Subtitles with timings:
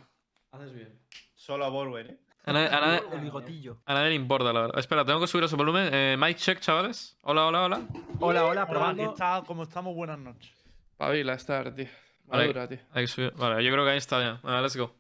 [0.52, 0.98] Haces bien.
[1.36, 2.18] Solo a Borwen, ¿eh?
[2.46, 3.82] A nadie, a nadie- El bigotillo.
[3.86, 4.80] a nadie le importa, la verdad.
[4.80, 5.90] Espera, tengo que subir ese volumen.
[5.92, 7.18] Eh, mic check, chavales.
[7.24, 7.82] Hola, hola, hola.
[8.22, 9.14] Hola, hola, Hola, ¿qué probando.
[9.14, 9.44] tal?
[9.44, 9.94] ¿Cómo estamos?
[9.94, 10.54] Buenas noches.
[10.96, 11.88] Pavila estar, tío.
[12.28, 12.48] Vale.
[12.48, 12.80] Madura, tío.
[12.92, 13.34] Hay que subir.
[13.34, 14.40] Vale, yo creo que ahí está ya.
[14.44, 14.96] Vale, let's go.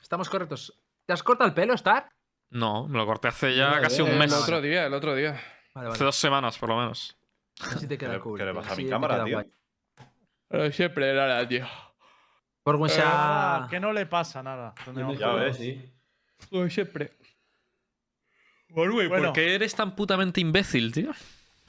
[0.00, 0.72] Estamos correctos.
[1.06, 2.08] ¿Te has cortado el pelo, Star?
[2.50, 4.32] No, me lo corté hace ya casi un El mes.
[4.32, 5.40] otro día, el otro día.
[5.74, 7.16] Vale, Hace dos semanas, por lo menos.
[7.60, 8.38] Así te queda cool.
[8.38, 9.34] que le tío, baja mi cámara, tío.
[9.36, 9.46] guay.
[10.48, 11.66] Pero siempre era la, tío.
[13.02, 14.74] Ah, que no le pasa nada.
[15.18, 15.56] Ya ves.
[15.56, 15.92] sí.
[16.50, 17.12] Como siempre.
[18.68, 19.08] Bueno.
[19.08, 21.10] ¿por qué eres tan putamente imbécil, tío?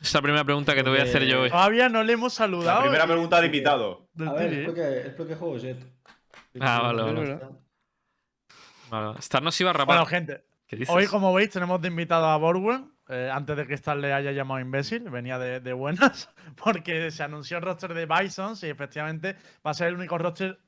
[0.01, 1.49] Es la primera pregunta que te voy a hacer yo hoy.
[1.51, 2.81] Todavía no le hemos La saludado.
[2.81, 4.09] primera pregunta de invitado.
[4.25, 5.13] A ver, ¿eh?
[5.15, 5.77] porque juego Jet.
[6.59, 7.39] Ah, vale, vale.
[8.89, 9.97] Vale, Star nos iba a rapar.
[9.97, 10.43] Bueno, gente,
[10.89, 12.91] hoy, como veis, tenemos de invitado a Borwen.
[13.09, 16.29] eh, antes de que Star le haya llamado imbécil, venía de, de buenas,
[16.61, 20.59] porque se anunció el roster de Bisons y efectivamente va a ser el único roster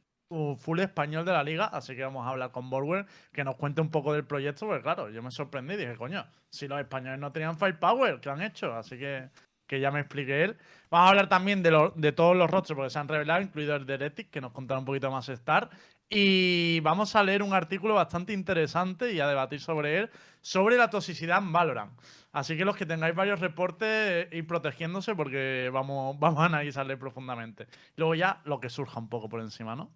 [0.58, 1.66] full español de la liga.
[1.66, 4.82] Así que vamos a hablar con Borwen, que nos cuente un poco del proyecto, porque
[4.84, 8.74] claro, yo me sorprendí dije, coño, si los españoles no tenían firepower, ¿qué han hecho?
[8.74, 9.30] Así que
[9.68, 10.58] que ya me explique él.
[10.90, 13.76] Vamos a hablar también de, lo- de todos los rostros porque se han revelado, incluido
[13.76, 15.70] el de que nos contará un poquito más Star.
[16.10, 20.90] Y vamos a leer un artículo bastante interesante y a debatir sobre él, sobre la
[20.90, 21.94] toxicidad en Valorant.
[22.32, 27.68] Así que los que tengáis varios reportes, ir protegiéndose porque vamos, vamos a analizarle profundamente.
[27.96, 29.92] Luego ya lo que surja un poco por encima, ¿no?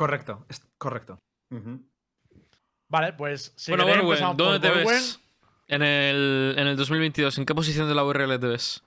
[0.00, 1.20] Correcto, es correcto.
[2.88, 4.86] Vale, pues si bueno, Borwen, ¿dónde te Borwen.
[4.86, 5.20] ves?
[5.68, 8.82] En el, en el 2022, ¿en qué posición de la URL te ves?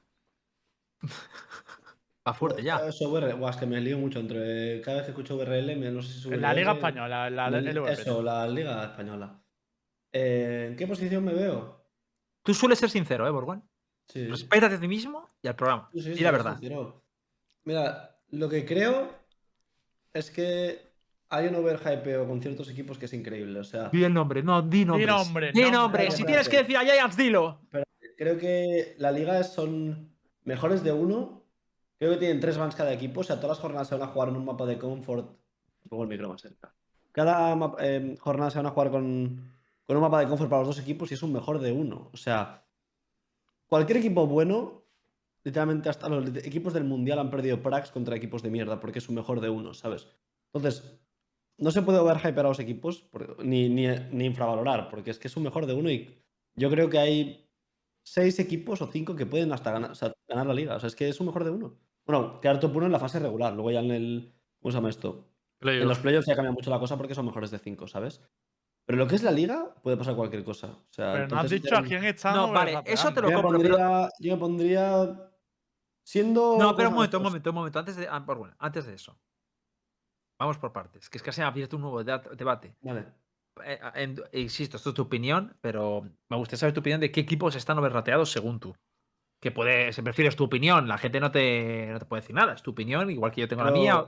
[2.28, 2.78] Va fuerte ya.
[2.88, 4.82] Eso, VRL, buah, es que me lío mucho entre.
[4.82, 7.50] Cada vez que escucho VRL, me, no sé si es En la Liga Española, la
[7.52, 7.92] LVP.
[7.92, 9.40] Eso, la Liga Española.
[10.12, 11.86] Eh, ¿En qué posición me veo?
[12.42, 13.62] Tú sueles ser sincero, ¿eh, Borwen?
[14.08, 14.26] Sí.
[14.26, 15.92] Respétate a ti mismo y al programa.
[15.94, 16.58] Sí, sí, y la verdad.
[16.58, 17.04] sincero.
[17.66, 19.14] Mira, lo que creo
[20.12, 20.93] es que
[21.34, 23.60] hay un overhypeo con ciertos equipos que es increíble.
[23.60, 25.06] O sea, Di el nombre, no, di nombre,
[25.52, 25.72] Di nombre.
[25.72, 26.12] nombre.
[26.12, 27.60] Si tienes que decir a Giants, dilo.
[28.16, 31.44] creo que la liga son mejores de uno.
[31.98, 33.22] Creo que tienen tres bans cada equipo.
[33.22, 35.36] O sea, todas las jornadas se van a jugar en un mapa de comfort.
[35.90, 36.74] Luego el micro más cerca.
[37.12, 39.52] Cada eh, jornada se van a jugar con,
[39.84, 42.10] con un mapa de comfort para los dos equipos y es un mejor de uno.
[42.14, 42.64] O sea,
[43.66, 44.86] cualquier equipo bueno,
[45.44, 49.10] literalmente hasta los equipos del mundial han perdido prax contra equipos de mierda porque es
[49.10, 50.08] un mejor de uno, ¿sabes?
[50.54, 51.00] Entonces,
[51.58, 53.08] no se puede overhypear a los equipos
[53.40, 56.18] ni, ni, ni infravalorar, porque es que es un mejor de uno y
[56.56, 57.50] yo creo que hay
[58.04, 60.76] seis equipos o cinco que pueden hasta ganar, o sea, ganar la liga.
[60.76, 61.78] O sea, es que es un mejor de uno.
[62.06, 64.34] Bueno, quedar top uno en la fase regular, luego ya en el.
[64.62, 65.30] ¿Cómo se llama esto?
[65.62, 68.22] En los playoffs ya cambia mucho la cosa porque son mejores de cinco, ¿sabes?
[68.86, 70.68] Pero lo que es la liga, puede pasar cualquier cosa.
[70.68, 72.34] O sea, Pero no has dicho a quién está.
[72.34, 73.60] No, vale, eso te lo yo compro.
[73.60, 75.32] pero- pondría, yo me pondría
[76.04, 76.58] siendo.
[76.60, 77.80] No, pero un ¿cómo momento, un momento, un momento.
[77.80, 79.18] Antes de, ah, Borwen, antes de eso.
[80.44, 81.10] Vamos por partes.
[81.10, 82.76] Que es que se ha abierto un nuevo debate.
[82.82, 83.06] Vale.
[83.66, 87.22] Eh, en- insisto, esto es tu opinión, pero me gustaría saber tu opinión de qué
[87.22, 88.76] equipos están overrateados según tú.
[89.40, 92.54] Que puede, si prefieres tu opinión, la gente no te, no te puede decir nada,
[92.54, 94.06] es tu opinión, igual que yo tengo la mía.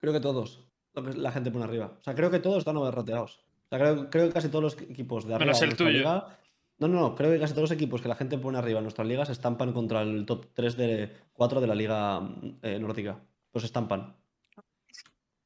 [0.00, 0.66] Creo que todos.
[0.94, 1.92] Lo que la gente pone arriba.
[2.00, 3.36] O sea, creo que todos están overrateados.
[3.36, 5.46] O sea, creo, creo que casi todos los equipos de arriba.
[5.46, 5.90] Menos el tuyo.
[5.90, 6.36] liga-
[6.78, 7.14] no, no, no.
[7.14, 9.72] Creo que casi todos los equipos que la gente pone arriba en nuestras ligas estampan
[9.74, 12.20] contra el top 3 de 4 de la liga
[12.62, 13.20] eh, nórdica.
[13.50, 14.16] Pues estampan.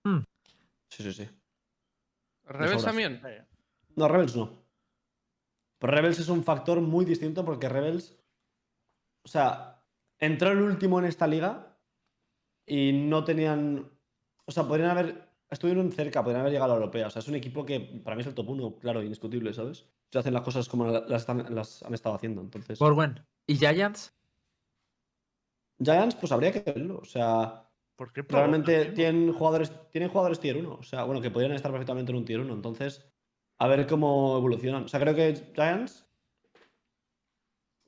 [0.05, 0.21] Hmm.
[0.91, 1.29] Sí, sí, sí.
[2.45, 3.21] ¿Rebels también?
[3.97, 4.63] No, Rebels no.
[5.79, 8.17] Pero Rebels es un factor muy distinto porque Rebels.
[9.25, 9.83] O sea,
[10.19, 11.77] entró el último en esta liga
[12.67, 13.91] y no tenían.
[14.45, 15.29] O sea, podrían haber.
[15.51, 17.07] Estuvieron cerca, podrían haber llegado a la europea.
[17.07, 19.87] O sea, es un equipo que para mí es el top 1, claro, indiscutible, ¿sabes?
[20.11, 22.41] Se hacen las cosas como la- las, están- las han estado haciendo.
[22.41, 22.79] Entonces.
[22.79, 23.25] Borwen.
[23.47, 24.13] ¿Y Giants?
[25.79, 26.99] Giants, pues habría que verlo.
[26.99, 27.64] O sea,
[27.97, 28.23] ¿Por qué
[28.95, 30.75] tienen jugadores, tienen jugadores tier 1.
[30.75, 32.53] O sea, bueno, que podrían estar perfectamente en un tier 1.
[32.53, 33.07] Entonces,
[33.59, 34.85] a ver cómo evolucionan.
[34.85, 36.07] O sea, creo que Giants.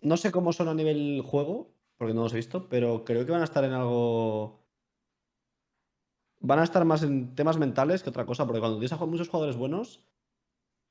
[0.03, 3.33] No sé cómo son a nivel juego, porque no los he visto, pero creo que
[3.33, 4.65] van a estar en algo.
[6.39, 9.29] Van a estar más en temas mentales que otra cosa, porque cuando tienes a muchos
[9.29, 10.05] jugadores buenos,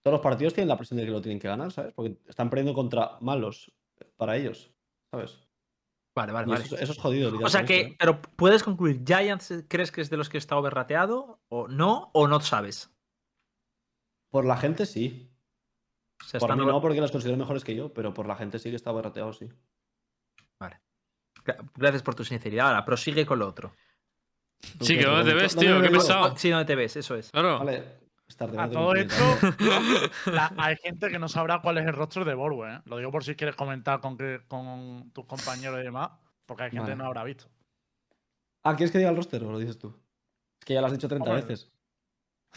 [0.02, 1.94] todos los partidos tienen la presión de que lo tienen que ganar, ¿sabes?
[1.94, 3.72] Porque están perdiendo contra malos
[4.18, 4.74] para ellos,
[5.10, 5.48] ¿sabes?
[6.16, 6.64] Vale, vale, vale.
[6.64, 7.38] eso, eso es jodido.
[7.44, 7.96] O sea que, ¿eh?
[8.00, 11.42] pero puedes concluir, ¿Giants crees que es de los que está overrateado?
[11.50, 12.10] ¿O no?
[12.14, 12.90] ¿O no sabes?
[14.32, 15.30] Por la gente sí.
[16.40, 18.70] Por mí over- no, porque los considero mejores que yo, pero por la gente sí
[18.70, 19.50] que está barrateado, sí.
[20.60, 20.80] Vale.
[21.44, 22.68] Gra- Gracias por tu sinceridad.
[22.68, 23.76] Ahora, prosigue con lo otro.
[24.80, 26.38] Sí, que ¿Dónde dónde te ves, ¿dónde tío, qué pesado.
[26.38, 27.30] Sí, donde te ves, eso es.
[27.32, 27.60] Claro.
[27.60, 28.05] Vale.
[28.38, 29.24] Estar A todo esto,
[30.26, 32.82] la- hay gente que no sabrá cuál es el rostro de Borwe, ¿eh?
[32.86, 36.10] Lo digo por si quieres comentar con, que- con tus compañeros y demás,
[36.46, 36.94] porque hay gente Vale.
[36.94, 37.46] que no habrá visto.
[38.64, 39.98] Ah, ¿quieres que diga el roster o lo dices tú?
[40.60, 41.46] Es que ya lo has dicho 30 Hombre.
[41.46, 41.72] veces.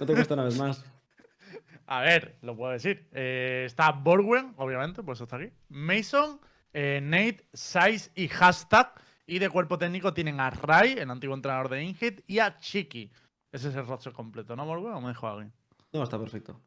[0.01, 0.85] No te cuesta una vez más.
[1.87, 3.09] A ver, lo puedo decir.
[3.13, 5.51] Eh, está Borwen, obviamente, pues está aquí.
[5.69, 6.41] Mason,
[6.73, 8.93] eh, Nate, Size y Hashtag.
[9.27, 13.13] Y de cuerpo técnico tienen a Rai, el antiguo entrenador de Inhit, y a Chiki.
[13.53, 14.95] Ese es el roster completo, ¿no, Borwen?
[14.95, 15.53] ¿O me dejo alguien?
[15.99, 16.61] No, está perfecto.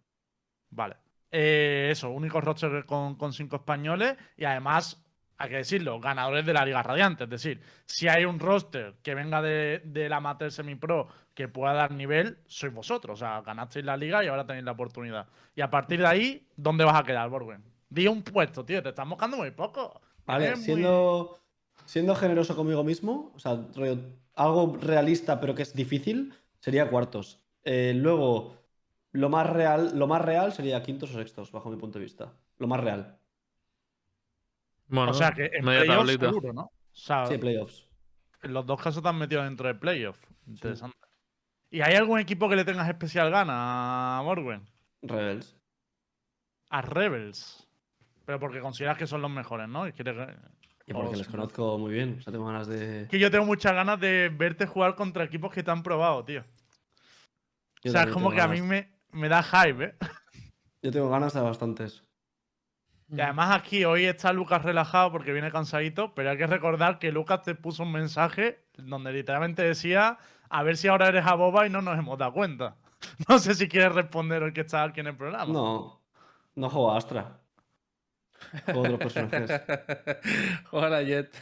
[0.69, 0.98] Vale.
[1.31, 5.01] Eh, eso, único roster con, con cinco españoles y además,
[5.38, 7.24] hay que decirlo, ganadores de la Liga Radiante.
[7.24, 11.92] Es decir, si hay un roster que venga de, del amateur semi-pro que pueda dar
[11.92, 13.19] nivel, sois vosotros.
[13.22, 15.28] O sea, ganasteis la liga y ahora tenéis la oportunidad.
[15.56, 17.63] Y a partir de ahí, ¿dónde vas a quedar, Borwen?
[17.89, 20.01] Di un puesto, tío, te estás moscando muy poco.
[20.25, 21.39] Vale, muy- siendo,
[21.86, 23.57] siendo generoso conmigo mismo, o sea,
[24.36, 27.39] algo realista pero que es difícil, sería cuartos.
[27.63, 28.56] Eh, luego,
[29.11, 32.33] lo más real, lo más real sería quintos o sextos, bajo mi punto de vista.
[32.57, 33.17] Lo más real.
[34.87, 36.25] Bueno, O sea, que en media playoffs tablita.
[36.27, 36.61] seguro, ¿no?
[36.63, 37.87] O sea, Sí, playoffs.
[38.43, 40.27] en los dos casos te han metido dentro de playoffs.
[40.47, 40.97] Interesante.
[41.69, 44.69] ¿Y hay algún equipo que le tengas especial gana a Borwen?
[45.01, 45.55] Rebels.
[46.69, 47.67] A Rebels.
[48.25, 49.87] Pero porque consideras que son los mejores, ¿no?
[49.87, 50.15] Y quieres...
[50.85, 52.17] Y porque o les sea, conozco muy bien.
[52.19, 53.07] O sea, tengo ganas de.
[53.09, 56.43] Que yo tengo muchas ganas de verte jugar contra equipos que te han probado, tío.
[57.83, 59.95] Yo o sea, es como que a mí me, me da hype, ¿eh?
[60.81, 62.03] Yo tengo ganas de bastantes.
[63.09, 67.11] Y además aquí hoy está Lucas relajado porque viene cansadito, pero hay que recordar que
[67.11, 70.17] Lucas te puso un mensaje donde literalmente decía
[70.49, 72.77] a ver si ahora eres a boba y no nos hemos dado cuenta.
[73.27, 75.51] No sé si quieres responder el que está aquí en el programa.
[75.51, 76.03] No,
[76.53, 77.41] no juego a Astra.
[78.65, 79.61] Juego otros personajes.
[80.69, 81.35] Juega la Jet.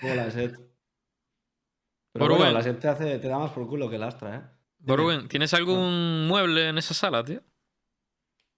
[0.00, 0.56] Juego la Set.
[2.12, 4.42] Pero bueno, la Set te, hace, te da más por culo que el Astra, ¿eh?
[4.86, 4.96] Dime.
[4.96, 7.40] Borwen, ¿tienes algún mueble en esa sala, tío?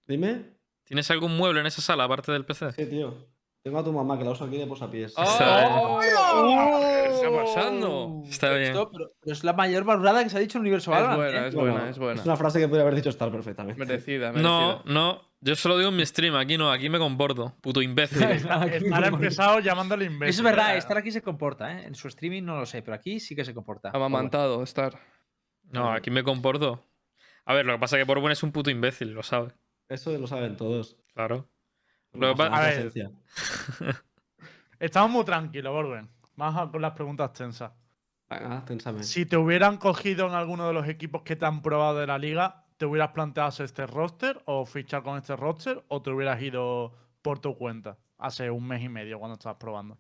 [0.07, 0.59] Dime.
[0.85, 2.73] ¿Tienes algún mueble en esa sala aparte del PC?
[2.73, 3.15] Sí, tío.
[3.63, 5.13] Tengo a tu mamá que la uso aquí de posapiés.
[5.17, 5.99] ¡Oh!
[6.01, 7.45] ¿Qué está ¡Oh!
[7.45, 8.23] pasando?
[8.29, 8.71] Está bien.
[8.73, 11.19] Esto, pero, pero es la mayor valorada que se ha dicho en Universo Es Valorant.
[11.19, 11.49] buena, ¿eh?
[11.49, 12.21] es Bueno, buena, es buena.
[12.21, 13.79] Es una frase que podría haber dicho Star perfectamente.
[13.79, 14.49] Merecida, merecida.
[14.49, 15.23] No, no.
[15.41, 16.35] Yo solo digo en mi stream.
[16.37, 17.55] Aquí no, aquí me comporto.
[17.61, 18.23] Puto imbécil.
[18.31, 20.31] Estar empezado llamándole imbécil.
[20.31, 20.79] Eso es verdad, ¿eh?
[20.79, 21.87] estar aquí se comporta, ¿eh?
[21.87, 23.91] En su streaming no lo sé, pero aquí sí que se comporta.
[23.93, 24.99] Amamantado, estar.
[25.70, 26.85] No, aquí me comporto.
[27.44, 29.53] A ver, lo que pasa es que Borwen es un puto imbécil, lo sabe.
[29.88, 30.97] Eso lo saben todos.
[31.15, 31.49] Claro.
[32.12, 32.93] Lo que A ver.
[34.79, 36.09] Estamos muy tranquilos, Borgen.
[36.37, 37.73] Vamos a con las preguntas tensas.
[38.29, 39.03] Venga, ténsame.
[39.03, 42.19] Si te hubieran cogido en alguno de los equipos que te han probado de la
[42.19, 46.41] liga, ¿te hubieras planteado hacer este roster o fichar con este roster o te hubieras
[46.43, 46.93] ido
[47.23, 49.99] por tu cuenta hace un mes y medio cuando estabas probando?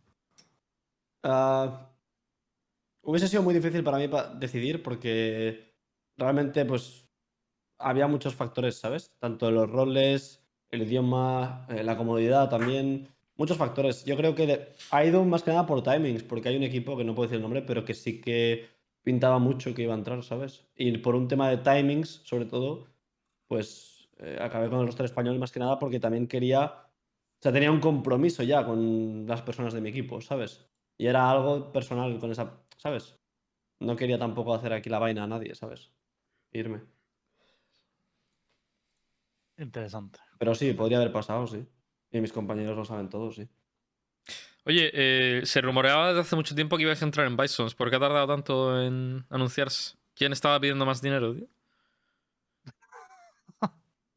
[1.22, 1.90] Ah,
[3.08, 5.74] hubiese sido muy difícil para mí pa- decidir porque
[6.16, 7.10] realmente pues
[7.78, 9.16] había muchos factores, ¿sabes?
[9.18, 14.04] Tanto los roles, el idioma, eh, la comodidad también, muchos factores.
[14.04, 17.04] Yo creo que ha ido más que nada por timings, porque hay un equipo que
[17.04, 18.68] no puedo decir el nombre, pero que sí que
[19.02, 20.66] pintaba mucho que iba a entrar, ¿sabes?
[20.76, 22.86] Y por un tema de timings, sobre todo,
[23.46, 27.52] pues eh, acabé con el roster español más que nada porque también quería, o sea,
[27.52, 30.66] tenía un compromiso ya con las personas de mi equipo, ¿sabes?
[30.98, 33.16] Y era algo personal con esa, ¿sabes?
[33.80, 35.92] No quería tampoco hacer aquí la vaina a nadie, ¿sabes?
[36.52, 36.80] Irme.
[39.58, 40.18] Interesante.
[40.38, 41.66] Pero sí, podría haber pasado, sí.
[42.10, 43.48] Y mis compañeros lo saben todos, sí.
[44.64, 47.74] Oye, eh, se rumoreaba desde hace mucho tiempo que ibas a entrar en Bisons.
[47.74, 49.96] ¿Por qué ha tardado tanto en anunciarse?
[50.14, 51.46] ¿Quién estaba pidiendo más dinero, tío?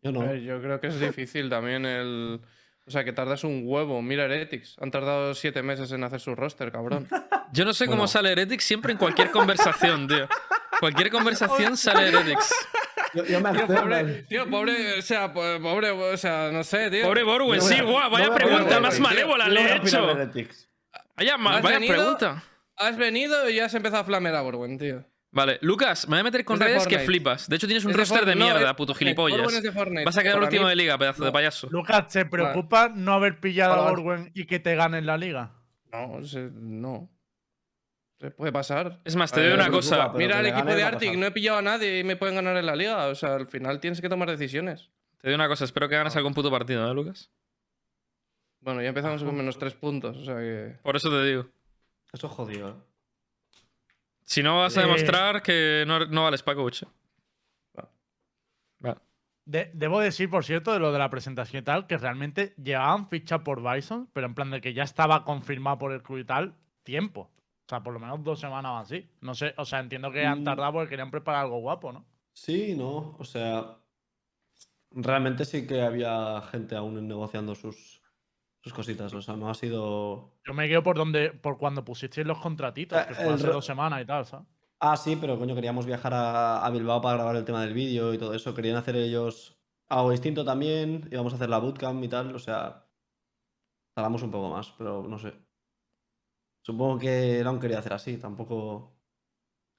[0.01, 0.21] Yo no.
[0.21, 2.41] A ver, yo creo que es difícil también el.
[2.87, 4.01] O sea, que tardas un huevo.
[4.01, 4.75] Mira Heretics.
[4.81, 7.07] Han tardado siete meses en hacer su roster, cabrón.
[7.53, 10.27] Yo no sé cómo sale Heretics siempre en cualquier conversación, tío.
[10.79, 12.53] Cualquier conversación sale Heretics.
[13.13, 16.89] Yo, yo me Tío, pobre, tío, pobre, o sea, po- pobre, o sea, no sé,
[16.89, 17.03] tío.
[17.03, 20.15] Pobre Borwen, sí, guau, vaya pregunta más malévola le he hecho.
[21.17, 21.93] Vaya, ma- ¿Has vaya venido?
[21.95, 22.43] pregunta.
[22.77, 25.05] Has venido y ya has empezado a flamear a Borwen, tío.
[25.33, 27.47] Vale, Lucas, me voy a meter con Es de redes que flipas.
[27.47, 28.35] De hecho, tienes un roster de.
[28.35, 29.53] No, mierda, es- puto gilipollas.
[29.53, 30.03] es de Fortnite.
[30.03, 31.33] Vas a quedar Para último mí- de liga, pedazo de no.
[31.33, 31.67] payaso.
[31.71, 33.89] Lucas, ¿te preocupa no haber pillado a Hola.
[33.91, 35.53] Borwen y que te gane en la liga?
[35.91, 37.09] No, se- no.
[38.19, 38.99] Se puede pasar.
[39.05, 39.95] Es más, te digo ver, una cosa.
[39.95, 42.57] preocupa, Mira el equipo de Arctic, no he pillado a nadie y me pueden ganar
[42.57, 43.07] en la liga.
[43.07, 44.91] O sea, al final tienes que tomar decisiones.
[45.21, 47.31] Te digo una cosa, espero que ganes algún puto partido, ¿eh, Lucas?
[48.59, 50.75] Bueno, ya empezamos con menos tres puntos, o sea que.
[50.83, 51.47] Por eso te digo.
[52.13, 52.73] Eso es jodido, ¿eh?
[54.31, 54.85] Si no vas a Eh.
[54.85, 56.83] demostrar que no, no vales para coach.
[58.79, 58.97] Vale.
[59.43, 63.09] De- debo decir, por cierto, de lo de la presentación y tal, que realmente llevaban
[63.09, 66.23] ficha por Bison, pero en plan de que ya estaba confirmado por el club y
[66.25, 67.29] tal, tiempo.
[67.65, 69.09] O sea, por lo menos dos semanas o así.
[69.19, 70.45] No sé, o sea, entiendo que han Mm.
[70.45, 72.05] tardado porque querían preparar algo guapo, ¿no?
[72.33, 73.75] Sí, no, o sea,
[74.91, 78.00] realmente sí que había gente aún negociando sus,
[78.63, 80.33] sus cositas, o sea, no ha sido...
[80.45, 83.47] Yo me quedo por donde, por cuando pusisteis los contratitos, Eh, que fue el hace
[83.47, 84.45] dos semanas y tal, ¿sabes?
[84.79, 88.13] Ah, sí, pero coño, queríamos viajar a, a Bilbao para grabar el tema del vídeo
[88.13, 89.57] y todo eso, querían hacer ellos
[89.89, 92.87] algo distinto también, íbamos a hacer la bootcamp y tal, o sea,
[93.93, 95.33] tardamos un poco más, pero no sé.
[96.63, 98.95] Supongo que han querido hacer así, tampoco...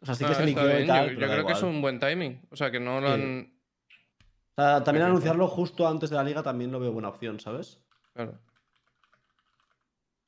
[0.00, 1.52] O sea, sí que Ah, se liqueó y tal, Yo, pero yo da creo que
[1.52, 2.40] es un buen timing.
[2.50, 3.12] O sea, que no lo Sí.
[3.14, 3.56] han.
[4.56, 7.80] O sea, también anunciarlo justo antes de la liga también lo veo buena opción, ¿sabes?
[8.12, 8.38] Claro.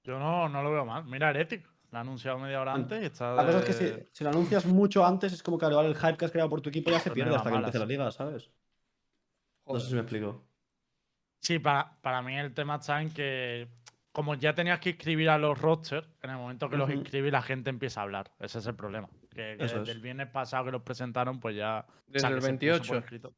[0.05, 1.05] Yo no, no lo veo mal.
[1.05, 3.35] Mira, Heretic, lo ha anunciado media hora antes y está.
[3.35, 5.87] La cosa es que si, si lo anuncias mucho antes, es como que al igual
[5.87, 7.57] el hype que has creado por tu equipo ya se Pero pierde no hasta que
[7.57, 8.51] empiece la liga, ¿sabes?
[9.67, 10.45] No sé si me explico.
[11.41, 13.69] Sí, para, para mí el tema está en que,
[14.13, 16.99] como ya tenías que inscribir a los rosters, en el momento que los Ujú.
[16.99, 18.31] inscribes la gente empieza a hablar.
[18.39, 19.09] Ese es el problema.
[19.31, 19.89] Que, desde es.
[19.89, 21.87] el viernes pasado que los presentaron, pues ya.
[21.89, 22.99] o Desde sea, el que se puso por 28.
[22.99, 23.35] escrito.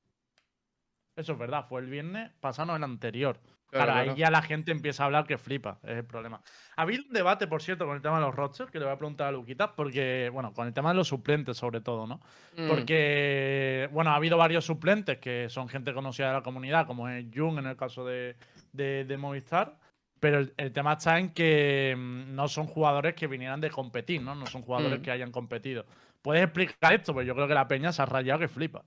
[1.17, 3.41] Eso es verdad, fue el viernes pasado, no el anterior.
[3.77, 6.41] Claro, ahí ya la gente empieza a hablar que flipa, es el problema.
[6.77, 8.95] Ha habido un debate, por cierto, con el tema de los rosters, que le voy
[8.95, 12.21] a preguntar a Luquita, porque, bueno, con el tema de los suplentes sobre todo, ¿no?
[12.57, 12.69] Mm.
[12.69, 17.25] Porque, bueno, ha habido varios suplentes que son gente conocida de la comunidad, como es
[17.35, 18.37] Jung en el caso de,
[18.73, 19.77] de- de Movistar.
[20.19, 24.23] Pero el, el tema está en que mm, no son jugadores que vinieran de competir,
[24.23, 24.35] ¿no?
[24.35, 25.03] No son jugadores Mm.
[25.03, 25.85] que hayan competido.
[26.23, 27.13] ¿Puedes explicar esto?
[27.13, 28.83] Pues yo creo que la peña se ha rayado que flipa.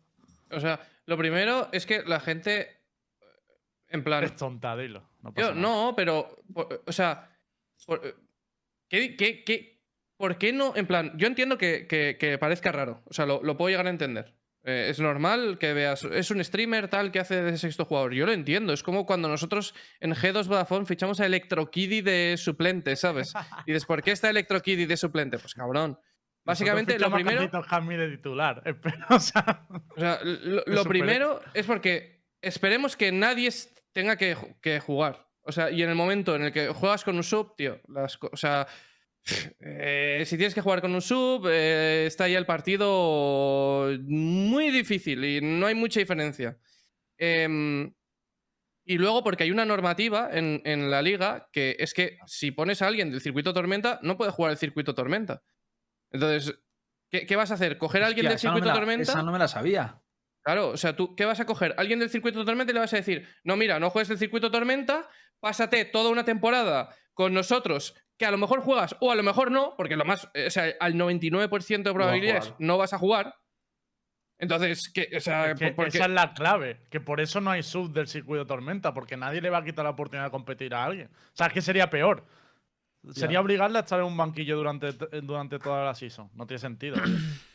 [0.51, 2.78] O sea, lo primero es que la gente.
[3.89, 4.23] En plan.
[4.23, 5.01] Es tonta, dilo.
[5.21, 5.61] No, Yo, pasa nada.
[5.61, 6.43] no, pero.
[6.53, 7.29] por- o sea.
[7.85, 8.01] por-
[8.87, 9.79] ¿qué, qué- qué-
[10.17, 10.75] por qué no?
[10.75, 13.01] En plan, yo entiendo que, que- que parezca raro.
[13.05, 14.35] O sea, lo, lo puedo llegar a entender.
[14.63, 16.03] Eh, es normal que veas.
[16.03, 18.13] Es un streamer tal que hace de sexto jugador.
[18.13, 18.73] Yo lo entiendo.
[18.73, 23.33] Es como cuando nosotros en G2 Vodafone fichamos a Electrokiddy de suplente, ¿sabes?
[23.65, 25.39] Y dices, ¿por qué está Electrokiddy de suplente?
[25.39, 25.97] Pues cabrón.
[26.43, 27.41] Básicamente, lo primero.
[27.41, 28.63] de titular.
[29.09, 29.65] O sea,
[30.23, 33.49] lo, lo primero es porque esperemos que nadie
[33.99, 35.27] tenga que, ju- que jugar.
[35.41, 38.17] O sea, y en el momento en el que juegas con un sub, tío, las,
[38.21, 38.67] o sea,
[39.59, 45.23] eh, si tienes que jugar con un sub, eh, está ahí el partido muy difícil
[45.25, 46.57] y no hay mucha diferencia.
[47.17, 47.93] Em,
[48.85, 52.81] y luego porque hay una normativa en, en la liga que es que si pones
[52.81, 55.43] a alguien del circuito tormenta, no puede jugar el circuito tormenta.
[56.11, 56.55] Entonces,
[57.09, 57.77] ¿qué, qué vas a hacer?
[57.77, 59.03] ¿Coger a alguien Hostia, del no circuito la- tormenta?
[59.11, 60.01] Esa no me la sabía.
[60.49, 61.75] Claro, o sea, tú, ¿qué vas a coger?
[61.77, 64.49] Alguien del circuito tormenta y le vas a decir, no, mira, no juegues el circuito
[64.49, 65.07] tormenta,
[65.39, 69.51] pásate toda una temporada con nosotros, que a lo mejor juegas o a lo mejor
[69.51, 73.35] no, porque lo más, eh, o sea, al 99% de probabilidades no vas a jugar.
[74.39, 74.91] Entonces.
[75.15, 75.97] O sea, es que ¿por qué?
[75.99, 76.81] esa es la clave.
[76.89, 79.85] Que por eso no hay sub del circuito tormenta, porque nadie le va a quitar
[79.85, 81.09] la oportunidad de competir a alguien.
[81.13, 82.25] O sea, es que sería peor.
[83.11, 83.41] Sería Ya.
[83.41, 86.31] obligarle a estar en un banquillo durante, durante toda la season.
[86.33, 86.95] No tiene sentido.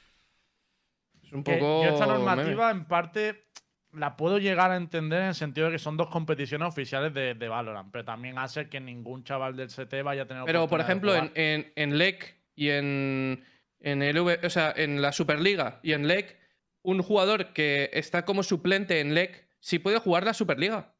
[1.34, 2.18] Un Que yo esta meme.
[2.18, 3.48] normativa, en parte,
[3.92, 7.34] la puedo llegar a entender en el sentido de que son dos competiciones oficiales de,
[7.34, 10.80] de Valorant, pero también hace que ningún chaval del CT vaya a tener Pero, por
[10.80, 13.44] ejemplo, en, en, en LEC y en,
[13.80, 16.38] en el V- o sea, en la Superliga y en LEC,
[16.82, 20.94] un jugador que está como suplente en LEC sí puede jugar la Superliga.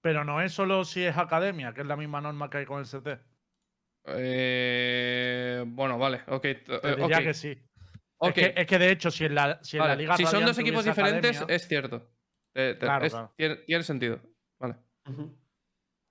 [0.00, 2.80] Pero no es solo si es academia, que es la misma norma que hay con
[2.80, 3.20] el CT.
[4.06, 6.42] Eh, bueno, vale, ok.
[6.42, 7.56] Te eh, diría que sí.
[8.28, 9.96] Es, que, es que, de hecho, si en la, si en la.
[9.96, 12.08] Liga Si son dos equipos diferentes, academia- es cierto.
[12.54, 13.32] Eh, te- Claro, es- claro.
[13.36, 14.20] Tiene, tiene sentido.
[14.60, 14.76] Vale.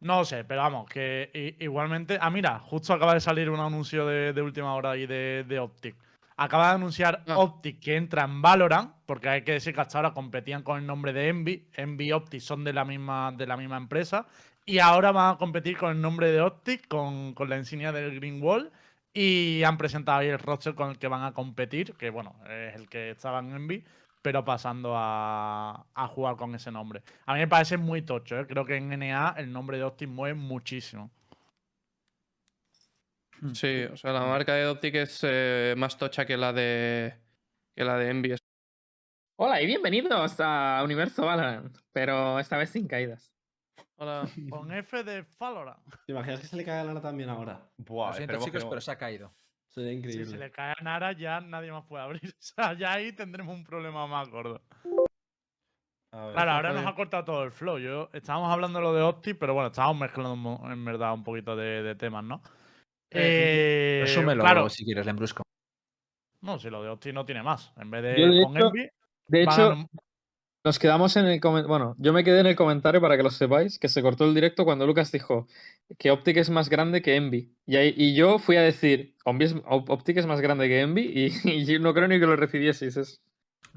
[0.01, 2.17] No sé, pero vamos, que igualmente.
[2.19, 5.59] Ah, mira, justo acaba de salir un anuncio de, de última hora ahí de, de
[5.59, 5.95] Optic.
[6.37, 7.37] Acaba de anunciar Ah.
[7.37, 10.87] Optic que entra en Valorant, porque hay que decir que hasta ahora competían con el
[10.87, 11.69] nombre de Envy.
[11.75, 14.25] Envy y Optic son de la misma, de la misma empresa.
[14.65, 18.15] Y ahora van a competir con el nombre de Optic, con, con la insignia del
[18.15, 18.71] Green Wall.
[19.13, 22.75] Y han presentado ahí el roster con el que van a competir, que bueno, es
[22.75, 23.83] el que estaba en Envy,
[24.21, 27.03] pero pasando a, a jugar con ese nombre.
[27.25, 28.47] A mí me parece muy tocho, ¿eh?
[28.47, 31.11] creo que en NA el nombre de Optic mueve muchísimo.
[33.53, 37.15] Sí, o sea, la marca de Optic es eh, más tocha que la de.
[37.75, 38.35] que la de Envy.
[39.35, 43.33] Hola y bienvenidos a Universo Valorant, pero esta vez sin caídas.
[44.01, 44.23] Hola.
[44.49, 45.77] Con F de Valorant.
[46.07, 47.61] ¿Te imaginas que se le cae a Lana también ahora?
[47.77, 49.31] Buah, Lo siento, esperemos que chicos, pero se ha caído.
[49.69, 50.25] Sería Si increíble.
[50.25, 52.21] se le cae a Nara, ya nadie más puede abrir.
[52.35, 54.61] O sea, ya ahí tendremos un problema más gordo.
[56.13, 56.33] Ver.
[56.33, 57.77] Claro, ahora nos ha cortado todo el flow.
[57.77, 61.55] Yo, estábamos hablando de lo de Optic, pero bueno, estábamos mezclando en verdad un poquito
[61.55, 62.41] de, de temas, ¿no?
[63.11, 65.43] Eh, Resúmelo claro, si quieres, Lembrusco.
[66.41, 67.71] no, si lo de Optic no tiene más.
[67.77, 68.89] En vez de, Yo, de con hecho- Envy,
[69.27, 69.75] De hecho,
[70.63, 71.67] Nos quedamos en el comentario.
[71.69, 74.35] Bueno, yo me quedé en el comentario para que lo sepáis, que se cortó el
[74.35, 75.47] directo cuando Lucas dijo
[75.97, 77.51] que Optic es más grande que Envy.
[77.65, 81.65] Y, ahí- y yo fui a decir, Optic es más grande que Envy y, y
[81.65, 83.21] yo no creo ni que lo recibieseis.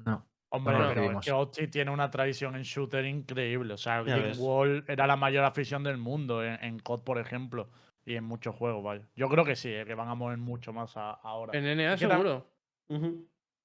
[0.05, 0.27] No.
[0.51, 3.75] Hombre, No pero es que Opti tiene una tradición en shooter increíble.
[3.75, 4.39] O sea, ves.
[4.39, 7.71] Wall era la mayor afición del mundo en, en COD, por ejemplo.
[8.07, 9.09] Y en muchos juegos, vaya.
[9.17, 11.59] Yo creo que sí, eh, que van a mover mucho más a- ahora.
[11.59, 12.47] En NA seguro.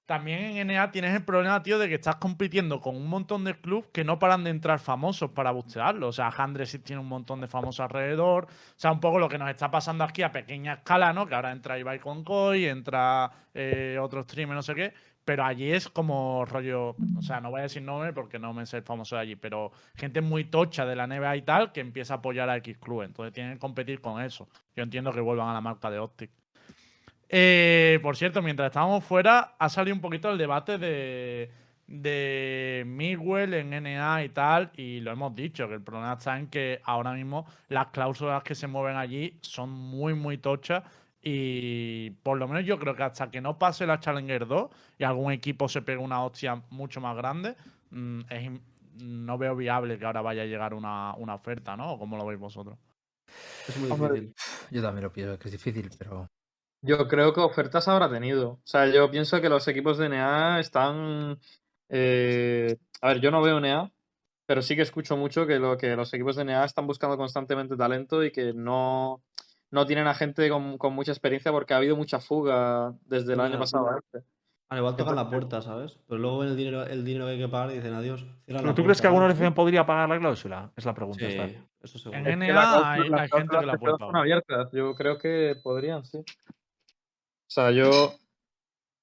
[0.10, 3.54] También en NA tienes el problema, tío, de que estás compitiendo con un montón de
[3.54, 6.08] clubes que no paran de entrar famosos para bustearlo.
[6.08, 8.46] O sea, Handres tiene un montón de famosos alrededor.
[8.46, 11.28] O sea, un poco lo que nos está pasando aquí a pequeña escala, ¿no?
[11.28, 14.94] Que ahora entra Ibai con Koi, entra eh, otro streamer, no sé qué.
[15.24, 16.96] Pero allí es como rollo.
[17.16, 19.36] O sea, no voy a decir nombre porque no me sé el famoso de allí.
[19.36, 22.80] Pero gente muy tocha de la NBA y tal que empieza a apoyar a X
[22.80, 23.04] Club.
[23.04, 24.50] Entonces tienen que competir con eso.
[24.76, 26.32] Yo entiendo que vuelvan a la marca de Optic.
[27.30, 31.52] Eh, por cierto, mientras estábamos fuera, ha salido un poquito el debate de,
[31.86, 36.48] de Miguel en NA y tal, y lo hemos dicho, que el problema está en
[36.48, 40.84] que ahora mismo las cláusulas que se mueven allí son muy, muy tochas,
[41.22, 45.04] y por lo menos yo creo que hasta que no pase la Challenger 2 y
[45.04, 47.56] algún equipo se pegue una hostia mucho más grande,
[47.92, 48.50] mm, es
[49.00, 51.94] no veo viable que ahora vaya a llegar una, una oferta, ¿no?
[51.94, 52.78] ¿O cómo lo veis vosotros?
[53.68, 54.36] Es muy Hombre, difícil.
[54.72, 56.28] Yo también lo pienso que es difícil, pero.
[56.82, 58.52] Yo creo que ofertas habrá tenido.
[58.52, 61.40] O sea, yo pienso que los equipos de NA están.
[61.90, 63.92] eh, A ver, yo no veo NA,
[64.46, 67.76] pero sí que escucho mucho que, lo, que los equipos de NA están buscando constantemente
[67.76, 69.22] talento y que no,
[69.72, 73.40] no tienen a gente con, con mucha experiencia porque ha habido mucha fuga desde el
[73.40, 73.90] año pasado.
[73.90, 74.28] a este.
[74.70, 75.98] Al igual tocan la puerta, ¿sabes?
[76.08, 78.24] Pero luego ven el dinero, el dinero que hay que pagar y dicen adiós.
[78.46, 79.26] ¿Pero tú crees puerta, que alguna ¿no?
[79.26, 80.72] organización podría pagar la cláusula?
[80.76, 81.20] Es la pregunta.
[81.20, 81.66] Sí, esta.
[81.82, 82.20] eso seguro.
[82.20, 84.70] En Es que NA hay, gente que la puede son abiertas.
[84.72, 86.20] Yo creo que podrían, sí.
[87.50, 88.14] O sea, yo.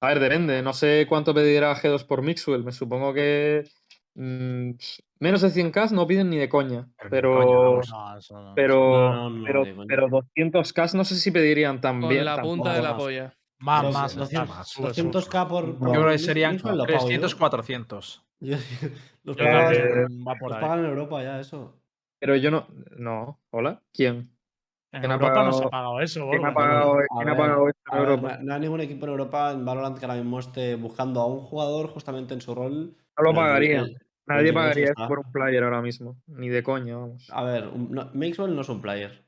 [0.01, 0.61] A ver, depende.
[0.61, 2.63] No sé cuánto pedirá G2 por Mixwell.
[2.63, 3.67] Me supongo que.
[4.15, 4.71] mm,
[5.19, 6.87] menos de 100k no piden ni de coña.
[7.09, 7.81] Pero Pero.
[7.91, 8.53] No, no.
[8.55, 9.85] Pero, No, no, pero, de coña.
[9.87, 12.23] pero 200k no sé si pedirían Con también.
[12.25, 13.01] la punta de la más.
[13.03, 13.33] polla.
[13.59, 15.11] Más, Dos- más, doscientos- más, sube, sube.
[15.11, 15.65] 200k por.
[15.65, 17.05] Yo por creo que serían Mixwell lo pago yo.
[17.05, 18.23] 300, 400.
[18.39, 18.55] Yo-
[19.23, 21.73] Los Yo pagan, Eh, también va por los pagan en Europa ya, eso.
[22.19, 22.67] Pero yo no.
[22.97, 23.41] No.
[23.49, 23.81] ¿Hola?
[23.93, 24.29] ¿Quién?
[24.91, 27.31] En ¿quién ha Europa no se ha pagado- pagado eso, ¿Quién ha pagado, quién ha
[27.33, 28.37] ver, pagado esto en ver, Europa?
[28.41, 31.39] no, hay ningún equipo en Europa en Valorant que ahora mismo esté buscando a un
[31.41, 32.95] jugador justamente en su rol.
[33.17, 33.85] No lo pero pagarían.
[33.85, 36.21] el- Nadie el G2 pagaría por un player ahora mismo.
[36.27, 37.29] Ni de coña, vamos.
[37.31, 39.23] A ver, no, Mixwell no es un player.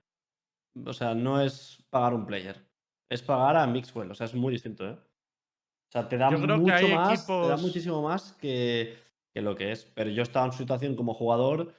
[0.85, 2.65] O sea, no es pagar un player.
[3.09, 4.11] Es pagar a Mixwell.
[4.11, 4.91] O sea, es muy distinto, ¿eh?
[4.97, 8.33] O sea, te da Yo creo que mucho hay más, te da equipos- muchísimo más
[8.33, 8.95] que,
[9.33, 9.85] que lo que es.
[9.85, 11.73] Pero yo estaba en su situación como jugador.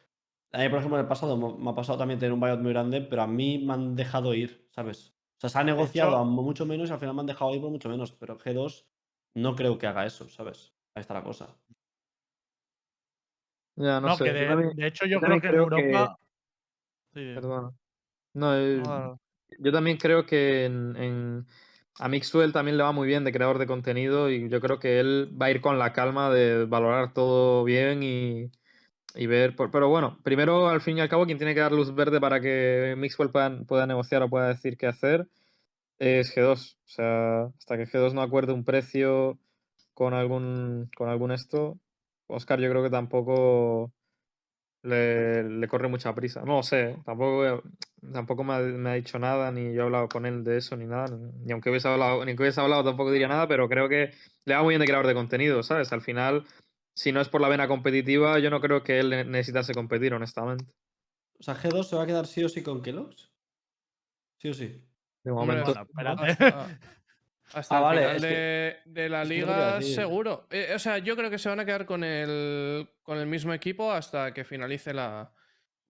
[0.53, 2.73] A mí, por ejemplo, en el pasado me ha pasado también tener un buyout muy
[2.73, 5.15] grande, pero a mí me han dejado ir, ¿sabes?
[5.37, 7.55] O sea, se ha negociado hecho- a mucho menos y al final me han dejado
[7.55, 8.13] ir por mucho menos.
[8.13, 8.87] Pero G2
[9.35, 10.75] no creo que haga eso, ¿sabes?
[10.95, 11.57] Ahí está la cosa.
[13.77, 14.25] Ya, no, No, sé.
[14.25, 16.17] que de, también- de hecho yo, yo creo que en que- Europa.
[17.15, 17.73] Sí, Perdona.
[18.35, 19.21] No, eh, no,
[19.59, 21.47] yo también creo que en, en-
[21.99, 25.01] a Mixwell también le va muy bien de creador de contenido y yo creo que
[25.01, 28.51] él va a ir con la calma de valorar todo bien y,
[29.14, 29.57] y ver.
[29.57, 32.20] por- pero bueno, primero, al fin y al cabo, quien tiene que dar luz verde
[32.20, 35.29] para que Mixwell pueda, pueda negociar o pueda decir qué hacer
[35.99, 36.77] es G2.
[36.87, 39.38] O sea, hasta que G2 no acuerde un precio
[39.94, 41.79] con algún, con algún esto,
[42.27, 43.92] Oscar yo creo que tampoco
[44.83, 46.42] le, le corre mucha prisa.
[46.42, 47.62] No sé, tampoco,
[48.12, 48.55] tampoco me
[48.90, 51.07] ha, dicho nada, ni yo he hablado con él de eso, ni nada.
[51.44, 54.11] Ni, aunque hubiese hablado, ni aunque hubiese hablado tampoco diría nada, pero creo que
[54.46, 55.92] le va muy bien de creador de contenido, ¿sabes?
[55.92, 56.46] Al final,
[56.94, 60.12] si no es por la vena competitiva, yo no creo que él ne- necesitase competir,
[60.14, 60.66] honestamente.
[61.38, 63.31] O sea, G2 se va a quedar sí o sí con Kellogg's.
[64.38, 64.83] Sí o sí.
[65.24, 65.72] De momento.
[65.92, 66.55] bueno, espérate.
[67.53, 70.46] Hasta, Ah, el vale, final es que- de, de la es que liga, seguro.
[70.50, 73.53] Eh, o sea, yo creo que se van a quedar con el, con el mismo
[73.53, 75.33] equipo hasta que finalice la,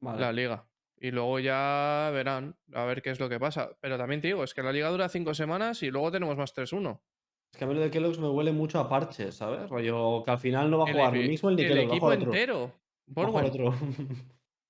[0.01, 0.21] Vale.
[0.21, 0.67] la liga.
[0.99, 3.77] Y luego ya verán a ver qué es lo que pasa.
[3.81, 6.55] Pero también te digo, es que la liga dura cinco semanas y luego tenemos más
[6.55, 6.99] 3-1.
[7.53, 9.69] Es que a mí lo de Kellogg's me huele mucho a parche, ¿sabes?
[9.69, 11.89] Rollo que al final no va a El jugar equi- ni Mixwell ni el Kellogg's,
[11.89, 12.33] va a equipo jugar otro.
[12.33, 12.75] entero.
[13.19, 13.65] Va a jugar otro.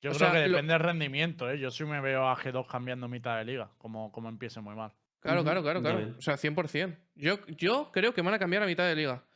[0.03, 1.59] Yo O creo sea, que lo- depende del rendimiento, ¿eh?
[1.59, 4.93] Yo sí me veo a G2 cambiando mitad de liga, como, como empiece muy mal.
[5.21, 6.15] Claro, claro, claro, claro.
[6.17, 6.97] O sea, 100%.
[7.15, 9.27] Yo, yo creo que van a cambiar a mitad de liga.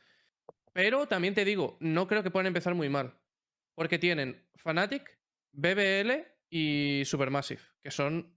[0.73, 3.13] Pero también te digo, no creo que puedan empezar muy mal.
[3.75, 5.19] Porque tienen Fnatic,
[5.51, 8.33] BBL y Supermassive, que son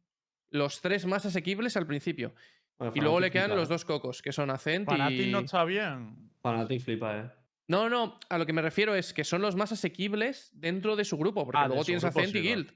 [0.51, 2.35] los tres más asequibles al principio.
[2.79, 3.73] Bueno, Y luego le quedan flipa, los eh.
[3.75, 5.31] dos cocos, que son Ascent Fnatic y...
[5.31, 6.31] no está bien.
[6.43, 7.31] Fnatic flipa, eh.
[7.67, 11.05] No, no, a lo que me refiero es que son los más asequibles dentro de
[11.05, 12.41] su grupo, porque Ah, luego tienes Ascent y.
[12.41, 12.73] Guild.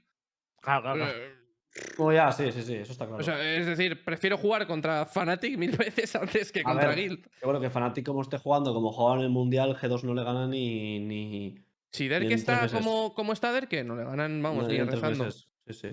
[0.61, 1.17] Claro, claro, claro.
[1.17, 1.33] Eh,
[1.97, 3.19] Oh, ya, sí, sí, sí, eso está claro.
[3.19, 6.97] O sea, es decir, prefiero jugar contra Fnatic mil veces antes que A contra ver,
[6.99, 7.25] Guild.
[7.41, 10.23] Yo creo que Fnatic como esté jugando, como jugaba en el Mundial, G2 no le
[10.23, 11.55] gana ni, ni,
[11.91, 14.87] Si Ni Derke está como, como está Derke, no le ganan, vamos, No, ni tres
[14.91, 15.23] rezando.
[15.25, 15.49] meses.
[15.65, 15.87] Sí, sí.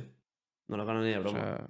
[0.68, 1.40] No lo ganan ni de O broma.
[1.40, 1.66] sea,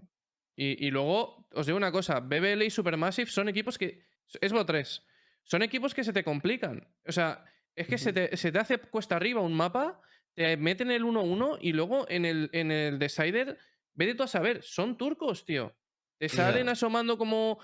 [0.56, 4.04] y, y luego, os digo una cosa, BBL y Supermassive son equipos que.
[4.40, 5.04] Es lo 3.
[5.44, 6.86] Son equipos que se te complican.
[7.06, 10.00] O sea, es que se, te, se te hace cuesta arriba un mapa,
[10.34, 13.58] te meten el 1-1 y luego en el, en el Decider,
[13.94, 15.74] vete tú a saber, son turcos, tío.
[16.18, 17.58] Te salen asomando como.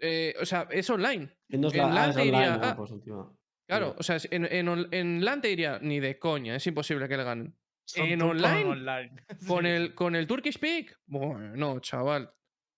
[0.00, 1.36] eh, o sea, es online.
[1.72, 2.90] En la- ah, es online, diría, ah, ah, pues.
[3.66, 7.16] Claro, o sea, en, en, en LAN te diría, ni de coña, es imposible que
[7.16, 7.54] le ganen.
[7.96, 9.12] En online, online.
[9.46, 9.68] Con Sí.
[9.70, 12.32] el, con el Turkish Peak, bueno, no, chaval.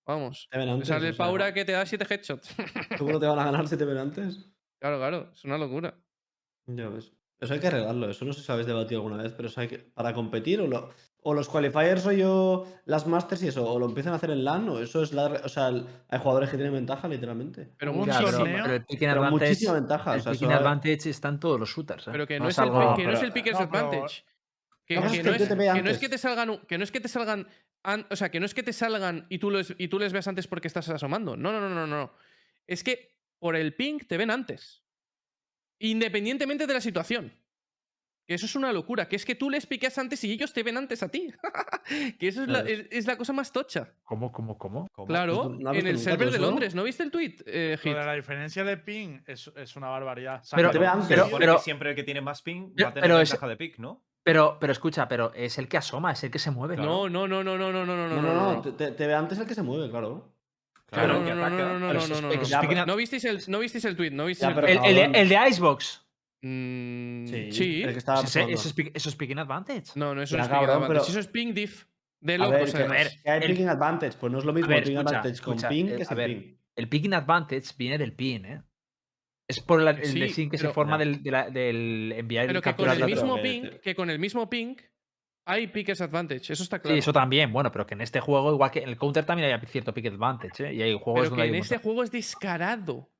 [0.06, 0.48] Vamos.
[0.50, 2.54] Antes, sale o el sea, Paura que te da 7 headshots.
[2.98, 4.50] ¿Cómo no te van a ganar si te ven antes?
[4.80, 5.94] claro, claro, es una locura.
[6.66, 7.12] Ya ves.
[7.38, 8.10] Eso hay que arreglarlo.
[8.10, 9.78] Eso no sé si habéis debatido alguna vez, pero eso hay que.
[9.78, 10.90] Para competir, o, lo-
[11.22, 12.66] o los qualifiers o yo.
[12.84, 15.28] Las masters y eso, o lo empiezan a hacer en LAN, o eso es la.
[15.28, 17.72] re- O sea, el- hay jugadores que tienen ventaja, literalmente.
[17.78, 20.10] Pero, Ya, pero, pero el picking advantage, muchísima ventaja.
[20.10, 22.08] o el sea, picking advantage está en todos los shooters.
[22.08, 22.10] ¿eh?
[22.12, 23.70] Pero que no, No es, es el, algo- que no es pero- el Pickers no,
[23.70, 24.24] pero- Advantage.
[24.90, 25.98] Que, No, que es no que es, te ve que no es antes.
[25.98, 26.58] que te salgan.
[26.66, 27.46] Que no es que te salgan.
[27.84, 30.12] an- o sea, que no es que te salgan y tú, los, y tú les
[30.12, 31.36] ves antes porque estás asomando.
[31.36, 32.12] No, no, no, no, no.
[32.66, 34.82] Es que por el ping te ven antes.
[35.78, 37.32] Independientemente de la situación.
[38.26, 39.08] Que eso es una locura.
[39.08, 41.32] Que es que tú les piqueas antes y ellos te ven antes a ti.
[42.18, 43.92] que eso es la, es, es la cosa más tocha.
[44.02, 44.88] ¿Cómo, cómo, cómo?
[44.92, 45.06] ¿Cómo?
[45.06, 46.38] Claro, ¿No- no has en el server de?
[46.40, 46.74] Londres.
[46.74, 47.92] ¿No viste el tweet, eh, Hit?
[47.94, 50.42] la diferencia de ping es, es una barbaridad.
[50.50, 51.06] Pero- Saca- te ve antes.
[51.08, 53.46] Se pero- supone pero- que siempre el que tiene más ping va a tener ventaja
[53.48, 54.04] de pick, ¿no?
[54.22, 56.76] Pero, pero escucha, pero es el que asoma, es el que se mueve.
[56.76, 58.60] No, no, no, no, no, no, no, no, No, no, no.
[58.62, 60.30] Te, te- te ve antes el que se mueve, claro.
[60.86, 62.60] Claro, no, que ataca.
[62.60, 65.14] picking visteis el, no visteis el tweet, no visteis Ya, el el, el de, cabrón.
[65.16, 66.06] el de Icebox.
[66.42, 67.82] Mm, Sí, sí.
[67.82, 68.58] el que estaba Ese- jugando.
[68.60, 69.84] eso, es, pick- eso es picking advantage.
[69.94, 70.88] No, no, eso es ping cabrón, advantage.
[70.88, 71.86] pero- Eso es ping diff.
[72.22, 72.98] De A locos, además.
[72.98, 75.54] ver, que hay el- picking advantage, pues no es lo mismo picking escucha, advantage con
[75.54, 76.54] escucha, ping eh, que a sin ping.
[76.76, 78.62] El picking advantage viene del pin, ¿eh?
[79.50, 82.46] Es por la- el Sí, lessing que se pero- forma del, de la- del enviar
[82.46, 84.76] Pero y que con el mismo que- ping, que con el mismo ping
[85.46, 86.52] hay pickers advantage.
[86.52, 86.94] Eso está claro.
[86.94, 89.52] Sí, eso también, bueno, pero que en este juego, igual que en el counter también
[89.52, 90.74] hay cierto pick advantage, ¿eh?
[90.74, 93.10] Y hay juegos pero donde que hay en este juego es descarado.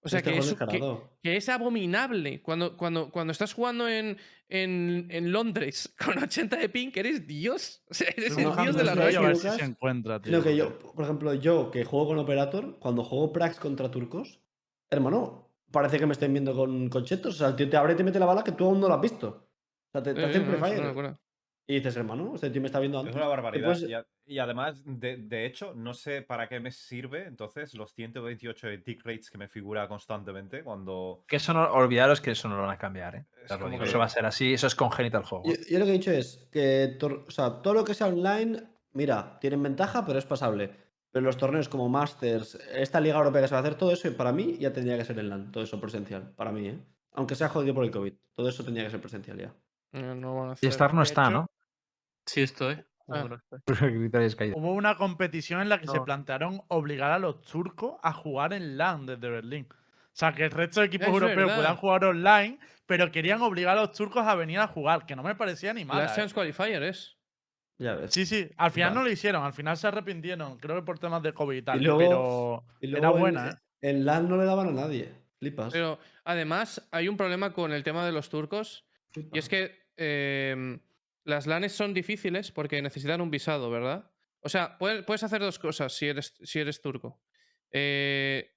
[0.00, 1.10] O sea, Este que, es, que, descarado.
[1.22, 2.40] que es abominable.
[2.42, 4.16] Cuando, cuando, cuando estás jugando en,
[4.48, 7.82] en, en Londres con 80 de ping, eres Dios.
[7.90, 10.20] O sea, eres Estoy el no, Dios buscando de la no, Lucas, si se encuentra,
[10.22, 10.42] tío.
[10.42, 14.40] Que yo, por ejemplo, yo que juego con Operator, cuando juego Prax contra turcos,
[14.90, 17.34] hermano, parece que me estén viendo con, con chetos.
[17.34, 18.88] O sea, el tío te abre y te mete la bala que tú aún no
[18.88, 19.28] la has visto.
[19.28, 20.40] O sea, te, te Eh, hace
[20.80, 21.18] no, locura.
[21.70, 23.14] Y dices, hermano, este tío me está viendo antes.
[23.14, 23.66] Es una barbaridad.
[23.66, 27.74] puedes- Y, a- y además, de, de hecho, no sé para qué me sirve entonces
[27.74, 31.24] los 128 de tick rates que me figura constantemente cuando.
[31.28, 33.26] Que eso no, olvidaros que eso no lo van a cambiar, ¿eh?
[33.44, 35.44] Es digo, que- Eso va a ser así, eso es congénito al juego.
[35.46, 38.62] Yo, yo lo que he dicho es que o sea, todo lo que sea online,
[38.92, 40.87] mira, tienen ventaja, pero es pasable.
[41.10, 44.14] Pero los torneos como Masters, esta Liga Europea que se va a hacer, todo eso,
[44.16, 46.78] para mí ya tendría que ser en LAN, todo eso presencial, para mí, ¿eh?
[47.12, 49.54] Aunque sea jodido por el COVID, todo eso tendría que ser presencial ya.
[49.92, 50.68] Eh, no van a Y hacer.
[50.68, 51.46] Star no está, hecho- ¿no?
[52.26, 52.84] Sí estoy.
[53.08, 53.26] Ah.
[54.46, 54.52] Y.
[54.52, 58.76] Hubo una competición en la que se plantearon obligar a los turcos a jugar en
[58.76, 59.66] LAN desde Berlín.
[59.70, 61.56] O sea, que el resto de equipos Es europeos verdad.
[61.56, 65.22] puedan jugar online, pero querían obligar a los turcos a venir a jugar, que no
[65.22, 65.98] me parecía ni mal.
[65.98, 67.16] Last Chance Qualifier es.
[67.78, 68.12] Ya ves.
[68.12, 69.00] Sí, sí, al final Vale.
[69.00, 71.82] no lo hicieron, al final se arrepintieron, creo que por temas de COVID y tal,
[71.82, 73.54] luego- pero Y era luego en- buena, ¿eh?
[73.80, 75.12] En LAN no le daban a nadie.
[75.38, 75.72] Flipas.
[75.72, 78.84] Pero además hay un problema con el tema de los turcos.
[79.32, 80.80] Y es que em,
[81.24, 84.10] las LANes son difíciles porque necesitan un visado, ¿verdad?
[84.40, 87.20] O sea, puedes, puedes hacer dos cosas si eres, si eres turco.
[87.70, 88.50] Eh,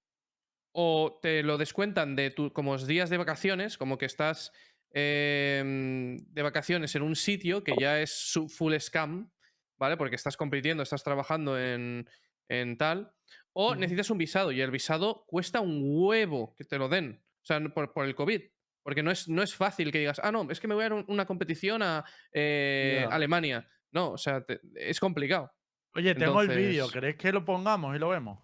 [0.71, 4.51] o te lo descuentan de tu, como días de vacaciones, como que estás
[4.93, 9.31] em, de vacaciones en un sitio que ya es su- full scam,
[9.77, 9.97] ¿vale?
[9.97, 12.07] Porque estás compitiendo, estás trabajando en,
[12.49, 13.11] en tal.
[13.53, 17.21] O necesitas un visado y el visado cuesta un huevo que te lo den.
[17.41, 18.41] O sea, por, por el COVID.
[18.83, 20.89] Porque no es, no es fácil que digas, ah, no, es que me voy a
[20.89, 23.05] dar un- una competición a eh.
[23.11, 23.67] Alemania.
[23.91, 25.51] No, o sea, te- es complicado.
[25.93, 28.39] Oye, tengo el vídeo, ¿queréis que lo pongamos y lo vemos?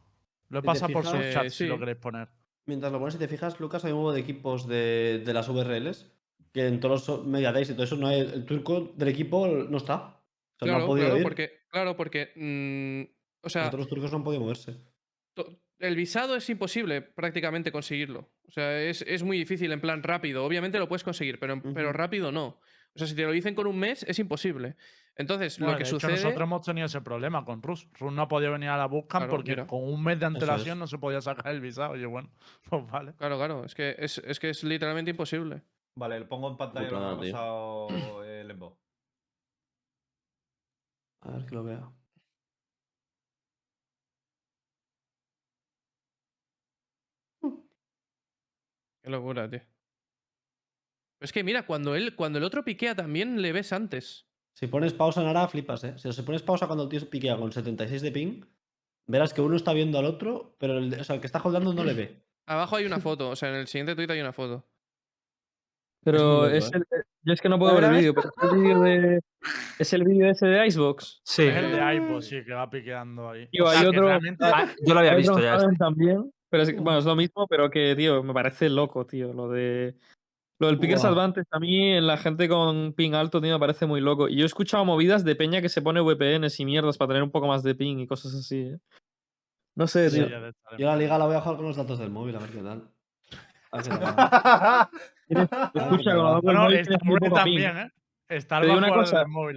[0.49, 1.79] Lo pasado por chats Eh, si lo sí.
[1.79, 2.27] queréis poner.
[2.65, 5.47] Mientras lo pones, si te fijas, Lucas, hay un huevo de equipos de, de las
[5.47, 6.11] VRLs
[6.57, 9.47] que en todos los Media Days y todo eso, no hay, el turco del equipo
[9.47, 9.95] no está.
[9.95, 11.23] O sea, no Claro, ha podido claro, ir.
[11.23, 12.31] porque, claro, porque.
[12.35, 14.75] mm, o sea, Todos los turcos no han podido moverse.
[15.33, 18.31] to- el visado es imposible prácticamente conseguirlo.
[18.47, 20.43] O sea, es, es muy difícil en plan rápido.
[20.43, 22.59] Obviamente lo puedes conseguir, pero, pero rápido no.
[22.95, 24.75] O sea, si te lo dicen con un mes, es imposible.
[25.15, 26.11] Entonces, Bueno, lo que de hecho, sucede.
[26.13, 27.87] nosotros hemos tenido ese problema con Rus.
[27.99, 29.67] Rus no ha podido venir a la Bootcamp Claro, porque mira.
[29.67, 30.79] con un mes de antelación es.
[30.79, 31.95] no se podía sacar el visado.
[31.95, 32.31] Y yo, bueno,
[32.69, 33.13] pues vale.
[33.17, 33.63] Claro, claro.
[33.63, 35.61] Es que es, es que es literalmente imposible.
[35.97, 38.77] Vale, lo pongo en pantalla lo que ha pasado el Embo.
[41.21, 41.91] A ver que lo vea.
[49.01, 49.61] Qué locura, tío.
[51.19, 54.27] Es que mira, cuando él, cuando el otro piquea también le ves antes.
[54.53, 55.95] Si pones pausa en Ara, flipas, ¿eh?
[55.97, 58.45] Si pones pausa cuando el tío piquea con 76 de ping,
[59.07, 61.73] verás que uno está viendo al otro, pero el, o sea, el que está holdando
[61.73, 62.23] no le ve.
[62.45, 64.63] Abajo hay una foto, o sea, en el siguiente tweet hay una foto.
[66.03, 66.71] Pero es ¿eh?
[66.75, 66.85] el,
[67.23, 69.21] yo es que no puedo ver el vídeo, pero es el vídeo de.
[69.79, 71.21] Es el vídeo ese de Icebox.
[71.25, 71.43] Sí.
[71.43, 73.47] Es el de iPod, sí, que va piqueando ahí.
[73.47, 75.55] Tío, O sea, hay que otro- realmente- Ah, yo lo había visto ya.
[75.55, 75.75] Este.
[75.77, 76.31] también.
[76.49, 79.33] Pero es, que, bueno, es lo mismo, pero que, tío, me parece loco, tío.
[79.33, 79.95] Lo de.
[80.59, 81.03] Lo del Pickers.
[81.03, 84.27] Advantage a mí en la gente con ping alto, tío, me parece muy loco.
[84.27, 87.23] Y yo he escuchado movidas de peña que se pone VPNs y mierdas para tener
[87.23, 88.61] un poco más de ping y cosas así.
[88.61, 88.77] ¿eh?
[89.75, 90.27] No sé, tío.
[90.79, 92.61] Yo la liga la voy a jugar con los datos del móvil, a ver qué
[92.61, 92.89] tal.
[93.71, 94.87] A ver qué tal.
[95.29, 97.61] Escucha, con la doble Bueno, móvil Star tienes muy Wars poco ping.
[97.61, 97.91] también, ¿eh?
[98.77, 99.55] Una cosa, el móvil.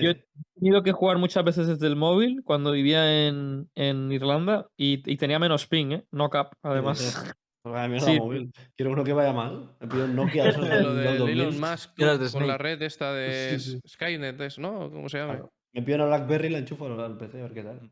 [0.00, 0.24] Yo he
[0.58, 5.16] tenido que jugar muchas veces desde el móvil cuando vivía en, en Irlanda y, y
[5.16, 6.04] tenía menos ping, ¿eh?
[6.10, 7.34] No cap, además.
[7.64, 8.18] A mí Sí.
[8.18, 8.50] móvil.
[8.76, 9.76] Quiero uno que vaya mal.
[9.78, 11.40] Me pido Nokia del, Lo de 2000.
[11.40, 13.80] Elon Musk de con la red esta de Sí, sí.
[13.86, 14.90] Skynet, ¿no?
[14.90, 15.34] ¿Cómo se llama?
[15.34, 15.52] Claro.
[15.74, 17.90] Me pido una BlackBerry y la enchufo al PC, a ver qué tal.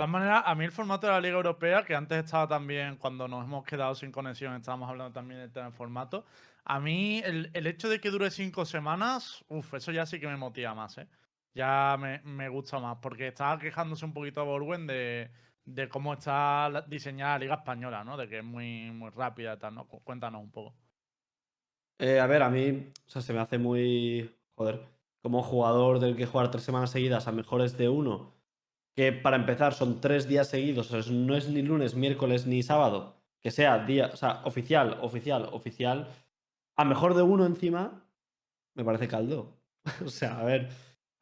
[0.00, 2.96] De todas maneras, a mí el formato de la Liga Europea, que antes estaba también,
[2.96, 6.24] cuando nos hemos quedado sin conexión, estábamos hablando también del tema formato.
[6.64, 10.26] A mí, el, el hecho de que dure cinco semanas, uff, eso ya sí que
[10.26, 11.06] me motiva más, ¿eh?
[11.52, 15.32] Ya me, me gusta más, porque estaba quejándose un poquito Borwen de,
[15.66, 18.16] de cómo está diseñada la Liga Española, ¿no?
[18.16, 19.86] De que es muy, muy rápida y tal, ¿no?
[19.86, 20.74] Cu- Cuéntanos un poco.
[21.98, 24.34] Eh, a ver, a mí, se me hace muy.
[24.54, 24.80] Joder,
[25.20, 28.39] como jugador del que jugar tres semanas seguidas a mejores de uno,
[28.94, 33.50] que para empezar son tres días seguidos, no es ni lunes, miércoles ni sábado, que
[33.50, 36.08] sea día, o sea, oficial, oficial, oficial,
[36.76, 38.04] a mejor de uno encima,
[38.74, 39.56] me parece caldo.
[40.04, 40.68] o sea, a ver,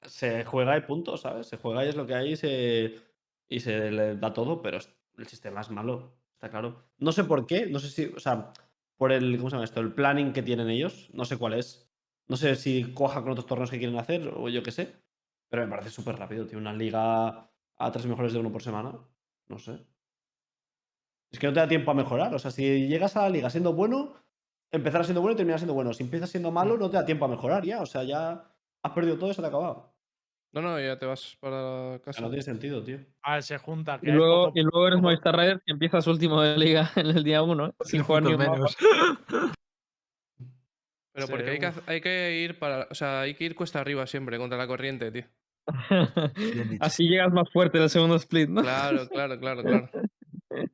[0.02, 1.46] se juega y punto, ¿sabes?
[1.46, 3.00] Se juega y es lo que hay y se,
[3.48, 4.78] y se le da todo, pero
[5.16, 6.84] el sistema es malo, está claro.
[6.98, 8.52] No sé por qué, no sé si, o sea,
[8.96, 9.80] por el, ¿cómo se llama esto?
[9.80, 11.88] El planning que tienen ellos, no sé cuál es.
[12.26, 14.94] No sé si coja con otros torneos que quieren hacer o yo qué sé,
[15.48, 16.58] pero me parece súper rápido, tío.
[16.58, 18.92] Una liga a tres mejores de uno por semana,
[19.48, 19.78] no sé.
[21.30, 23.50] Es que no te da tiempo a mejorar, o sea, si llegas a la liga
[23.50, 24.14] siendo bueno,
[24.70, 25.92] empezar siendo bueno y terminar siendo bueno.
[25.92, 28.44] Si empiezas siendo malo, no te da tiempo a mejorar ya, o sea, ya
[28.82, 29.94] has perdido todo y se te ha acabado.
[30.52, 32.22] No, no, ya te vas para casa.
[32.22, 32.98] no tiene sentido, tío.
[33.22, 34.00] A ver, se junta.
[34.00, 37.06] Que Y luego, poco- y luego eres Movistar Rider que empiezas último de liga en
[37.08, 38.52] el día 1, sin jugar ni un mapa.
[38.54, 38.76] menos.
[41.12, 42.86] Pero porque hay que, hay que ir para.
[42.90, 45.24] O sea, hay que ir cuesta arriba siempre, contra la corriente, tío.
[46.80, 48.62] Así llegas más fuerte en el segundo split, ¿no?
[48.62, 49.88] Claro, claro, claro, claro.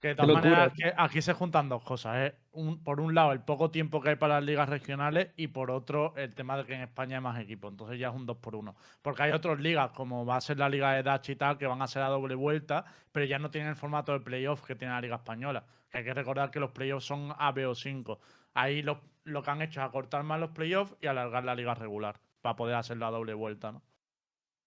[0.00, 2.16] Que de todas maneras, que aquí se juntan dos cosas.
[2.18, 2.34] ¿eh?
[2.52, 5.70] Un- por un lado, el poco tiempo que hay para las ligas regionales y por
[5.70, 7.70] otro, el tema de que en España hay más equipos.
[7.72, 10.58] Entonces ya es un 2 por 1 Porque hay otras ligas, como va a ser
[10.58, 13.38] la liga de Dutch y tal, que van a ser a doble vuelta, pero ya
[13.38, 15.64] no tienen el formato de playoff que tiene la liga española.
[15.90, 18.18] Que hay que recordar que los playoffs son ABO5.
[18.52, 21.74] Ahí lo, lo que han hecho es acortar más los playoffs y alargar la liga
[21.74, 23.82] regular para poder hacer la doble vuelta, ¿no?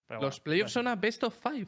[0.08, 1.67] Pero Los bueno, playoffs son a best of five.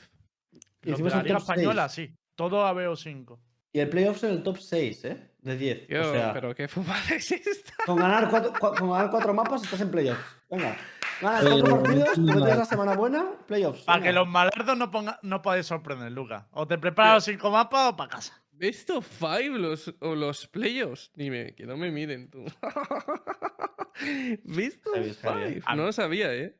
[0.84, 2.15] Y Los de la liga española, sí.
[2.36, 3.38] Todo ABO5.
[3.73, 5.32] Y el playoff en el top 6, ¿eh?
[5.39, 5.88] De 10.
[5.88, 7.73] Tío, o sea, pero qué fumada es esta.
[7.86, 10.23] con, ganar cuatro, cua- con ganar cuatro mapas estás en playoffs.
[10.49, 10.75] Venga.
[11.21, 13.84] Ganas cuatro Eh, partidos, pero tienes la semana buena, playoffs.
[13.84, 16.45] Para que los malardos no, ponga, no podéis sorprender, Lucas.
[16.52, 18.41] O te preparas los cinco mapas o para casa.
[18.52, 21.12] Best of five los, o los playoffs.
[21.13, 22.43] Dime, que no me miren tú.
[24.43, 25.62] Best of five.
[25.75, 26.58] No lo sabía, ¿eh?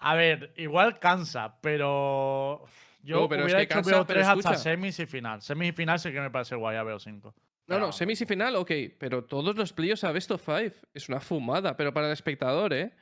[0.00, 2.64] A ver, igual cansa, pero.
[3.02, 4.56] Yo No, pero es hubiera que hecho cansa, BO3 pero hasta escucha.
[4.56, 5.40] semis y final.
[5.40, 7.22] Semis y final sí que me parece guay a BO5.
[7.22, 7.32] No,
[7.66, 11.08] Pero- no, semis y final, ok, pero todos los playoffs a best of five es
[11.08, 12.92] una fumada, pero para el espectador, ¿eh?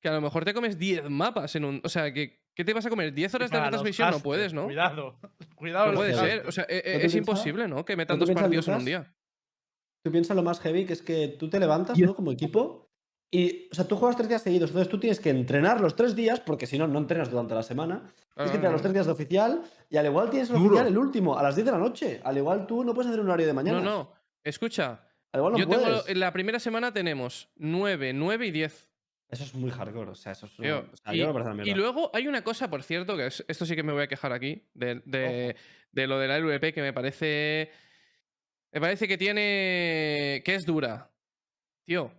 [0.00, 1.80] Que a lo mejor te comes 10 mapas en un.
[1.84, 3.14] O sea, que, ¿qué te vas a comer?
[3.14, 4.10] ¿10 horas de retransmisión?
[4.10, 4.64] No puedes, ¿no?
[4.64, 5.18] Cuidado.
[5.56, 6.46] Cuidado, No puede ser.
[6.48, 7.84] O sea, e- e- ¿No te es piensas- imposible, ¿no?
[7.84, 9.14] Que metan ¿No te dos piensas, partidos en un día.
[10.02, 12.14] Tú piensas lo más heavy, que es que tú te levantas, ¿no?
[12.14, 12.83] Como equipo.
[13.30, 14.70] Y, o sea, tú juegas tres días seguidos.
[14.70, 17.62] Entonces tú tienes que entrenar los tres días, porque si no, no entrenas durante la
[17.64, 18.02] semana.
[18.34, 19.62] Tienes que entrenar los tres días de oficial.
[19.90, 20.66] Y al igual tienes el Duro.
[20.76, 22.20] oficial el último, a las 10 de la noche.
[22.24, 23.80] Al igual tú no puedes hacer un horario de mañana.
[23.80, 24.12] No, no.
[24.44, 25.00] Escucha,
[25.32, 25.84] Al igual no yo puedes.
[25.84, 26.02] tengo.
[26.06, 28.88] En la primera semana tenemos 9, 9 y 10.
[29.30, 30.10] Eso es muy hardcore.
[30.10, 30.56] O sea, eso es.
[30.58, 33.44] una- Tío, o sea, y, yo no luego hay una cosa, por cierto, que es-
[33.48, 35.56] esto sí que me voy a quejar aquí, de, de-
[35.90, 37.70] de lo de la LVP, que me parece.
[38.72, 40.42] Me parece que tiene.
[40.44, 41.10] que es dura.
[41.84, 42.12] Tío.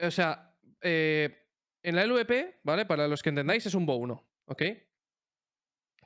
[0.00, 1.44] O sea, eh,
[1.82, 2.86] en la LVP, ¿vale?
[2.86, 4.62] Para los que entendáis, es un Bo 1, ¿ok?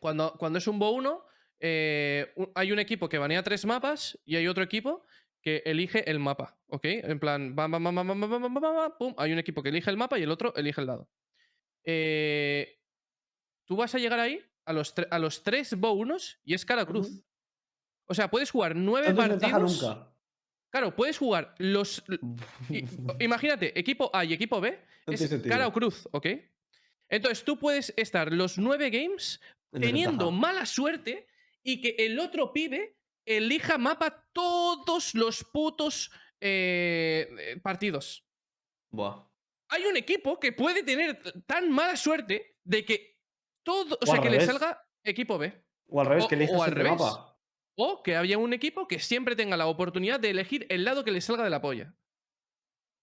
[0.01, 1.25] Cuando, cuando es un Bo 1,
[1.61, 5.05] eh, u- hay un equipo que banea tres mapas y hay otro equipo
[5.41, 6.85] que elige el mapa, ¿ok?
[6.85, 9.39] En plan, bam, bam, bam, bam, bam, bam, bam, bam, bam, bam, pum, hay un
[9.39, 11.11] equipo que elige el mapa y el otro elige el dado.
[11.85, 12.79] Eh,
[13.65, 16.87] tú vas a llegar ahí a los, a los tres Bo 1 y es cara
[16.87, 17.25] cruz.
[18.07, 19.81] O sea, puedes jugar nueve partidos.
[19.83, 20.12] nunca.
[20.73, 22.03] Claro, puedes jugar los.
[23.21, 26.27] Imagínate, equipo A y equipo B No es cara o cruz, ¿ok?
[27.11, 29.39] Entonces tú puedes estar los nueve games
[29.73, 31.27] En teniendo mala suerte
[31.63, 38.25] y que el otro pibe elija mapa todos los putos eh, eh, partidos.
[38.91, 39.29] Buah.
[39.69, 43.19] Hay un equipo que puede tener tan mala suerte de que
[43.63, 45.53] todo, o O sea, que le salga equipo B.
[45.89, 47.32] O al revés, O- que elijas al el mapa.
[47.75, 51.11] O que haya un equipo que siempre tenga la oportunidad de elegir el lado que
[51.11, 51.95] le salga de la polla.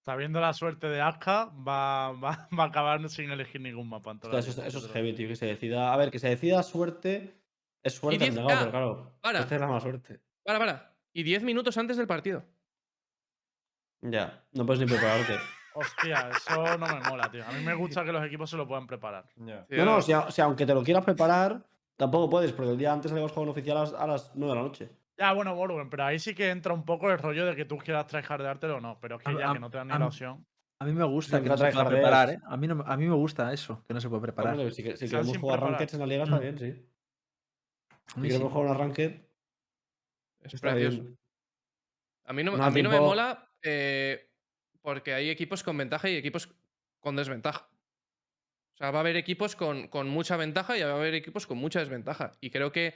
[0.05, 4.11] Sabiendo la suerte de Aska, va, va, va a acabar sin elegir ningún mapa.
[4.11, 5.27] en toda Hostia, eso, es- eso heavy, tío.
[5.27, 5.93] Que se decida.
[5.93, 7.35] A ver, que se decida suerte.
[7.83, 8.35] Es suerte al 10K.
[8.35, 9.17] negado, pero claro.
[9.21, 9.39] Para.
[9.39, 10.19] Esta es la mala suerte.
[10.43, 10.95] Para, para.
[11.13, 12.43] Y 10 minutos antes del partido.
[14.01, 14.43] Ya.
[14.53, 15.35] No puedes ni prepararte.
[15.73, 17.45] Hostia, eso no me mola, tío.
[17.45, 19.25] A mí me gusta que los equipos se lo puedan preparar.
[19.35, 19.65] Ya.
[19.69, 21.65] No, no, si aunque te lo quieras preparar,
[21.99, 24.53] tampoco puedes, porque el día antes salimos con un oficial a las, a las 9
[24.53, 24.89] de la noche.
[25.17, 27.77] Ya, bueno, Borgen, pero ahí sí que entra un poco el rollo de que tú
[27.77, 30.07] quieras tryhardártelo o no, pero es que ya a- que no te dan ni la
[30.07, 30.45] opción.
[30.81, 32.39] A mí me gusta que no se pueda preparar, ¿eh?
[32.47, 34.53] A mí, no- a mí me gusta eso, que no se puede preparar.
[34.53, 35.73] Hombre, si, si queremos sin jugar preparar.
[35.73, 36.39] rankeds en la liga, está Mm.
[36.39, 36.89] bien, sí.
[38.13, 38.33] Si mí sí.
[38.33, 39.21] queremos jugar una ranked,
[40.41, 41.01] Es está precioso.
[41.01, 41.17] bien.
[42.25, 44.31] A mí no, No, a mí no me mola eh,
[44.81, 46.49] porque hay equipos con ventaja y equipos
[47.01, 47.67] con desventaja.
[48.79, 51.45] O sea, va a haber equipos con, con mucha ventaja y va a haber equipos
[51.45, 52.31] con mucha desventaja.
[52.39, 52.93] Y creo que,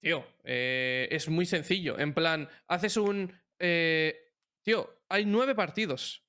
[0.00, 1.98] tío, eh, es muy sencillo.
[1.98, 3.38] En plan, haces un...
[3.58, 4.16] eh,
[4.62, 6.26] tío, hay nueve partidos.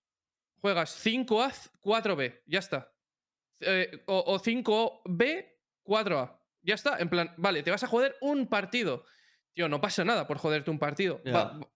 [0.60, 2.41] Juegas 5A, 4B.
[2.45, 2.93] Ya está.
[3.62, 5.47] Eh, o, o 5B,
[5.86, 6.39] 4A.
[6.62, 6.97] Ya está.
[6.99, 9.06] En plan, vale, te vas a joder un partido.
[9.53, 11.21] Tío, no pasa nada por joderte un partido.
[11.23, 11.32] Ya.
[11.32, 11.69] Va- va-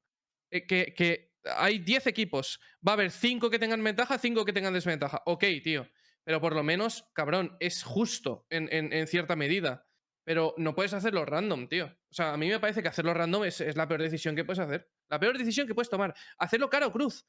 [0.50, 2.60] que, que hay 10 equipos.
[2.86, 5.22] Va a haber 5 que tengan ventaja, 5 que tengan desventaja.
[5.26, 5.88] Ok, tío.
[6.28, 9.88] Pero por lo menos, cabrón, es justo en, en- en cierta medida.
[10.26, 11.86] Pero no puedes hacerlo random, tío.
[11.86, 14.44] O sea, a mí me parece que hacerlo random es, es la peor decisión que
[14.44, 14.92] puedes hacer.
[15.10, 16.14] La peor decisión que puedes tomar.
[16.38, 17.26] Hacerlo cara o cruz.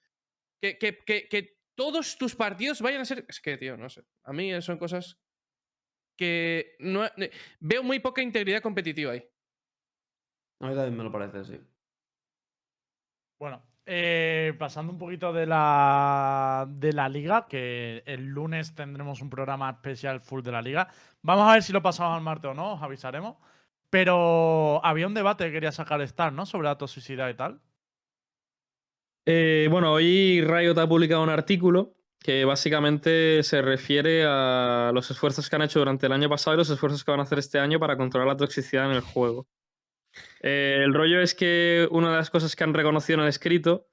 [0.61, 3.25] Que, que- que- que todos tus partidos vayan a ser.
[3.29, 4.03] Es que, tío, no sé.
[4.25, 5.17] A mí son cosas
[6.19, 7.31] que no, eh,
[7.61, 9.25] veo muy poca integridad competitiva ahí.
[10.61, 11.61] A mí también me lo parece, sí.
[13.39, 19.31] Bueno, eh, pasando un poquito de la, de la liga, que el lunes tendremos un
[19.31, 20.89] programa especial full de la liga.
[21.23, 23.37] Vamos a ver si lo pasamos al martes o no, os avisaremos.
[23.91, 26.45] Pero había un debate que quería sacar Star, ¿no?
[26.45, 27.61] Sobre la toxicidad y tal.
[29.25, 35.49] Eh, bueno, hoy Riot ha publicado un artículo que básicamente se refiere a los esfuerzos
[35.49, 37.59] que han hecho durante el año pasado y los esfuerzos que van a hacer este
[37.59, 39.47] año para controlar la toxicidad en el juego.
[40.41, 43.87] Eh, el rollo es que una de las cosas que han reconocido en el escrito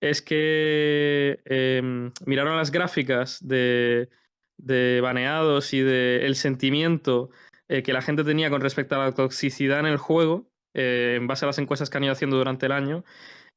[0.00, 4.10] es que em, miraron las gráficas de,
[4.58, 7.30] de baneados y del sentimiento
[7.68, 11.26] eh, que la gente tenía con respecto a la toxicidad en el juego, eh, en
[11.26, 13.04] base a las encuestas que han ido haciendo durante el año,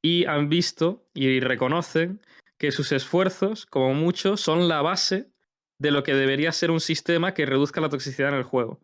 [0.02, 2.22] y han visto y reconocen
[2.58, 5.30] que sus esfuerzos, como mucho, son la base
[5.78, 8.80] de lo que debería ser un sistema que reduzca la toxicidad en el juego.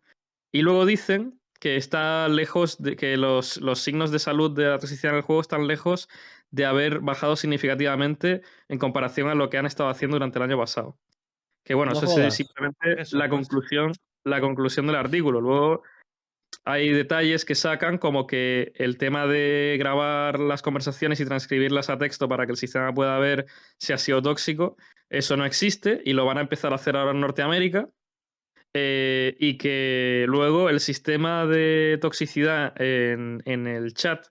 [0.52, 4.78] Y luego dicen que está lejos de que los, los signos de salud de la
[4.78, 6.08] toxicidad en el juego están lejos
[6.50, 10.58] de haber bajado significativamente en comparación a lo que han estado haciendo durante el año
[10.58, 10.98] pasado.
[11.64, 13.92] Que bueno, No eso es simplemente Eso, la conclusión,
[14.24, 15.40] la conclusión del artículo.
[15.40, 15.82] Luego
[16.64, 21.98] hay detalles que sacan como que el tema de grabar las conversaciones y transcribirlas a
[21.98, 23.46] texto para que el sistema pueda ver
[23.78, 24.76] si ha sido tóxico,
[25.08, 27.88] eso no existe y lo van a empezar a hacer ahora en Norteamérica.
[28.78, 34.26] Eh, y que luego el sistema de toxicidad en, en el chat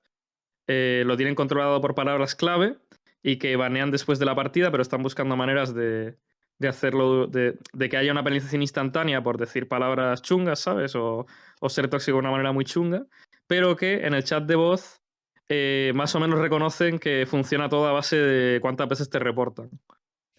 [0.68, 2.76] eh, lo tienen controlado por palabras clave
[3.24, 6.18] y que banean después de la partida, pero están buscando maneras de,
[6.60, 10.96] de hacerlo, de, de que haya una penalización instantánea por decir palabras chungas, ¿sabes?
[10.96, 11.26] O,
[11.60, 13.08] o ser tóxico de una manera muy chunga,
[13.48, 15.02] pero que en el chat de voz
[15.50, 19.72] eh, más o menos reconocen que funciona todo a base de cuántas veces te reportan.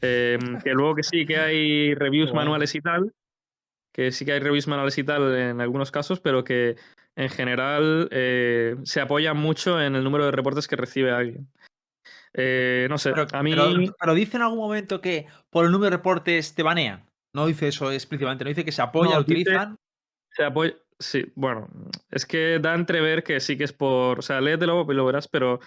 [0.00, 3.12] Eh, que luego que sí que hay reviews manuales y tal,
[3.96, 6.76] que sí que hay reviews manuales y tal en algunos casos, pero que
[7.16, 11.48] en general eh, se apoyan mucho en el número de reportes que recibe alguien.
[12.34, 13.52] Eh, no sé, Pero, a mí...
[13.54, 17.06] pero- pero dice en algún momento que por el número de reportes te banean.
[17.34, 19.76] No dice eso explícitamente, no dice que se apoya, No, dice- utilizan.
[20.30, 20.74] Se apoya.
[20.98, 21.68] Sí, bueno,
[22.10, 24.18] es que da a entrever que sí que es por.
[24.18, 25.60] O sea, léetelo y lo verás, pero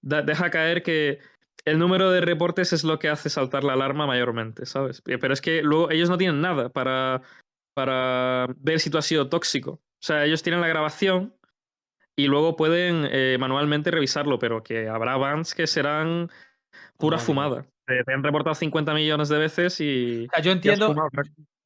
[0.00, 1.18] da- deja caer que
[1.64, 5.02] el número de reportes es lo que hace saltar la alarma mayormente, ¿sabes?
[5.02, 7.22] Pero es que luego ellos no tienen nada para,
[7.76, 9.72] para ver si tú has sido tóxico.
[9.72, 11.36] O sea, ellos tienen la grabación
[12.16, 16.30] y luego pueden eh, manualmente revisarlo, pero que habrá bans que serán
[16.96, 17.66] pura fumada.
[17.84, 20.24] Te, te han reportado 50 millones de veces y.
[20.24, 20.94] O sea, yo entiendo,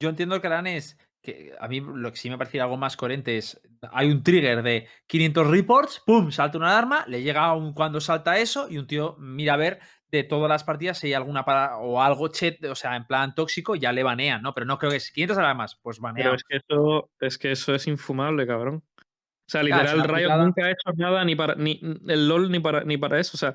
[0.01, 2.97] yo entiendo que harán es que a mí lo que sí me parecía algo más
[2.97, 3.61] coherente es,
[3.93, 6.33] hay un trigger de 500 reports, ¡pum!
[6.33, 9.81] Salta una alarma, le llega un cuando salta eso y un tío mira a ver
[10.11, 13.35] de todas las partidas si hay alguna para, o algo chet, o sea, en plan
[13.35, 14.53] tóxico, ya le banean, ¿no?
[14.55, 16.35] Pero no creo que es 500 alarmas, pues Pero baneado.
[16.35, 18.83] es que eso es, que eso es infumable, cabrón.
[18.97, 22.51] O sea, Claro, literal, una Riot nunca ha hecho nada ni para ni el LOL
[22.51, 23.33] ni para ni para eso.
[23.35, 23.55] O sea,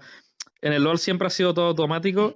[0.61, 2.35] en el LOL siempre ha sido todo automático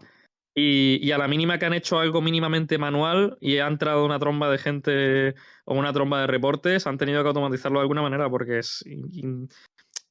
[0.55, 4.17] y, y a la mínima que han hecho algo mínimamente manual y ha entrado una
[4.17, 8.29] tromba de gente o una tromba de reportes, han tenido que automatizarlo de alguna manera
[8.29, 9.49] porque es in- in-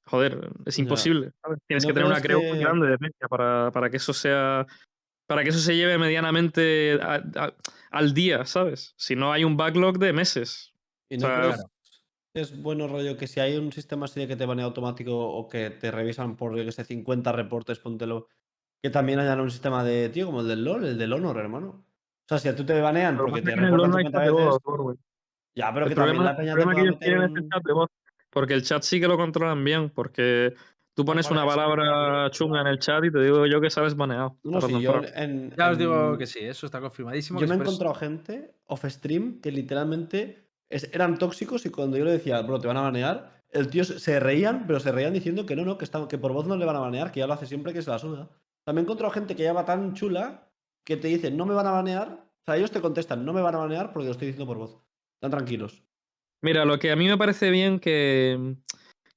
[0.09, 1.33] joder, es imposible.
[1.43, 1.59] ¿sabes?
[1.67, 4.67] Tienes ¿No que tener una creo muy grande de peña para, para que eso sea
[5.27, 7.55] para que eso se lleve medianamente a- a-
[7.91, 8.95] al día, ¿sabes?
[8.97, 10.73] Si no hay un backlog de meses.
[11.11, 11.65] ¿Y O no sea, crees
[12.35, 15.15] que es bueno rollo que si hay un sistema así de que te banea automático
[15.19, 18.29] o que te revisan por, yo que sé, 50 reportes, póntelo,
[18.83, 21.69] que también hayan un sistema de, tío, como el del LoL, el del Honor, hermano.
[21.69, 24.27] O sea, si a tú te banean Pero porque te reportan no hay 50 chat
[24.27, 24.97] de veces, voz,
[25.55, 27.49] ya, pero El que también problema, la el peña te que ellos tienen es el
[27.51, 27.89] chat de voz.
[28.39, 29.91] Porque el chat sí que lo controlan bien.
[29.91, 30.55] Porque
[30.95, 34.39] tú pones una palabra chunga en el chat y te digo yo que sales baneado.
[34.45, 35.17] No, sí, yo temprano.
[35.17, 37.41] en, Ya os digo que sí, eso está confirmadísimo.
[37.41, 42.05] Yo me he eso- encontrado gente off-stream que literalmente es- eran tóxicos y cuando yo
[42.05, 45.15] le decía, bro, te van a banear, el tío se se reían, pero se reían
[45.15, 47.19] diciendo que no, no, que, está, que por voz no le van a banear, que
[47.21, 48.29] ya lo hace siempre que se la suda.
[48.65, 50.49] También he encontrado gente que ya va tan chula
[50.85, 52.09] que te dice, no me van a banear.
[52.13, 54.59] O sea, ellos te contestan, no me van a banear porque lo estoy diciendo por
[54.59, 54.79] voz.
[55.15, 55.83] Están tranquilos.
[56.41, 58.57] Mira, lo que a mí me parece bien que,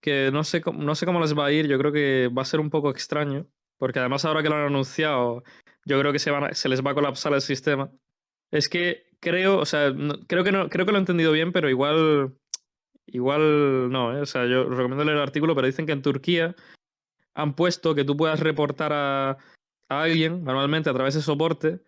[0.01, 2.45] que no, sé, no sé cómo les va a ir, yo creo que va a
[2.45, 3.47] ser un poco extraño,
[3.77, 5.43] porque además ahora que lo han anunciado,
[5.85, 7.91] yo creo que se, van a- se les va a colapsar el sistema.
[8.51, 11.51] Es que creo, o sea, no- creo, que no, creo que lo he entendido bien,
[11.51, 12.35] pero igual,
[13.07, 14.21] igual no, ¿eh?
[14.21, 16.55] O sea, yo recomiendo leer el artículo, pero dicen que en Turquía
[17.35, 19.31] han puesto que tú puedas reportar a,
[19.89, 21.81] a alguien manualmente a través de soporte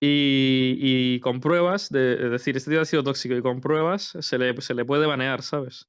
[0.00, 4.16] y, y con pruebas, de, es decir, este tío ha sido tóxico y con pruebas
[4.20, 5.88] se le, se le puede banear, ¿sabes?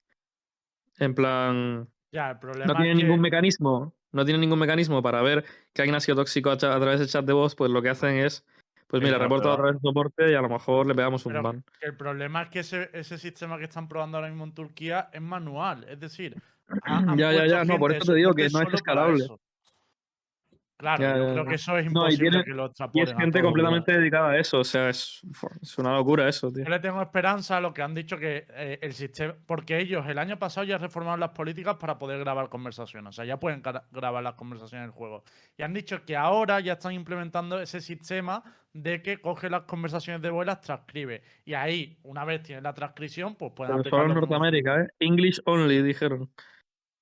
[0.98, 5.02] En plan, Ya, el problema no tiene es que- ningún mecanismo, no tiene ningún mecanismo
[5.02, 5.44] para ver
[5.74, 8.16] que alguien ha sido tóxico a, través del chat de voz, pues lo que hacen
[8.18, 8.46] es,
[8.88, 11.44] pues mira, reporta a través de soporte y a lo mejor le pegamos un Pero
[11.44, 11.64] ban.
[11.82, 15.22] el problema es que ese, ese sistema que están probando ahora mismo en Turquía es
[15.22, 15.84] manual.
[15.90, 16.42] Es decir,
[16.84, 19.26] han Ya, ya, ya, no, por eso te digo que no es escalable.
[19.26, 19.40] eso.
[20.80, 23.42] Claro, Ya, yo creo que eso es No, imposible tiene- que lo Y es gente
[23.42, 25.22] completamente dedicada a eso, o sea, es,
[25.60, 26.64] es una locura eso, tío.
[26.66, 29.34] Yo le tengo esperanza a lo que han dicho que eh, el sistema.
[29.48, 33.10] Porque ellos el año pasado ya reformaron las políticas para poder grabar conversaciones.
[33.10, 35.24] O sea, ya pueden gra- grabar las conversaciones del juego.
[35.58, 40.22] Y han dicho que ahora ya están implementando ese sistema de que coge las conversaciones
[40.22, 41.24] de voz las transcribe.
[41.44, 44.88] Y ahí, una vez tienen la transcripción, pues pueden Pero solo en como- Norteamérica, ¿eh?
[45.00, 46.30] English only, dijeron.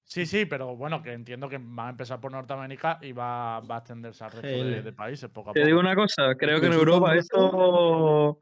[0.08, 3.76] Sí, sí, pero bueno, que entiendo que va a empezar por Norteamérica y va, va
[3.76, 5.68] a extenderse al resto de, países poco a Te poco.
[5.68, 8.40] digo una cosa, creo que en ¿Consulta Europa esto.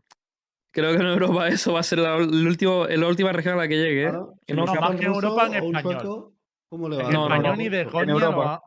[0.71, 3.57] Creo que en Europa eso va a ser la, el último, la última región a
[3.57, 4.03] la que llegue.
[4.03, 4.09] ¿eh?
[4.09, 6.01] Claro, Que si no nos más que en Europa, en español.
[6.01, 6.33] sueco,
[6.69, 7.11] ¿Cómo le En va?
[7.11, 8.37] No, no, español no, ni de en Europa.
[8.37, 8.61] va-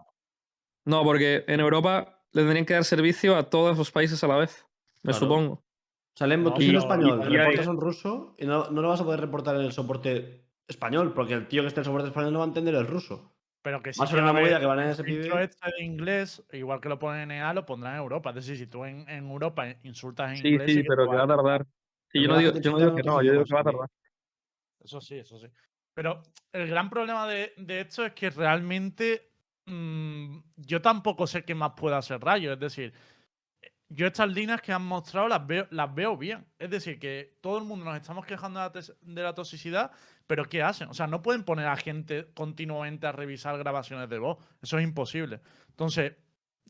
[0.87, 4.37] No, porque en Europa le tendrían que dar servicio a todos los países a la
[4.37, 4.65] vez.
[5.03, 5.19] Me Claro.
[5.19, 5.53] supongo.
[5.55, 8.89] O sea, Lembo, tú y- español, y hay- reportas un ruso y no, no lo
[8.89, 12.09] vas a poder reportar en el soporte español, porque el tío que esté en soporte
[12.09, 13.33] español no va a entender el ruso.
[13.63, 15.03] Pero que sí Más que sobre va a la haber movida que van a ese
[15.03, 18.31] este de inglés, igual que lo ponen en EA, lo pondrán en Europa.
[18.31, 20.73] Es decir, si tú en, en Europa insultas en Sí, inglés.
[20.73, 21.67] sí, que pero te que va a tardar.
[22.13, 23.65] Sí, yo no digo, yo no digo en que no, yo digo que va a
[23.65, 23.71] sí.
[23.71, 23.91] tardar.
[24.85, 25.49] Eso sí, eso sí.
[25.95, 29.33] Pero el gran problema de, de esto es que realmente
[29.67, 32.53] mm, yo tampoco sé qué más puede hacer Rayo.
[32.53, 32.93] Es decir,
[33.89, 36.47] yo estas líneas que han mostrado las veo, las veo bien.
[36.59, 39.91] Es decir, que todo el mundo nos estamos quejando de la, de la toxicidad,
[40.27, 40.89] pero ¿qué hacen?
[40.89, 44.39] O sea, no pueden poner a gente continuamente a revisar grabaciones de voz.
[44.63, 45.41] Eso es imposible.
[45.71, 46.15] Entonces,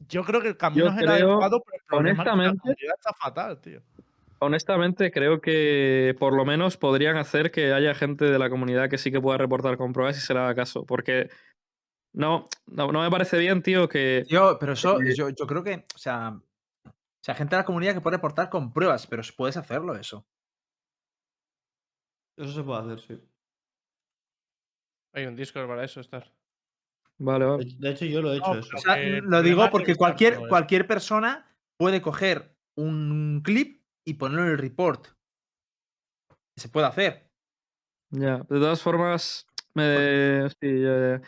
[0.09, 2.33] yo creo que el camino es el creo, adecuado, pero el problema es que la
[2.33, 3.81] honestamente, comunidad está fatal, tío.
[4.39, 8.99] Honestamente, creo que por lo menos podrían hacer que haya gente de la comunidad que
[8.99, 10.85] sí que pueda reportar con pruebas y se le haga caso.
[10.85, 11.31] Porque
[12.13, 14.25] no, no, no me parece bien, tío, que.
[14.29, 16.39] Tío, pero eso, Eh, yo, yo creo que, o sea,
[16.85, 16.93] o
[17.23, 20.27] sea, gente de la comunidad que puede reportar con pruebas, pero puedes hacerlo eso.
[22.37, 23.36] Eso se puede hacer, sí.
[25.17, 26.31] Hay un Discord para eso, estar.
[27.19, 27.63] Vale, De vale.
[27.65, 28.77] hecho- de hecho, yo lo he hecho No, eso.
[28.77, 34.51] O sea, lo digo porque cualquier, cualquier persona puede coger un clip y ponerlo en
[34.53, 35.07] el report.
[36.57, 37.31] Se puede hacer.
[38.11, 38.39] Ya.
[38.39, 40.51] De todas formas, me.
[40.61, 41.23] Sí, ya, ya.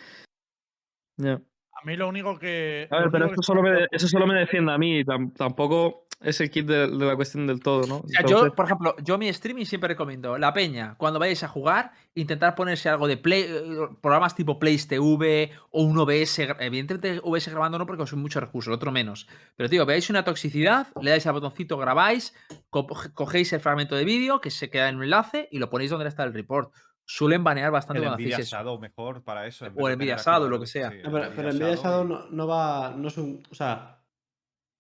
[1.16, 1.42] Ya.
[1.80, 2.88] A mí lo único que.
[2.90, 5.04] A ver, pero solo, me, eso solo me defiende a mí.
[5.04, 7.98] tam- tampoco es el kit de, de la cuestión del todo, ¿no?
[7.98, 11.44] O sea, Entonces, yo, por ejemplo, yo mi streaming siempre recomiendo la peña, cuando vayáis
[11.44, 16.40] a jugar, intentar ponerse algo de play, eh, programas tipo Plays TV o un OBS,
[16.58, 19.28] evidentemente OBS grabando no porque os mucho recurso, el otro menos.
[19.54, 22.34] Pero tío, veáis una toxicidad, le dais al botoncito, grabáis,
[22.70, 25.92] co- cogéis el fragmento de vídeo que se queda en un enlace y lo ponéis
[25.92, 26.72] donde está el report.
[27.10, 28.56] Suelen banear bastante El cuando Nvidia eso.
[28.56, 29.64] Shadow mejor para eso.
[29.64, 30.90] en O el Nvidia Shadow, lo el- que sea.
[30.90, 32.92] sí, pero, pero en Nvidia Shadow no, no va.
[32.96, 33.42] No es un.
[33.50, 33.94] O sea.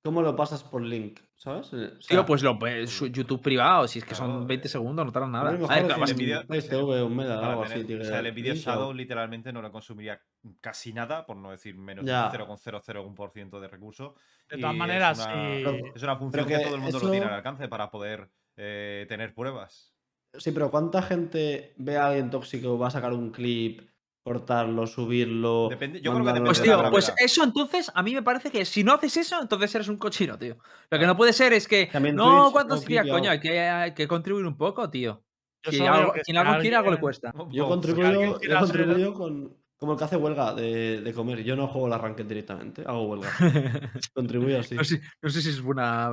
[0.04, 1.18] ¿Cómo lo pasas por link?
[1.34, 1.72] ¿Sabes?
[1.72, 4.66] Eh, o sea, Tío, pues lo pues, YouTube privado, si es que son Claro, 20
[4.66, 5.50] eh, segundos, no tardan nada.
[5.50, 9.60] mejor claro, sin el Nvidia- TV, un algo así, o sea, el Shadow literalmente no
[9.60, 10.18] le consumiría
[10.60, 14.14] casi nada, por no decir menos del 0,001% de recursos.
[14.48, 15.54] De y todas es maneras, una-
[15.94, 19.04] Es una función que, que todo el mundo lo tiene al alcance para poder eh,
[19.08, 19.94] tener pruebas.
[20.38, 23.82] Sí, pero ¿cuánta gente ve a alguien tóxico, va a sacar un clip,
[24.22, 25.68] cortarlo, subirlo?
[25.70, 28.22] Depende- yo creo que depende Pues de tío, la pues eso entonces a mí me
[28.22, 30.56] parece que si no haces eso, entonces eres un cochino, tío.
[30.90, 33.30] Lo que no puede ser es que También no, Twitch, ¿cuántos días, coño?
[33.30, 35.22] Hay que, hay que contribuir un poco, tío.
[35.64, 37.32] Yo Si algo- que quien algo quiere, algo le alguien- cuesta.
[37.50, 41.42] Yo contribuyo, alguien yo contribuyo con, como el que hace huelga de, de comer.
[41.42, 43.28] Yo no juego la ranked directamente, hago huelga.
[44.14, 44.74] Contribuyo así.
[44.76, 46.06] No sé, no sé si es buena.
[46.06, 46.10] Ah,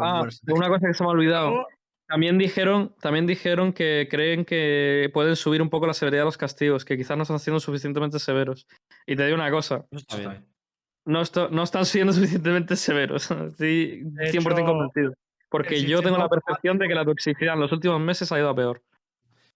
[0.47, 1.67] buena una cosa que se me ha olvidado.
[2.07, 6.37] También dijeron, también dijeron que creen que pueden subir un poco la severidad de los
[6.37, 8.67] castigos, que quizás no están siendo suficientemente severos.
[9.07, 10.45] Y te digo una cosa, Eso Está bien.
[11.05, 13.31] no, esto- no están siendo suficientemente severos.
[13.31, 15.13] Estoy De 100% hecho, convencido.
[15.49, 18.49] Porque yo tengo la percepción de que la toxicidad en los últimos meses ha ido
[18.49, 18.83] a peor.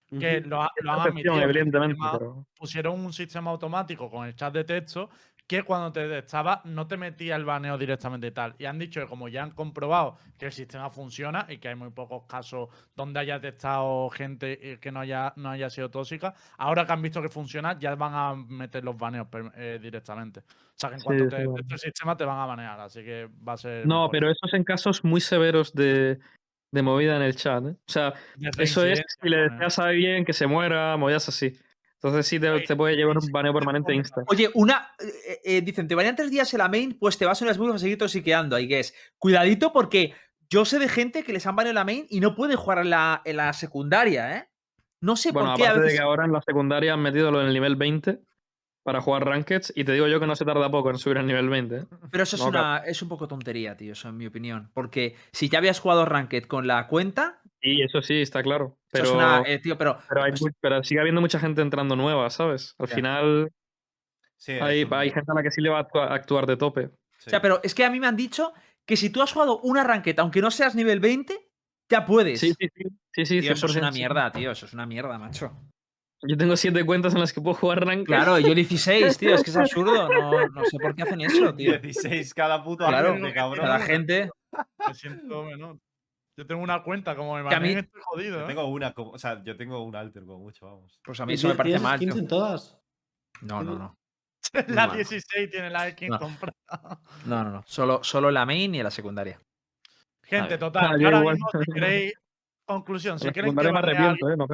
[0.08, 1.40] que lo, ha- lo han admitido.
[1.40, 2.46] evidentemente, pero...
[2.58, 5.08] Pusieron un sistema automático con el chat de texto
[5.50, 8.54] que cuando te detectaba no te metía el baneo directamente y tal.
[8.56, 11.74] Y han dicho que como ya han comprobado que el sistema funciona y que hay
[11.74, 16.36] muy pocos casos donde haya detectado gente eh, que no haya, no haya sido tóxica,
[16.56, 19.26] ahora que han visto que funciona ya van a meter los baneos
[19.56, 20.38] eh, directamente.
[20.38, 23.02] O sea que en cuanto sí, te detecte el sistema te van a banear, así
[23.02, 23.84] que va a ser...
[23.84, 24.10] No, mejor.
[24.12, 26.20] pero eso es en casos muy severos de,
[26.70, 27.64] de movida en el chat.
[27.64, 27.74] ¿eh?
[27.88, 28.14] O sea,
[28.56, 31.58] eso es si le deseas a alguien que se muera, movidas así.
[32.02, 34.22] Entonces sí te, te puede llevar un baneo permanente insta.
[34.28, 34.88] Oye, una.
[34.98, 37.58] eh, eh, dicen, te varían tres días en la main, pues te vas a unas
[37.58, 38.58] buffs a seguir toxiqueando.
[38.58, 38.94] I guess.
[39.18, 40.14] Cuidadito porque
[40.48, 42.78] yo sé de gente que les han baneado en la main y no puede jugar
[42.78, 44.48] en la, en la secundaria, ¿eh?
[45.02, 45.98] No sé Bueno, por qué a aparte de veces.
[46.00, 48.20] que ahora en la secundaria han metido lo en el nivel 20
[48.82, 51.26] para jugar rankeds y te digo yo que no se tarda poco en subir al
[51.26, 51.76] nivel 20.
[51.76, 51.84] ¿eh?
[52.10, 54.70] Pero eso es, No, una, es un poco tontería, tío, eso en mi opinión.
[54.72, 58.78] Porque si ya habías jugado Ranked con la cuenta, Y eso sí, está claro.
[58.84, 59.42] eso Pero, es una.
[59.46, 59.98] eh, tío, pero.
[60.08, 62.74] pero, hay pues, mu- pero sigue habiendo mucha gente entrando nueva, ¿sabes?
[62.78, 62.94] Al Ya.
[62.94, 63.50] final
[64.36, 66.56] Sí, hay, no- gente a la que sí le va a actua- a actuar de
[66.56, 66.88] tope.
[67.18, 67.24] sí.
[67.26, 68.52] O sea, pero es que a mí me han dicho
[68.86, 71.38] que si tú has jugado una Ranked, aunque no seas nivel 20,
[71.90, 72.40] ya puedes.
[72.40, 72.84] Sí, sí, sí.
[73.12, 73.98] sí, sí Tío, eso es 100%, una sí.
[73.98, 74.50] mierda, tío.
[74.52, 75.52] Eso es una mierda, macho.
[76.22, 78.04] Yo tengo siete cuentas en las que puedo jugar ranked.
[78.06, 79.34] Claro, yo 16, tío.
[79.34, 80.08] Es que es absurdo.
[80.08, 81.78] No, no sé por qué hacen eso, tío.
[81.78, 83.64] 16 cada puto Claro, cabrón.
[83.66, 84.30] a la gente.
[84.86, 85.78] Me siento menor.
[86.40, 88.38] Yo tengo una cuenta, como me a mí- estoy jodido.
[88.38, 88.48] Yo ¿eh?
[88.48, 90.98] tengo una, como- o sea, yo tengo un alter como mucho, vamos.
[91.04, 92.78] Pues a mí ¿Y eso me parece ¿Tienes mal, skins en todas?
[93.42, 93.98] No, no, no.
[94.68, 94.96] La mal.
[94.96, 96.18] 16 tiene la skin No.
[96.18, 96.98] comprada.
[97.26, 97.62] No, no, no.
[97.66, 99.38] Solo, solo en la main y en la secundaria.
[100.22, 100.82] Gente, total.
[100.86, 101.34] Ah, ahora igual.
[101.34, 102.14] mismo, si queréis.
[102.64, 104.36] Conclusión, si queréis, que baneen ¿eh?
[104.38, 104.46] No,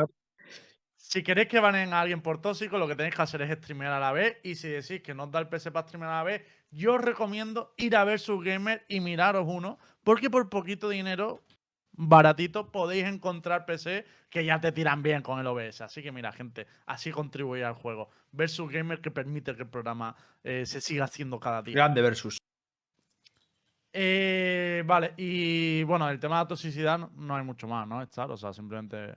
[0.97, 3.93] si queréis que baneen a alguien por tóxico, lo que tenéis que hacer es streamear
[3.93, 4.39] a la vez.
[4.43, 6.95] Y si decís que no os da el PC para streamear a la vez, yo
[6.95, 9.79] os recomiendo ir a ver su gamer y miraros uno.
[10.03, 11.45] Porque por poquito dinero,
[11.97, 15.81] baratito, podéis encontrar PC que ya te tiran bien con el OBS.
[15.81, 18.11] Así que mira, gente, así contribuye al juego.
[18.33, 21.75] Versus Gamer que permite que el programa eh, se siga haciendo cada día.
[21.75, 22.39] Grande versus.
[23.93, 28.03] Eh, vale, y bueno, el tema de la toxicidad no, no hay mucho más, ¿no?
[28.03, 29.17] Estar, o sea, simplemente.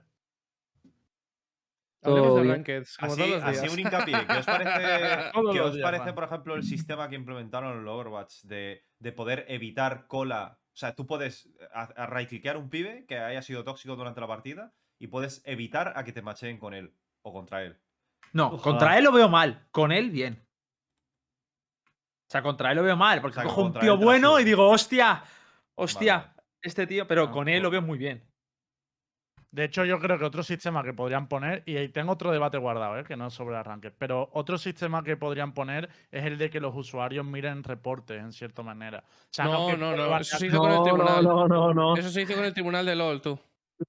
[2.02, 3.72] Hablemos de como Así, todos los así días.
[3.74, 4.26] un hincapié.
[4.26, 7.80] ¿Qué os parece, qué los os días, parece por ejemplo, el sistema que implementaron en
[7.80, 10.59] el Overwatch de, de poder evitar cola?
[10.72, 14.26] O sea, tú puedes a, a right-clickear un pibe que haya sido tóxico durante la
[14.28, 17.78] partida y puedes evitar a que te macheen con él o contra él.
[18.32, 18.62] No, Ojalá.
[18.62, 19.66] contra él lo veo mal.
[19.72, 20.46] Con él, bien.
[22.28, 23.20] O sea, contra él lo veo mal.
[23.20, 25.24] Porque O sea, que cojo un tío bueno y digo, hostia,
[25.74, 26.42] hostia, Vale.
[26.62, 27.06] este tío.
[27.08, 28.29] Pero No, con él lo veo muy bien.
[29.52, 32.56] De hecho, yo creo que otro sistema que podrían poner, y ahí tengo otro debate
[32.58, 33.04] guardado, ¿eh?
[33.04, 36.60] que no es sobre arranque, pero otro sistema que podrían poner es el de que
[36.60, 39.02] los usuarios miren reportes en cierta manera.
[39.06, 40.08] O sea, No, que no, no.
[40.08, 41.24] banear- Eso se hizo con el No, no, tribunal.
[41.24, 41.96] no, no, no.
[41.96, 43.38] Eso se hizo con el tribunal de LOL, tú.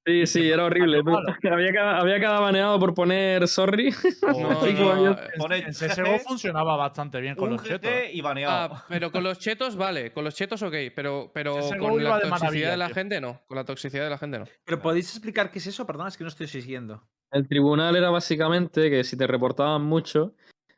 [0.05, 1.01] Sí, sí, era horrible.
[1.51, 3.93] Había cada, había cada baneado por poner sorry.
[4.21, 7.91] No, Sí, no, Pone En CSGO funcionaba bastante bien con un los chetos.
[8.13, 8.75] y baneado.
[8.75, 12.29] Ah, pero con los chetos vale, con los chetos ok, pero, pero con la de
[12.29, 12.95] toxicidad de la tío.
[12.95, 13.41] gente no.
[13.47, 14.45] Con la toxicidad de la gente no.
[14.63, 17.03] Pero podéis explicar qué es eso, perdona, es que no estoy siguiendo.
[17.31, 20.35] El tribunal era básicamente que si te reportaban mucho,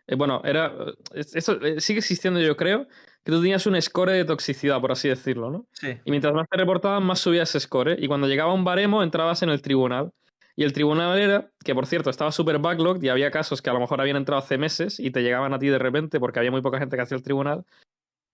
[0.08, 0.68] eh, bueno, era.
[0.68, 2.88] eh, es- Eso eh, sigue existiendo, yo creo,
[3.24, 5.66] que tú tenías un score de toxicidad, por así decirlo, ¿no?
[5.72, 5.98] Sí.
[6.04, 7.94] Y mientras más te reportaban, más subía ese score.
[7.94, 7.98] ¿eh?
[8.00, 10.12] Y cuando llegaba un baremo, entrabas en el tribunal.
[10.56, 13.74] Y el tribunal era, que por cierto, estaba súper backlogged y había casos que a
[13.74, 16.52] lo mejor habían entrado hace meses y te llegaban a ti de repente porque había
[16.52, 17.66] muy poca gente que hacía el tribunal.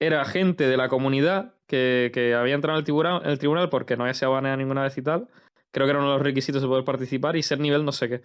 [0.02, 3.96] Era gente de la comunidad que, que había entrado en el, tribunal, el tribunal porque
[3.96, 5.28] no había sido baneada ninguna vez y tal.
[5.72, 8.10] Creo que era uno de los requisitos de poder participar y ser nivel no sé
[8.10, 8.22] qué.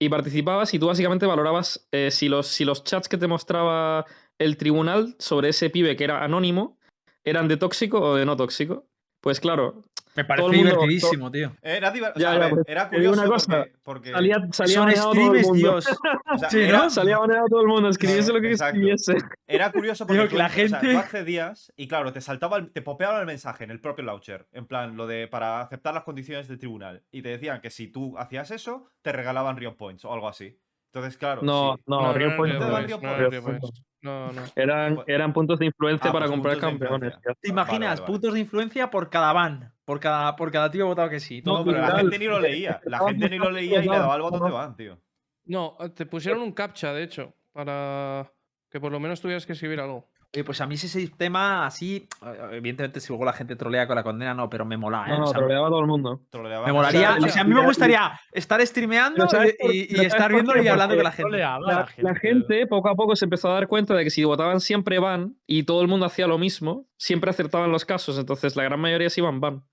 [0.00, 4.06] Y participabas y tú básicamente valorabas eh, si, los, si los chats que te mostraba
[4.40, 6.78] el tribunal sobre ese pibe que era anónimo
[7.22, 8.86] eran de tóxico o de no tóxico.
[9.20, 9.82] Pues claro,
[10.16, 11.52] Me Todo parece el mundo- divertidísimo, tío.
[11.62, 15.14] Era, diver- o sea, ya, pues, era curioso una cosa, porque, porque- salía, salía Son
[15.14, 15.52] todo el mundo.
[15.54, 15.86] Dios.
[16.34, 16.90] o sea, Sí, era- ¿no?
[16.90, 18.74] Salía baneado todo el mundo, escribiese lo que Exacto.
[18.76, 19.14] escribiese.
[19.46, 22.72] Era curioso porque tú, la o sea, gente- tú accedías y claro, te saltaba, el-
[22.72, 26.02] te popeaba el mensaje en el propio launcher, en plan lo de para aceptar las
[26.02, 30.04] condiciones del tribunal y te decían que si tú hacías eso te regalaban Rion Points
[30.04, 30.58] o algo así.
[30.92, 31.82] Entonces, claro, No, sí.
[31.86, 33.70] no, Rio no, Point no, no,
[34.02, 34.26] no.
[34.26, 34.42] No, no.
[34.56, 37.18] Eran, eran puntos de influencia Ah, para pues comprar puntos de campeones.
[37.40, 37.80] ¿Te imaginas?
[37.80, 38.06] vale, vale.
[38.12, 39.72] Puntos de influencia por cada ban.
[39.84, 41.42] Por cada, por cada tío votado que sí.
[41.44, 42.80] No, Todo pero la gente ni lo leía.
[42.84, 44.98] La gente ni lo leía y le daba el botón de ban, tío.
[45.44, 48.30] No, te pusieron un captcha, de hecho, para
[48.70, 50.08] que por lo menos tuvieras que escribir algo.
[50.32, 53.96] Oye, pues a mí ese sistema así, eh, evidentemente si luego la gente trolea con
[53.96, 55.10] la condena, no, pero me mola, ¿eh?
[55.10, 56.22] No, no, O sea, troleaba a todo el mundo.
[56.30, 59.28] Troleaban me molaría, o sea, o sea, a mí me y- gustaría estar streameando Pero
[59.28, 61.22] ¿sabes y, por- y- y pero ¿sabes estar viendo y hablando con la gente.
[61.30, 62.02] Troleaba La, gente.
[62.02, 65.00] la gente poco a poco se empezó a dar cuenta de que si votaban siempre
[65.00, 68.16] ban y todo el mundo hacía lo mismo, siempre acertaban los casos.
[68.16, 69.64] Entonces la gran mayoría se iban ban.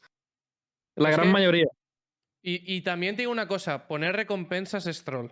[0.96, 1.68] La gran que- mayoría.
[2.42, 5.28] Y, y también te digo una cosa, poner recompensas es troll.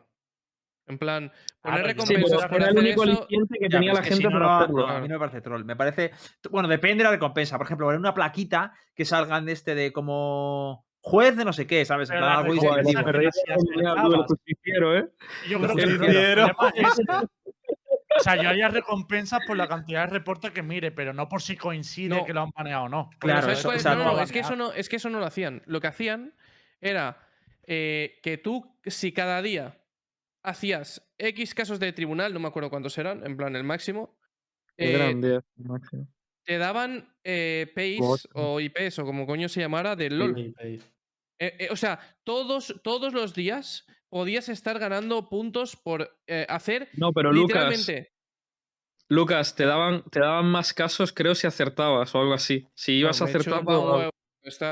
[0.88, 1.32] En plan,
[1.62, 3.12] poner pero- Sí, recompensas pero por era el hacer único eso...
[3.12, 4.88] aliciente que Ya, tenía pero la es que gente si no, para no, hacerlo.
[4.88, 5.66] no, a mí no me parece troll.
[5.66, 6.12] Me parece.
[6.52, 7.58] Bueno, depende de la recompensa.
[7.58, 11.86] Por ejemplo, una plaquita que salgan de este de como juez de no sé qué,
[11.86, 12.10] ¿sabes?
[12.10, 12.78] Pero la algo distintivo.
[14.96, 15.10] ¿eh?
[15.50, 17.04] Yo creo que ese.
[18.18, 21.42] O sea, yo haría recompensas por la cantidad de reportes que mire, pero no por
[21.42, 22.24] si coincide No.
[22.26, 23.10] que lo han baneado o no.
[23.20, 23.84] Claro, ¿sabes eso- es?
[23.84, 25.64] no, no, es que eso no, es que eso no lo hacían.
[25.66, 26.34] Lo que hacían
[26.80, 27.18] era
[27.68, 29.80] eh, que tú, si cada día
[30.46, 34.18] hacías X casos de tribunal, no me acuerdo cuántos eran, en plan el máximo,
[34.78, 36.08] El eh, gran día, máximo.
[36.46, 40.38] te daban eh, PIs o IPs o como coño se llamara del LOL.
[40.38, 40.82] Eh,
[41.40, 47.12] eh, o sea, todos, todos los días podías estar ganando puntos por eh, hacer No,
[47.12, 48.14] pero Lucas, literalmente.
[49.10, 52.68] Lucas, te daban, te daban más casos, creo, si acertabas o algo así.
[52.74, 54.10] Si ibas No, acertando.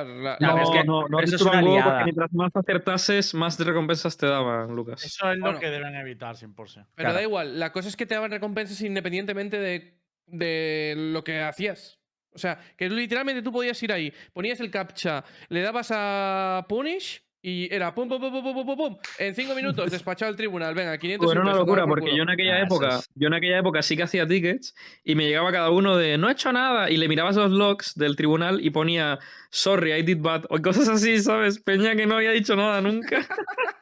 [0.06, 4.16] La- No, es que- no, no, eso es una porque mientras más acertases, más recompensas
[4.18, 5.04] te daban, Lucas.
[5.04, 6.88] Eso es lo que deben evitar, 100%.
[6.96, 11.42] Pero da igual, la cosa es que te daban recompensas independientemente de, de lo que
[11.42, 12.00] hacías.
[12.36, 17.24] O sea, que literalmente tú podías ir ahí, ponías el captcha, le dabas a Punish
[17.46, 18.98] y era pum, pum, pum, pum, pum, pum, pum, pum.
[19.20, 20.74] En cinco minutos despachado al tribunal.
[20.74, 22.16] Venga, 500 Bueno, una locura, por porque culo.
[22.18, 24.74] yo en aquella Ah, época, es- yo en aquella época sí que hacía tickets
[25.04, 27.96] y me llegaba cada uno de no he hecho nada y le mirabas los logs
[27.96, 29.20] del tribunal y ponía
[29.52, 31.60] sorry, I did bad o cosas así, ¿sabes?
[31.60, 33.28] Peña que no había dicho nada nunca.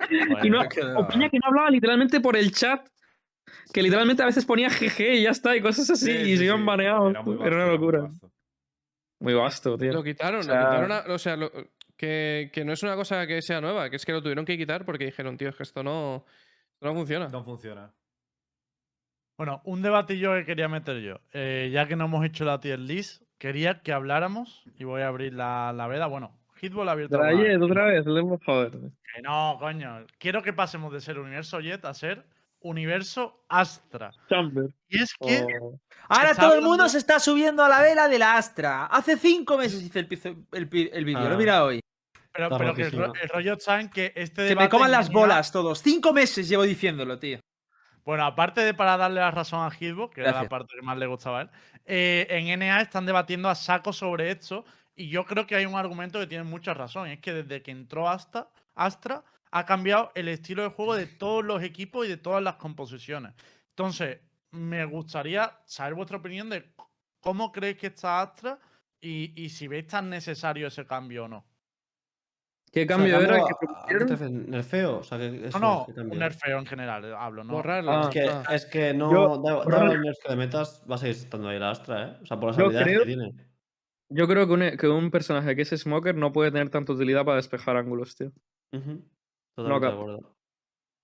[0.43, 0.61] y no,
[0.97, 2.85] o Peña que no hablaba literalmente por el chat.
[3.73, 6.37] Que literalmente a veces ponía GG y ya está, y cosas así, Sí, y sí,
[6.37, 7.11] se iban baneados.
[7.11, 8.01] Era una muy locura.
[8.01, 8.31] vasto.
[9.19, 9.93] Muy vasto, tío.
[9.93, 10.91] Lo quitaron, O lo quitaron.
[10.91, 11.51] a- o sea, lo-
[12.01, 14.57] que, que no es una cosa que sea nueva, que es que lo tuvieron que
[14.57, 16.25] quitar porque dijeron, tío, es que esto no,
[16.73, 17.27] esto no funciona.
[17.29, 17.93] No funciona.
[19.37, 21.19] Bueno, un debatillo que quería meter yo.
[21.33, 25.07] Eh, ya que no hemos hecho la tier list, quería que habláramos, y voy a
[25.07, 26.07] abrir la, la veda.
[26.07, 28.71] Bueno, Hitball ha abierto la Trae otra vez, le hemos joder.
[28.71, 30.05] Que no, coño.
[30.19, 32.23] Quiero que pasemos de ser universo Jet a ser
[32.59, 34.11] universo Astra.
[34.29, 34.69] Chamber.
[34.89, 35.79] Y es que o-
[36.09, 38.85] Ahora todo el mundo se está subiendo a la vela de la Astra.
[38.85, 40.07] Hace cinco meses hice el,
[40.51, 41.37] el, el vídeo, lo Ah.
[41.37, 41.79] mira hoy.
[42.33, 45.09] Pero, pero que el, ro- el rollo está en que este Que me coman las
[45.11, 45.81] bolas todos.
[45.81, 47.39] Cinco meses llevo diciéndolo, tío.
[48.03, 50.97] Bueno, aparte de para darle la razón a Hitbox, que era la parte que más
[50.97, 51.49] le gustaba a él,
[51.85, 54.65] eh, en NA están debatiendo a saco sobre esto
[54.95, 57.07] y yo creo que hay un argumento que tiene mucha razón.
[57.09, 61.43] Es que desde que entró Astra, Astra ha cambiado el estilo de juego de todos
[61.45, 63.33] los equipos y de todas las composiciones.
[63.69, 64.19] Entonces,
[64.51, 66.73] me gustaría saber vuestra opinión de
[67.19, 68.57] cómo creéis que está Astra
[68.99, 71.45] y, y si veis tan necesario ese cambio o no.
[72.71, 73.37] ¿Qué O sea, cambio era?
[74.29, 74.99] ¿Nerfeo?
[74.99, 77.53] O sea, que eso No, no, un nerfeo en general, hablo, ¿no?
[77.53, 77.91] Borrarlo.
[77.91, 78.43] Ah, Es que, ah.
[78.49, 81.15] es que no, Yo- da, da borrar- el nerf que le metas, va a seguir
[81.17, 82.17] estando ahí la Astra, ¿eh?
[82.21, 83.51] O sea, por las Yo habilidades creo- que tiene.
[84.13, 87.23] Yo creo que un, que un personaje que es Smoker no puede tener tanta utilidad
[87.25, 88.31] para despejar ángulos, tío.
[88.71, 89.05] Totalmente
[89.57, 90.35] de cap- acuerdo.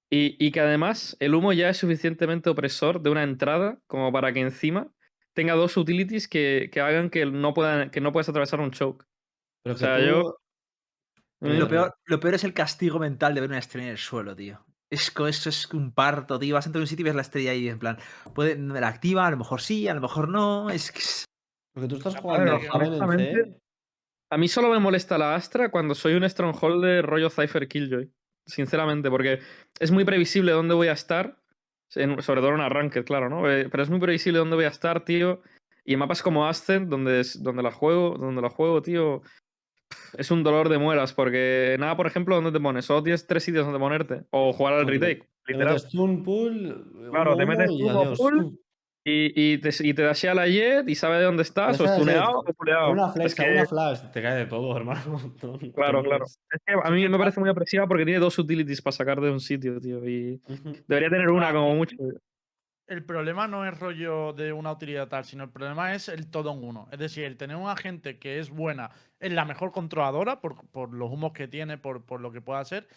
[0.10, 4.32] Y, y que además el humo ya es suficientemente opresor de una entrada como para
[4.32, 4.88] que encima
[5.34, 9.06] tenga dos utilities que, que hagan que no, puedan, que no puedas atravesar un choke.
[9.64, 10.38] Pero O que sea, tú- yo-
[11.40, 14.36] Lo peor, lo peor es el castigo mental de ver una estrella en el suelo,
[14.36, 14.66] tío.
[14.90, 16.56] Es, esto es un parto, tío.
[16.56, 17.98] Vas a entrar en un sitio y ves la estrella ahí, en plan,
[18.34, 20.70] puede, la activa, a lo mejor sí, a lo mejor no.
[20.70, 21.26] Es que es-
[21.74, 23.60] Porque tú estás A jugando honestamente,
[24.30, 28.12] A mí solo me molesta la Astra cuando soy un Strongholder rollo Cypher Killjoy.
[28.46, 29.40] Sinceramente, porque
[29.80, 31.42] es muy previsible dónde voy a estar.
[31.96, 33.50] en- sobre todo en una ranked, claro, ¿no?
[33.50, 35.42] Eh, Pero es muy previsible dónde voy a estar, tío.
[35.86, 39.22] Y en mapas como Ascent, donde, es- donde la juego, donde la juego, tío.
[40.18, 42.86] Es un dolor de muelas, porque nada, por ejemplo, ¿dónde te pones?
[42.86, 44.24] Solo tienes tres sitios donde ponerte.
[44.32, 45.28] O jugar al retake.
[45.46, 45.74] Te Literal.
[45.76, 47.10] metes stun, pull.
[47.12, 47.84] Claro, te metes y
[49.10, 52.44] Y, y te, y te dashea la jet y sabe de dónde estás, o puleado.
[52.92, 54.00] Una Es que- una flash.
[54.12, 55.00] Te cae de todo, hermano.
[55.42, 56.26] No- no Claro, claro.
[56.26, 59.32] Es que a mí me parece muy apreciada porque tiene dos utilities para sacar de
[59.32, 60.06] un sitio, tío.
[60.06, 60.42] Y
[60.88, 61.96] debería tener una como mucho.
[62.88, 66.54] El problema no es rollo de una utilidad tal, sino el problema es el todo
[66.54, 66.88] en uno.
[66.90, 70.94] Es decir, el tener un agente que es buena, es la mejor controladora por, por
[70.94, 72.88] los humos que tiene, por, por lo que pueda hacer.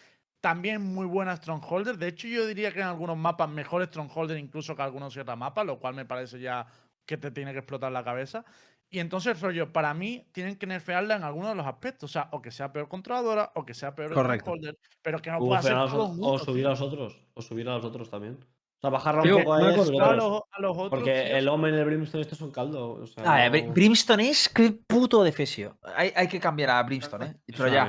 [0.40, 1.98] También muy buena Strongholder.
[1.98, 5.66] De hecho, yo diría que en algunos mapas mejor Strongholder incluso que algunos ciertos mapas,
[5.66, 6.66] lo cual me parece ya
[7.04, 8.44] que te tiene que explotar la cabeza.
[8.88, 12.10] Y entonces, rollo, para mí tienen que nerfearla en alguno de los aspectos.
[12.10, 14.44] O sea, o que sea peor controladora, o que sea peor Correcto.
[14.52, 16.68] Strongholder, pero que no O pueda ser todo o- subir tío.
[16.68, 17.26] a los otros.
[17.34, 18.38] O subir a los otros también.
[18.80, 21.74] O sea, bajarla un poco a A los, a los otros, Porque tío, el Omen
[21.74, 22.92] y el Brimstone este es un caldo.
[22.92, 25.76] O sea, Ah, eh, no- Brimstone es que puto defesio.
[25.94, 27.34] Hay, hay que cambiar a Brimstone, ¿eh?
[27.54, 27.82] Pero ya.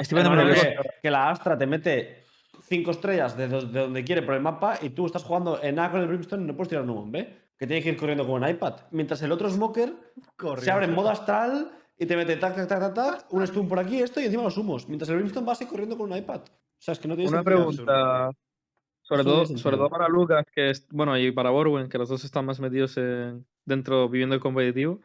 [0.00, 2.24] Estoy no, que, que la Astra te mete
[2.62, 5.78] cinco estrellas de, do- de donde quiere por el mapa y tú estás jugando en
[5.78, 7.52] A con el Brimstone y no puedes tirar un bombe.
[7.58, 8.74] Que tienes que ir corriendo con un iPad.
[8.90, 9.92] Mientras el otro Smoker
[10.58, 13.68] se abre en modo astral y te mete tac, tac, tac, tac, tac, un stun
[13.68, 14.88] por aquí, esto y encima los humos.
[14.88, 16.40] Mientras el Brimstone va así corriendo con un iPad.
[16.40, 16.44] O
[16.78, 18.30] sea, es que no tiene Una pregunta.
[19.16, 22.24] Sobre todo, sobre todo para Lucas, que es, bueno, y para Borwen, que los dos
[22.24, 25.00] están más metidos en- dentro viviendo el competitivo.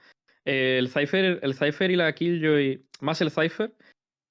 [0.45, 3.73] Eh, el Cypher, el Cypher y la Killjoy, más el Cypher,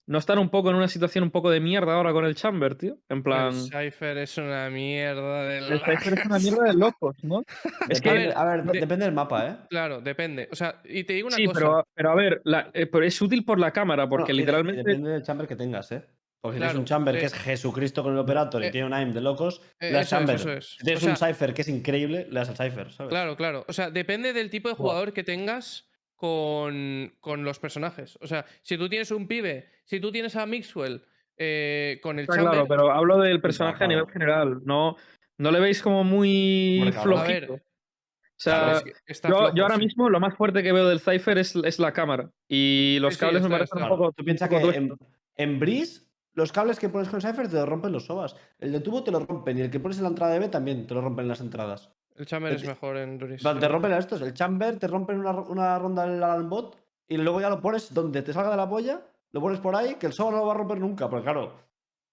[0.08, 2.76] no están un poco en una situación un poco de mierda ahora con el Chamber,
[2.76, 2.96] tío.
[3.08, 3.48] En plan.
[3.52, 5.64] El Cypher es una mierda del.
[5.64, 7.42] El Cypher es una mierda de locos, ¿no?
[7.90, 8.10] Es que.
[8.10, 9.56] Depende- a ver, de- depende del mapa, ¿eh?
[9.68, 10.48] Claro, depende.
[10.52, 11.58] O sea, y te digo una Sí, cosa.
[11.58, 14.84] pero, pero a ver, la- eh, pero es útil por la cámara, porque de- literalmente.
[14.84, 16.04] Depende del chamber que tengas, ¿eh?
[16.46, 17.20] Porque si tienes Claro, un chamber sí.
[17.20, 19.92] que es Jesucristo con el operator y Eh, tiene un aim de locos, eh, le
[19.92, 20.34] das es, chamber.
[20.36, 20.76] eso es.
[20.78, 23.10] Si tienes O un cipher que es increíble, le das al cipher, ¿sabes?
[23.10, 23.64] Claro, claro.
[23.68, 28.18] O sea, depende del tipo de jugador que tengas con, con los personajes.
[28.20, 31.02] O sea, si tú tienes un pibe, si tú tienes a Mixwell
[31.36, 32.52] eh, con el Está Chamber.
[32.52, 34.60] claro, pero hablo del personaje a nivel general.
[34.64, 34.96] No,
[35.38, 37.18] no le veis como muy Hombre, claro.
[37.18, 37.52] A ver, flojito.
[37.54, 39.84] O sea, claro, es que está yo, flojo, yo ahora sí.
[39.84, 42.30] mismo lo más fuerte que veo del Cypher es, es la cámara.
[42.48, 44.12] Y los Sí, sí, cables me parecen un poco.
[44.12, 44.92] Tú piensas que en,
[45.36, 46.05] en Breeze,
[46.36, 48.36] los cables que pones con el cipher te lo rompen los sobas.
[48.60, 50.48] El de tubo te lo rompen y el que pones en la entrada de B
[50.48, 51.90] también te lo rompen las entradas.
[52.14, 53.42] El Chamber es mejor en Duris.
[53.42, 54.22] Te rompen estos.
[54.22, 56.76] El chamber te rompen una, una ronda en el Alan Bot
[57.08, 59.96] y luego ya lo pones donde te salga de la polla, lo pones por ahí,
[59.96, 61.10] que el soba no lo va a romper nunca.
[61.10, 61.52] Porque claro,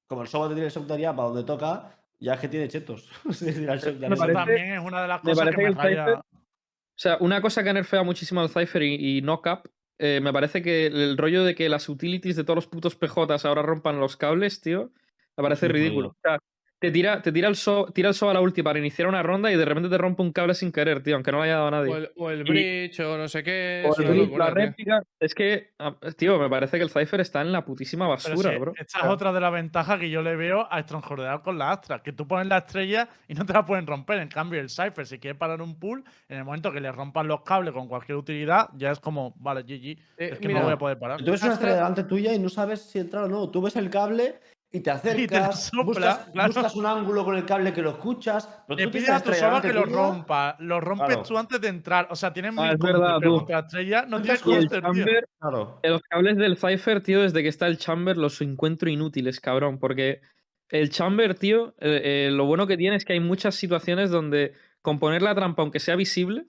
[0.08, 3.10] como el soba te tiene área para donde toca, ya es que tiene chetos.
[3.30, 3.94] Eso parece-
[4.34, 6.06] también es una de las me cosas parece que me que el raya.
[6.06, 9.68] Cypher- O sea, una cosa que ha nerfeado muchísimo al Cypher y, y no Cap,
[10.00, 13.46] eh, me parece que el rollo de que las utilities de todos los putos PJs
[13.46, 14.92] ahora rompan los cables, tío,
[15.38, 16.10] me parece ridículo.
[16.10, 16.40] O sea,
[16.84, 19.24] te tira, te tira el so, tira el so a la ulti para iniciar una
[19.24, 21.54] ronda y de repente te rompe un cable sin querer, tío, aunque no le haya
[21.56, 21.94] dado a nadie.
[21.94, 23.86] O el, o el Y- Bridge o no sé qué.
[23.90, 24.66] O el locura, la tío.
[24.66, 25.02] réplica.
[25.18, 28.58] Es que, ah, tío, me parece que el Cypher está en la putísima basura, sí,
[28.58, 28.74] bro.
[28.78, 32.04] esta es otra de las ventajas que yo le veo a Strongholdear con la Astra,
[32.04, 34.20] que tú pones la estrella y no te la pueden romper.
[34.20, 37.30] En cambio, el Cypher, si quiere parar un pool, en el momento que le rompan
[37.30, 40.66] los cables con cualquier utilidad, ya es como, vale, GG, Eh, es que mira, no
[40.66, 41.24] voy a poder parar.
[41.24, 43.50] Tú ves una estrella delante tuya y no sabes si entrar o no.
[43.50, 44.36] Tú ves el cable
[44.78, 46.48] y te acercas, sopla, buscas, claro.
[46.54, 48.50] buscas un ángulo con el cable que lo escuchas.
[48.68, 51.24] Pero tú pides a tu soba que lo rompa, lo rompes Claro.
[51.24, 52.08] tú antes de entrar.
[52.10, 54.82] O sea, tienes Ah, mil verdad, pero la estrella no tienes Y el Y tío.
[54.82, 55.80] Chamber, Claro.
[55.84, 59.78] los cables del Cypher, tío, desde que está el Chamber los encuentro inútiles, cabrón.
[59.80, 60.22] Porque
[60.70, 64.54] el Chamber, tío, eh, eh, lo bueno que tiene es que hay muchas situaciones donde
[64.82, 66.48] con poner la trampa, aunque sea visible,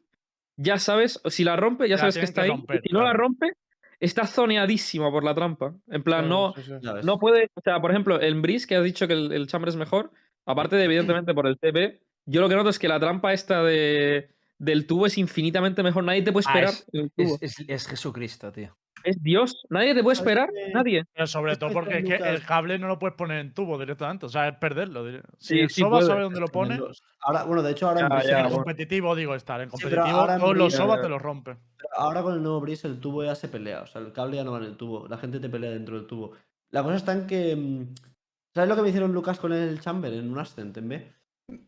[0.57, 2.51] ya sabes, si la rompe, ya sabes que está que ahí.
[2.51, 3.53] romper, y si no la rompe,
[4.01, 5.75] está zoneadísima por la trampa.
[5.89, 7.07] En plan, Claro, no, sí, sí.
[7.07, 7.51] No puede.
[7.55, 10.11] O sea, por ejemplo, el Breeze, que has dicho que el, el Chamber es mejor,
[10.47, 13.63] aparte de, evidentemente, por el TP, yo lo que noto es que la trampa esta
[13.63, 16.05] de, del tubo es infinitamente mejor.
[16.05, 17.39] Nadie te puede Ah, esperar es- el tubo.
[17.41, 18.77] Es, es- es Jesucristo, tío.
[19.05, 19.67] Es Dios.
[19.71, 20.51] Nadie te puede ¿Sabes esperar.
[20.73, 21.05] Nadie.
[21.13, 24.27] Pero sobre todo porque es que el cable no lo puedes poner en tubo directamente.
[24.27, 25.05] O sea, es perderlo.
[25.07, 26.07] Si Sí, el sí soba puede.
[26.09, 26.81] sabe dónde lo pone,
[27.21, 28.57] Ahora, bueno, de hecho, ahora en Ya, Breeze ya, en bueno.
[28.57, 29.61] competitivo digo estar.
[29.61, 31.59] En Sí, competitivo ahora en todos los sobas te los rompen.
[31.97, 33.83] ahora con el nuevo Breeze el tubo ya se pelea.
[33.83, 35.07] O sea, el cable ya no va en el tubo.
[35.09, 36.33] La gente te pelea dentro del tubo.
[36.71, 37.55] La cosa está en que.
[37.55, 37.95] mm,
[38.55, 41.13] ¿Sabes lo que me hicieron Lucas con el Chamber en un Ascent en B?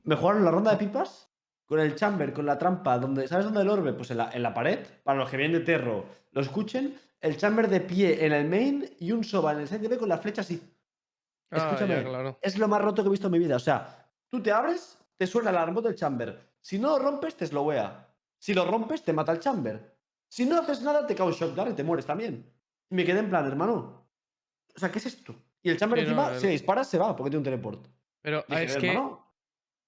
[0.04, 1.30] Me jugaron la ronda de pipas
[1.66, 3.92] con el Chamber, con la trampa, donde, ¿sabes dónde el orbe?
[3.92, 7.36] Pues en la, en la pared, para los que vienen de Terro lo escuchen, el
[7.36, 10.08] Chamber de pie en el main y un Soba en el side de B con
[10.08, 10.60] la flecha así.
[11.50, 12.38] Ah, ya, Escúchame, claro.
[12.42, 13.56] es lo más roto que he visto en mi vida.
[13.56, 16.52] O sea, tú te abres, te suena el alarma del chamber.
[16.60, 18.08] Si no lo rompes, te slowea.
[18.38, 19.96] Si lo rompes, te mata el chamber.
[20.28, 22.52] Si no haces nada, te cae un shotgun y te mueres también.
[22.90, 24.06] Y me quedé en plan, hermano.
[24.74, 25.34] O sea, ¿qué es esto?
[25.62, 27.44] Y el chamber Sí, no, encima, el- si le disparas, se va porque tiene un
[27.44, 27.86] teleport.
[28.20, 28.88] Pero Dije, es que.
[28.90, 29.25] hermano,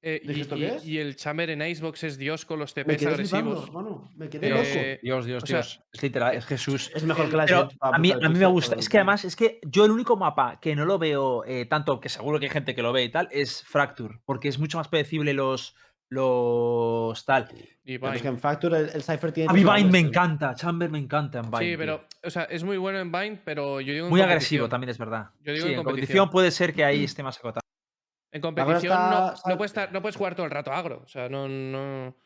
[0.01, 0.85] eh, y, ¿esto y- qué es?
[0.87, 3.67] y el Chamber en Icebox es Dios con los TPs agresivos.
[3.67, 4.11] hermano.
[4.17, 5.01] Me quedé Eh, loco.
[5.03, 5.83] Dios, Dios, o sea, Dios.
[5.93, 6.91] Es literal, es Jesús.
[6.95, 8.77] Es mejor que la Pero a mí, a mí me gusta.
[8.77, 12.01] Es que además, es que yo el único mapa que no lo veo eh, tanto,
[12.01, 14.21] que seguro que hay gente que lo ve y tal, es Fracture.
[14.25, 15.75] Porque es mucho más predecible los.
[16.11, 17.49] Los tal.
[17.85, 19.51] Y Pero es que en Factor el, el Cypher tiene.
[19.51, 20.55] A mí Vine me encanta.
[20.55, 21.59] Chamber me encanta en Vine.
[21.59, 21.79] Sí, tío.
[21.79, 24.89] pero, o sea, es muy bueno en Vine, pero yo digo en Muy agresivo también,
[24.91, 25.31] es verdad.
[25.43, 26.31] Yo digo sí, en en competición competición.
[26.31, 27.61] puede ser que ahí esté más acotado.
[28.31, 31.03] En competición está- no, puedes estar- no puedes jugar todo el rato agro.
[31.05, 31.49] O sea, no.
[31.49, 32.17] no...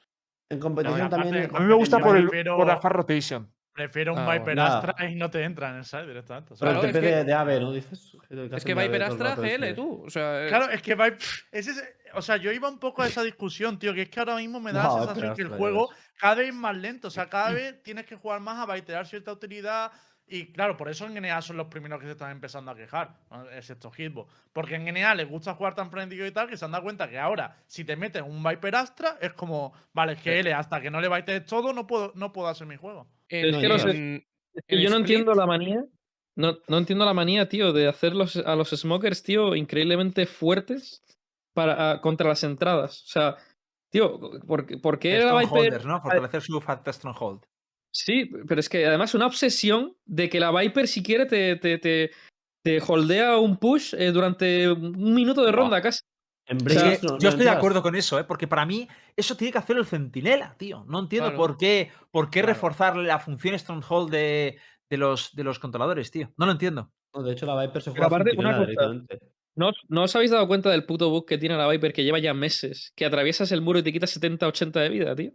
[0.49, 1.51] En competición también.
[1.55, 3.53] a mí me gusta por el- Prefiero- la hard rotation.
[3.75, 4.65] Prefiero un Ah, Viper bueno.
[4.65, 6.53] Astra y no te entra en el side directamente.
[6.53, 7.73] o sea, Claro, el TP es que- de, de AVE, ¿no?
[7.73, 8.17] Dices.
[8.53, 10.03] Es que Viper Astra GL, tú.
[10.05, 11.19] O sea, Claro, es que Viper.
[11.53, 11.83] Es
[12.15, 14.61] o sea, yo iba un poco a esa discusión, tío, que es que ahora mismo
[14.61, 15.89] me da No, la sensación que el juego
[16.19, 17.09] cada vez es más lento.
[17.09, 19.91] O sea, cada vez tienes que jugar más a baitear cierta utilidad.
[20.27, 23.19] Y claro, por eso en NA son los primeros que se están empezando a quejar,
[23.31, 23.51] ¿no?
[23.51, 24.33] excepto Hitbox.
[24.53, 27.09] Porque en NA les gusta jugar tan frenético y tal que se han dado cuenta
[27.11, 30.81] que ahora, si te meten un Viper Astra, es como, vale, es que L, hasta
[30.81, 33.07] que no le baitees todo, no puedo, no puedo hacer mi juego.
[33.29, 35.85] en- Es que no sé, en- Es que yo no entiendo la manía.
[36.35, 41.03] No, no entiendo la manía, tío, de hacer los- a los smokers, tío, increíblemente fuertes
[41.53, 43.03] para, a- contra las entradas.
[43.05, 43.37] O sea,
[43.91, 45.47] tío, ¿por, qué- por qué la Viper.
[45.47, 46.01] Strongholders, ¿no?
[46.01, 47.43] Fortalecer su Fat Stronghold.
[47.93, 51.79] Sí, pero es que además una obsesión de que la Viper, si quiere, te, te,
[51.79, 52.11] te,
[52.65, 56.01] te holdea un push eh, durante un minuto de ronda casi.
[56.47, 58.25] En Breeze que no- no yo estoy de acuerdo con eso, ¿eh?
[58.25, 60.85] porque para mí eso tiene que hacer el centinela, tío.
[60.89, 61.37] No entiendo Claro.
[61.39, 62.55] por qué, por qué Claro.
[62.55, 64.59] reforzar la función Stronghold de,
[64.91, 66.33] de, los, de los controladores, tío.
[66.37, 66.91] No lo entiendo.
[67.15, 68.73] No, de hecho, la Viper se juega aparte, una cosa.
[69.55, 72.05] ¿No, os- ¿No os habéis dado cuenta del puto bug que tiene la Viper que
[72.05, 72.93] lleva ya meses?
[72.97, 75.33] Que atraviesas el muro y te quitas 70-80 de vida, tío.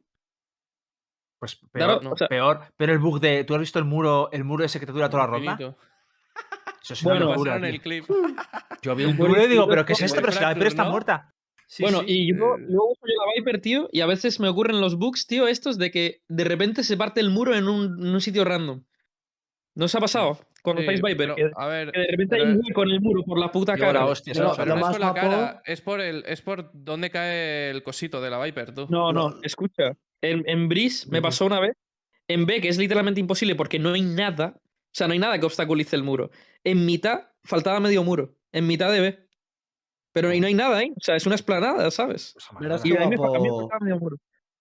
[1.39, 2.61] Pues Claro, peor, o sea- peor.
[2.77, 3.43] Pero el bug de.
[3.43, 5.57] ¿Tú has visto el muro, el muro ese que te dura toda la ronda?
[6.81, 7.75] Eso es una Bueno, locura, Pasaron tío.
[7.75, 8.05] el clip.
[8.81, 10.19] Yo vi un muro y digo, ¿pero qué es esto?
[10.21, 10.91] Pero si la Viper está ¿no?
[10.91, 11.33] muerta.
[11.69, 12.05] Sí, bueno, sí.
[12.07, 15.49] y yo, uso yo la Viper, tío, y a veces me ocurren los bugs, tío,
[15.49, 18.85] estos de que de repente se parte el muro en un, en un sitio random.
[19.75, 21.17] ¿No os ha pasado con Sí, los Viper?
[21.17, 23.51] pero, que, a ver, que de repente hay un hueco en el muro por la
[23.51, 24.05] puta Digo, la cara.
[24.05, 26.41] hostia, pero- No, pero lo no es más por la cara, es por el, es
[26.41, 28.87] por dónde cae el cosito de la Viper, tú.
[28.89, 29.39] No, no, No.
[29.43, 29.91] escucha.
[30.21, 31.73] En, en Breeze me pasó una vez.
[32.27, 34.55] En B, que es literalmente imposible porque no hay nada.
[34.57, 36.31] O sea, no hay nada que obstaculice el muro.
[36.63, 38.35] En mitad faltaba medio muro.
[38.51, 39.27] En mitad de B.
[40.13, 40.91] Pero ahí no hay nada, ¿eh?
[40.95, 42.33] O sea, es una esplanada, ¿sabes?
[42.59, 42.87] Verás amarga.
[42.87, 43.59] Y a mí me, fa- a mí me guapo.
[43.69, 44.17] faltaba medio muro.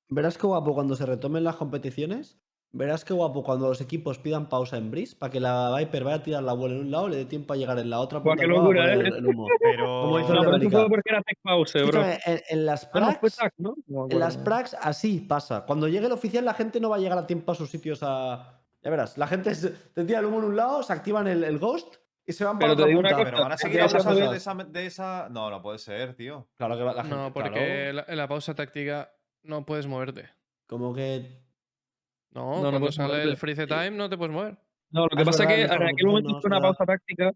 [0.09, 2.39] Verás qué guapo cuando se retomen las competiciones.
[2.73, 6.17] Verás qué guapo cuando los equipos pidan pausa en Breeze para que la Viper vaya
[6.17, 8.01] a tirar la bola en un lado y le dé tiempo a llegar en la
[8.01, 8.99] otra punta qué locura, ¿eh?
[8.99, 9.47] el, el humo.
[9.61, 10.03] Pero.
[10.03, 12.05] Como hizo No, pero fue porque era Tech Pause, bro.
[12.05, 13.75] En, en las Ah, no, pracs, ¿no?
[14.11, 15.65] En las pracs así pasa.
[15.65, 18.01] Cuando llegue el oficial la gente no va a llegar a tiempo a sus sitios
[18.03, 18.61] a...
[18.83, 21.45] Ya verás, la gente se- te tira el humo en un lado, se activan el,
[21.45, 21.97] el ghost
[22.27, 23.23] y se van para Pero te otra digo una punta.
[23.25, 23.81] cosa, Pero van a seguir
[24.15, 24.31] puede.
[24.31, 25.29] de esa, de esa.
[25.31, 26.47] No, no puede ser, tío.
[26.57, 27.17] Claro que va- la gente...
[27.17, 27.93] No, porque claro.
[27.95, 29.13] la- en la pausa táctica
[29.45, 30.29] no puedes moverte.
[30.67, 31.46] Como que...
[32.37, 33.31] No, No, no cuando puedes sale moverte.
[33.31, 34.57] el freeze time no te puedes mover.
[34.91, 36.69] No, lo que Es pasa es que en aquel momento no, fue una verdad.
[36.77, 37.33] pausa táctica,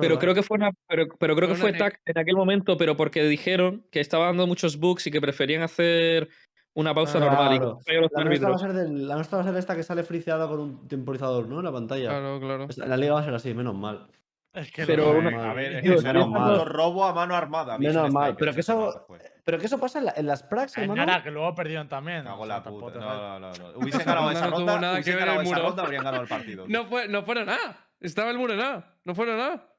[0.00, 2.96] pero creo que fue una, pero, pero creo que Fue tag en aquel momento, pero
[2.96, 6.28] porque dijeron que estaba dando muchos bugs y que preferían hacer
[6.74, 7.78] una pausa Ah, normal claro.
[7.86, 9.82] no los La nuestra, va a ser del- la nuestra va a ser esta que
[9.84, 11.58] sale friseada con un temporizador, ¿no?
[11.60, 12.08] En la pantalla.
[12.08, 12.66] Claro, claro.
[12.68, 14.08] Esta- La liga va a ser así, menos mal.
[14.54, 17.12] Es que Pero lo- una- A ver, es Tío, que será menos un robo a
[17.12, 17.76] mano armada.
[17.76, 18.36] Menos Vision mal.
[18.36, 19.18] Pero que eso, se fue.
[19.44, 20.46] pero que eso pasa en, la- en las Eh,
[20.76, 21.04] hermano.
[21.06, 22.22] nada, que luego perdieron también.
[22.22, 22.98] Cago o en sea, la puta.
[23.00, 23.78] No, no, no, no.
[23.80, 24.80] Hubiesen ganado esa No ronda.
[24.80, 25.68] nada que Hubiesen ver ganado el esa muro.
[25.68, 26.64] ronda, habrían ganado el partido.
[26.68, 27.88] No, fue, no fueron nada.
[28.00, 28.96] Estaba el muro en nada.
[29.04, 29.70] No fueron nada.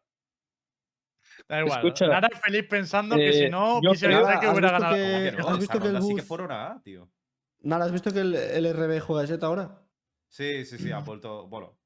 [1.48, 1.78] Da igual.
[1.80, 4.96] Escucha, Nada feliz pensando que si eh, no, quisiera que ¿has hubiera visto ganado.
[4.96, 5.50] que- ¿Cómo que no?
[5.50, 7.10] ¿Has visto que el sí que fueron a tío.
[7.62, 9.80] Nada, ¿has visto que el, RB juega Jet ahora?
[10.28, 11.48] Sí, sí, sí, ha vuelto.
[11.48, 11.78] Bueno,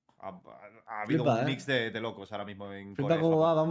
[0.90, 1.46] ha, ha habido Flipa, un ¿eh?
[1.46, 3.22] mix de, de locos ahora mismo en Flipa Corea.
[3.22, 3.64] cómo va, va,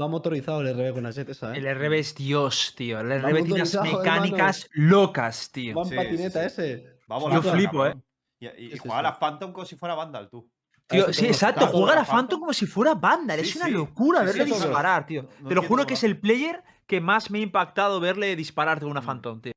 [0.00, 1.58] va motorizado el RB con la Jet esa, ¿eh?
[1.58, 3.00] El RB es Dios, tío.
[3.00, 5.76] El RB tiene unas mecánicas locas, tío.
[5.76, 6.62] Va en Sí, patineta sí, sí.
[6.62, 6.96] ese.
[7.10, 8.02] Va Yo flipo, cabrón.
[8.40, 9.02] Y, y- juega sí.
[9.04, 10.50] la Phantom como si fuera Vandal, tú.
[10.88, 11.66] Tío, sí, exacto.
[11.68, 12.16] Juega a la Phantom.
[12.16, 13.38] Phantom como si fuera Vandal.
[13.40, 13.70] Sí, es una sí.
[13.70, 15.22] locura Sí, verle disparar, tío.
[15.22, 18.34] No- no Te lo juro que es el player que más me ha impactado verle
[18.36, 19.04] disparar con una Mm.
[19.06, 19.52] Phantom, tío.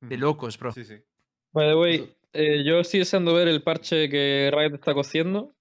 [0.00, 0.20] De Ujú.
[0.24, 0.72] locos, bro.
[0.72, 0.96] Sí, sí.
[1.52, 5.54] By the way, eh, yo estoy deseando ver el parche que Riot está cociendo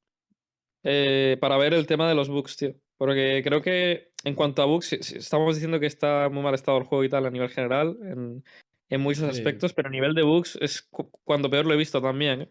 [0.89, 2.73] eh, para ver el tema de los bugs, tío.
[2.97, 6.85] Porque creo que en cuanto a bugs, estamos diciendo que está muy mal estado el
[6.85, 8.43] juego y tal a nivel general, en,
[8.89, 9.29] en muchos Sí.
[9.29, 12.41] aspectos, pero a nivel de bugs es cu- cuando peor lo he visto también.
[12.43, 12.49] ¿eh?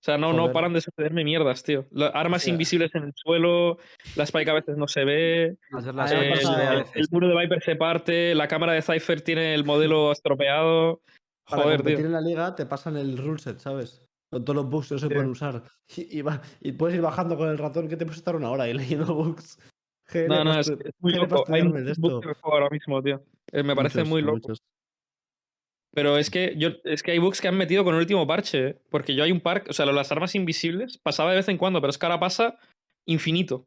[0.00, 1.86] O sea, no, no paran de sucederme mierdas, tío.
[1.90, 3.78] La- armas sea- invisibles en el suelo,
[4.16, 7.74] la Spike a veces no se ve, las me el, el- muro de Viper se
[7.76, 11.02] parte, la cámara de Cypher tiene el modelo estropeado.
[11.48, 12.06] Para Joder, competir tío.
[12.06, 14.02] en la liga te pasan el ruleset, ¿sabes?
[14.30, 15.62] Con todos los bugs no se pueden usar.
[15.96, 18.50] Y, y va- y puedes ir bajando con el ratón que te puedes estar una
[18.50, 18.72] hora ahí
[19.06, 19.58] leyendo bugs.
[20.14, 21.44] No, no, para es, muy loco.
[21.48, 23.22] Hay bugs ahora mismo, tío.
[23.52, 24.36] Eh, me parece muy loco.
[24.48, 24.62] muchos.
[25.94, 28.68] Pero es que yo es que hay bugs que han metido con el último parche,
[28.68, 28.82] ¿eh?
[28.90, 31.80] porque yo hay un parque, o sea, las armas invisibles pasaba de vez en cuando,
[31.80, 32.58] pero es que ahora pasa
[33.06, 33.66] infinito.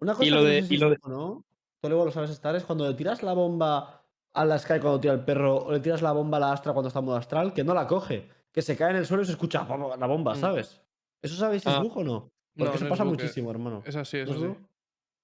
[0.00, 1.44] Una cosa Y lo que de- no sé si y lo de- ¿no?
[1.82, 4.04] Tú luego lo sabes estar, es cuando le tiras la bomba
[4.34, 6.72] a la Sky cuando tira el perro, o le tiras la bomba a la Astra
[6.72, 8.28] cuando está en modo astral, que no la coge.
[8.52, 9.66] Que se cae en el suelo y se escucha
[9.98, 10.40] la bomba, Mm.
[10.40, 10.80] ¿sabes?
[11.22, 11.80] ¿Eso sabéis si es Ah.
[11.80, 12.12] bug o no?
[12.12, 12.30] No,
[12.64, 13.06] Porque eso no es pasa eh.
[13.06, 13.82] muchísimo, hermano.
[13.86, 14.58] Es así, es ¿No así.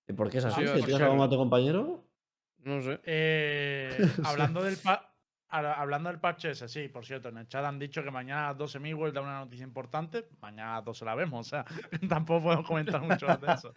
[0.08, 0.62] ¿Y por qué es así?
[0.62, 2.02] Le tiras la bomba a tu compañero.
[2.64, 2.98] No sé.
[3.04, 3.90] Eh,
[4.24, 4.76] hablando, del
[5.50, 8.48] hablando del parche ese, sí, por cierto, en el chat han dicho que mañana a
[8.50, 10.28] las 12 Miguel da una noticia importante.
[10.40, 11.64] Mañana a las 12 la vemos, o sea,
[12.08, 13.72] tampoco podemos comentar mucho más de eso.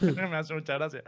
[0.30, 1.02] Me hace mucha gracia.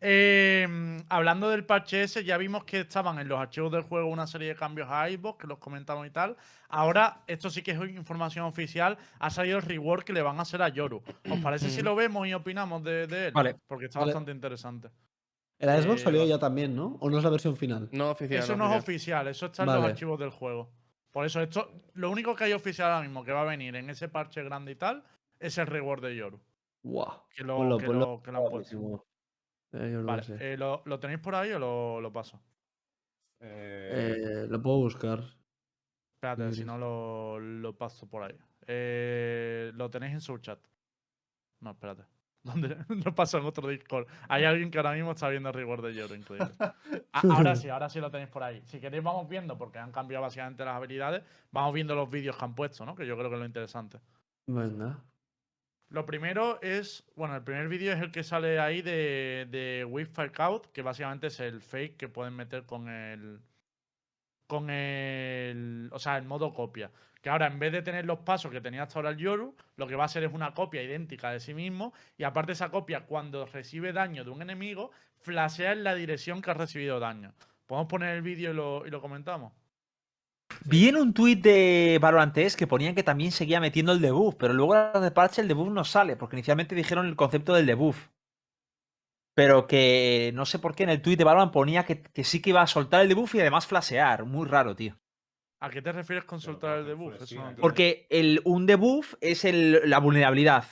[0.00, 4.26] Eh, hablando del parche ese, ya vimos que estaban en los archivos del juego una
[4.26, 6.36] serie de cambios a iVoox, que los comentamos y tal.
[6.68, 10.42] Ahora, esto sí que es información oficial, ha salido el reward que le van a
[10.42, 11.02] hacer a Yoru.
[11.30, 13.32] ¿Os parece si lo vemos y opinamos de, de él?
[13.32, 13.56] Vale.
[13.66, 14.12] Porque está Vale.
[14.12, 14.88] bastante interesante.
[15.62, 16.28] El Xbox Eh, salió vale.
[16.30, 16.96] ya también, ¿no?
[17.00, 17.88] ¿O no es la versión final?
[17.92, 18.40] No oficial.
[18.42, 19.80] Eso no es oficial, eso está en Vale.
[19.80, 20.70] los archivos del juego.
[21.10, 23.88] Por eso, esto, lo único que hay oficial ahora mismo que va a venir en
[23.88, 25.04] ese parche grande y tal
[25.38, 26.40] es el reward de Yoru.
[26.82, 27.28] Guau.
[27.34, 28.00] Que lo, Ponlo, que ponlo.
[28.16, 29.06] lo- que lo han puesto.
[29.72, 32.40] Eh, lo Vale, eh, ¿lo, lo tenéis por ahí o lo, lo paso?
[33.40, 33.90] Eh,
[34.44, 35.22] Eh, lo puedo buscar.
[36.16, 38.36] Espérate, si no lo, lo paso por ahí.
[38.66, 40.58] Eh, lo tenéis en su chat.
[41.60, 42.02] No, espérate.
[42.44, 42.76] ¿Dónde?
[42.88, 44.06] Lo paso en otro Discord.
[44.28, 46.50] Hay alguien que ahora mismo está viendo el reward de Yoru, increíble.
[47.14, 48.62] Ah, ahora sí, ahora sí lo tenéis por ahí.
[48.64, 52.44] Si queréis vamos viendo, porque han cambiado básicamente las habilidades, vamos viendo los vídeos que
[52.44, 52.94] han puesto, ¿no?
[52.94, 54.00] Que yo creo que es lo interesante.
[54.46, 54.98] Venga.
[55.90, 60.30] Lo primero es, bueno, el primer vídeo es el que sale ahí de, de Wi-Fi
[60.38, 63.40] Out, que básicamente es el fake que pueden meter con el,
[64.52, 66.90] con el, o sea, el modo copia.
[67.22, 69.86] Que ahora en vez de tener los pasos que tenía hasta ahora el Yoru, lo
[69.86, 73.06] que va a hacer es una copia idéntica de sí mismo y aparte esa copia
[73.06, 74.90] cuando recibe daño de un enemigo,
[75.20, 77.32] flashea en la dirección que ha recibido daño.
[77.64, 78.50] ¿Podemos poner el vídeo
[78.84, 79.54] y lo, comentamos?
[80.66, 84.52] Vi en un tuit de Valorantes que ponían que también seguía metiendo el debuff, pero
[84.52, 88.08] luego de parche el debuff no sale, porque inicialmente dijeron el concepto del debuff.
[89.34, 92.42] Pero que no sé por qué en el tuit de Valorant ponía que, que sí
[92.42, 94.24] que iba a soltar el debuff y además flashear.
[94.26, 94.98] Muy raro, tío.
[95.60, 97.32] ¿A qué te refieres con Pero, soltar el ¿por qué debuff?
[97.32, 97.56] no.
[97.60, 100.64] Porque el, un debuff es el, la vulnerabilidad.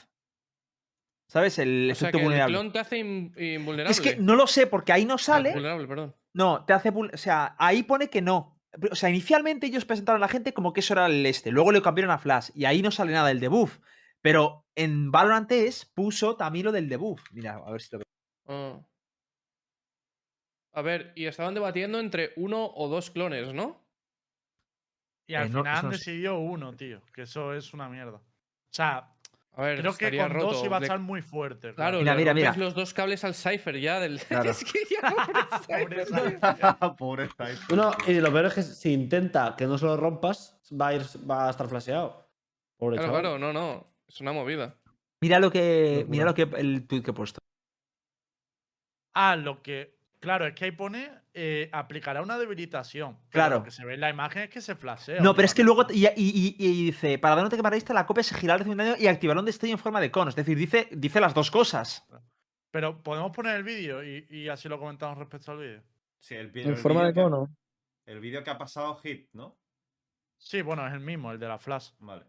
[1.29, 1.59] ¿Sabes?
[1.59, 2.57] El O sea efecto que el vulnerable.
[2.57, 3.91] clon te hace in- invulnerable.
[3.91, 5.53] Es que no lo sé, porque ahí no Ah, sale.
[5.53, 6.15] vulnerable, perdón.
[6.33, 6.89] No, te hace.
[6.89, 8.59] O sea, ahí pone que no.
[8.91, 11.51] O sea, inicialmente ellos presentaron a la gente como que eso era el este.
[11.51, 12.49] Luego le cambiaron a Flash.
[12.53, 13.79] Y ahí no sale nada del debuff.
[14.21, 17.23] Pero en Valorant es puso también lo del debuff.
[17.31, 18.05] Mira, a ver si lo veo.
[18.51, 18.79] Ah.
[20.73, 23.81] A ver, y estaban debatiendo entre uno o dos clones, ¿no?
[25.27, 27.01] Y al Eh, no, final han no decidido uno, tío.
[27.13, 28.17] Que eso es una mierda.
[28.17, 29.13] O sea,
[29.53, 30.47] A ver, creo que con roto.
[30.53, 31.73] dos iba a estar muy fuerte.
[31.73, 32.55] Claro, Mira, mira, mira.
[32.55, 34.19] los dos cables al Cypher ya del.
[34.29, 34.49] Claro.
[34.51, 35.01] es que ya
[35.67, 36.95] pobre Cypher.
[36.97, 37.57] Pobre Cypher.
[37.73, 40.93] Uno, y lo peor es que si intenta que no se lo rompas, va a,
[40.95, 42.29] ir, va a estar flasheado.
[42.77, 43.21] Pobre Claro, chaval.
[43.23, 43.93] claro, no, no.
[44.07, 44.77] Es una movida.
[45.21, 46.05] Mira lo que.
[46.07, 47.40] Mira lo que el tweet que he puesto.
[49.13, 49.99] Ah, lo que.
[50.19, 51.11] Claro, es que ahí pone.
[51.33, 53.15] eh, aplicará una debilitación.
[53.15, 53.55] Pero Claro.
[53.59, 55.21] Lo que se ve en la imagen es que se flashea.
[55.21, 55.87] No, pero es que luego.
[55.89, 58.75] Y, y- y- y dice: Para dar un ataque marista, la copia se girará al
[58.77, 60.29] daño y activará un destello en forma de cono.
[60.29, 62.05] Es decir, dice, dice las dos cosas.
[62.69, 65.83] Pero podemos poner el vídeo y, y así lo comentamos respecto al vídeo.
[66.19, 67.55] Sí, el, vi- En el forma de vídeo que- cono.
[68.05, 69.57] El vídeo que ha pasado Hit, ¿no?
[70.37, 71.91] Sí, bueno, es el mismo, el de la flash.
[71.99, 72.25] Vale.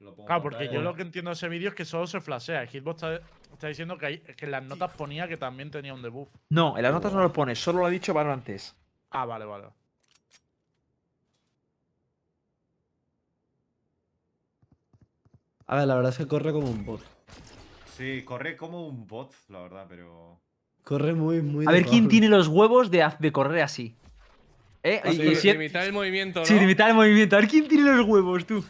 [0.00, 2.20] Lo pongo Claro, porque yo lo que entiendo de ese vídeo es que solo se
[2.20, 2.60] flashea.
[2.62, 5.94] El Hitbox está, está diciendo que, hay- que en las notas ponía que también tenía
[5.94, 6.28] un debuff.
[6.50, 8.74] No, en las notas no lo pone, solo lo ha dicho Valorantes.
[9.10, 9.66] Ah, vale, vale.
[15.66, 17.00] A ver, la verdad es que corre como un bot.
[17.96, 20.40] Sí, corre como un bot, la verdad, pero.
[20.84, 21.66] Corre muy, muy.
[21.66, 23.94] A ver quién tiene los huevos de, de correr así.
[24.82, 25.02] ¿Eh?
[25.04, 26.46] Sí, Y- y si- limitar el movimiento, ¿no?
[26.46, 27.36] Sí, limitar el movimiento.
[27.36, 28.64] A ver quién tiene los huevos, tú.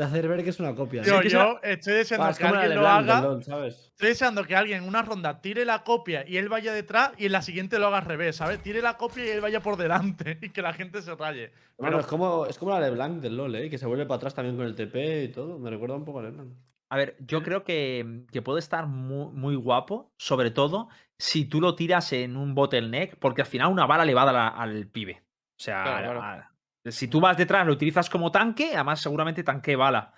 [0.00, 1.02] De hacer ver que es una copia.
[1.02, 3.20] Yo, yo estoy deseando es que alguien lo haga.
[3.20, 3.88] LoL, ¿sabes?
[3.90, 7.26] Estoy deseando que alguien en una ronda tire la copia y él vaya detrás y
[7.26, 8.62] en la siguiente lo haga al revés, ¿sabes?
[8.62, 11.52] Tire la copia y él vaya por delante y que la gente se raye.
[11.76, 13.68] Bueno, Pero es como, es como la LeBlanc del LoL, ¿eh?
[13.68, 15.58] Que se vuelve para atrás también con el TP y todo.
[15.58, 16.50] Me recuerda un poco a LeBlanc.
[16.88, 20.88] A ver, yo creo que, que puede estar muy, muy guapo, sobre todo
[21.18, 24.32] si tú lo tiras en un bottleneck, porque al final una bala le va a
[24.32, 25.20] dar al pibe.
[25.58, 26.22] O sea, Claro, claro.
[26.22, 26.49] a-
[26.84, 30.14] si tú vas detrás, lo utilizas como tanque, además seguramente tanque bala.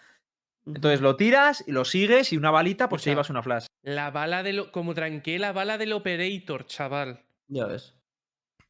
[0.64, 3.66] Entonces lo tiras y lo sigues y una balita, pues te Escucha, llevas una flash.
[3.82, 7.24] La bala de lo, como tranqué la bala del operator, chaval.
[7.48, 7.96] Ya ves.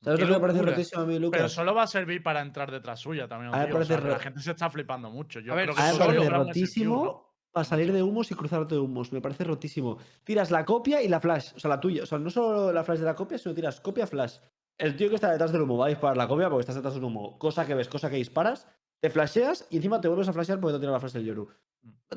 [0.03, 1.53] ¿Sabes Qué lo que me parece rotísimo a mí, Pero Lucas?
[1.53, 3.55] solo va a servir para entrar detrás suya también.
[3.55, 5.39] A o sea, la gente se está flipando mucho.
[5.41, 8.31] Yo A ver, creo que A mí me solo parece rotísimo para salir de humos
[8.33, 9.13] y cruzarte de humos.
[9.13, 9.99] Me parece rotísimo.
[10.25, 11.53] Tiras la copia y la flash.
[11.55, 12.03] O sea, la tuya.
[12.03, 14.39] O sea, no solo la flash de la copia, sino tiras copia, flash.
[14.83, 16.95] El tío que está detrás del humo va a disparar la copia porque estás detrás
[16.95, 17.39] del humo.
[17.39, 18.67] Cosa que ves, cosa que disparas.
[19.01, 21.49] Te flasheas y encima te vuelves a flashear porque te tira la flash del Yoru.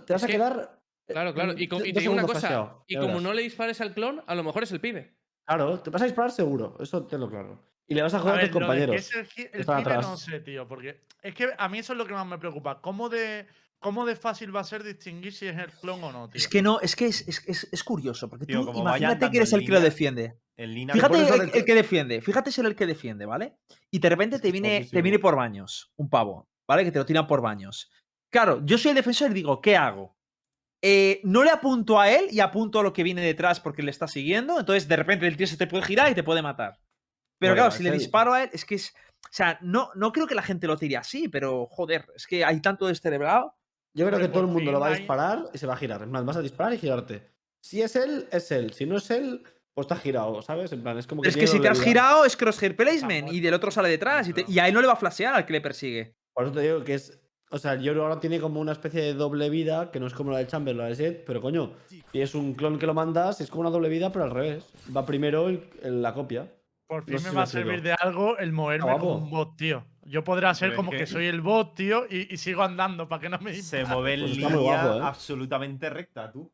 [0.05, 0.79] Te vas Es a que- quedar.
[1.07, 1.53] eh, Claro, claro.
[1.57, 2.39] Y, te digo una cosa.
[2.39, 3.23] flasheado, Y como verás.
[3.23, 5.15] no le dispares al clon, a lo mejor es el pibe.
[5.45, 6.75] Claro, te vas a disparar seguro.
[6.79, 7.59] Eso tenlo claro.
[7.87, 8.95] Y le vas a A joder a tus lo compañeros.
[8.95, 10.07] es el, gi- el están pibe atrás.
[10.09, 12.81] no sé, tío, porque es que a mí eso es lo que más me preocupa.
[12.81, 13.45] ¿Cómo de,
[13.77, 16.39] cómo de fácil va a ser distinguir si es el clon o no, tío?
[16.39, 19.37] Es que no, es que es, es, es- es curioso, porque Tío, tú imagínate que
[19.37, 20.39] eres el que lo defiende.
[20.57, 21.17] En línea Fíjate
[21.57, 23.57] el, que defiende, fíjate ser el que defiende, ¿vale?
[23.91, 26.83] Y de repente Es te que es viene, te viene por baños, un pavo, ¿vale?
[26.83, 27.91] Que te lo tiran por baños.
[28.31, 30.15] Claro, yo soy el defensor y digo, ¿qué hago?
[30.81, 33.91] Eh, no le apunto a él y apunto a lo que viene detrás porque le
[33.91, 36.79] está siguiendo, entonces de repente el tío se te puede girar y te puede matar.
[37.39, 38.93] Pero Bueno, claro, es si le disparo a él, es que es.
[39.25, 42.45] O sea, no, no creo que la gente lo tire así, pero joder, es que
[42.45, 43.55] hay tanto descerebrado.
[43.93, 46.03] Yo creo que todo el mundo lo va a disparar y se va a girar.
[46.03, 47.31] En plan, vas a disparar y girarte.
[47.61, 48.73] Si es él, es él.
[48.73, 49.43] Si no es él,
[49.75, 50.71] pues está girado, ¿sabes?
[50.71, 51.29] En plan, es como que.
[51.29, 54.33] Es que si te has girado es crosshair placement y del otro sale detrás y,
[54.33, 56.15] te- y a él no le va a flashear al que le persigue.
[56.33, 57.21] Por eso te digo que es.
[57.51, 60.13] O sea, el Yoru ahora tiene como una especie de doble vida, que no es
[60.13, 62.93] como la de Chamber, la de Jet, pero coño, si es un clon que lo
[62.95, 64.65] mandas, es como una doble vida, pero al revés.
[64.95, 66.51] Va primero el- el- la copia.
[66.87, 69.15] Por fin no sé me si va a servir de algo el moverme Está como
[69.15, 69.85] un bot, tío.
[70.03, 72.63] Yo podrá ser Pero es como que- que soy el bot, tío, y, y sigo
[72.63, 74.99] andando para que no me se mueve en Pues línea guapo, ¿eh?
[75.03, 76.51] absolutamente recta, tú.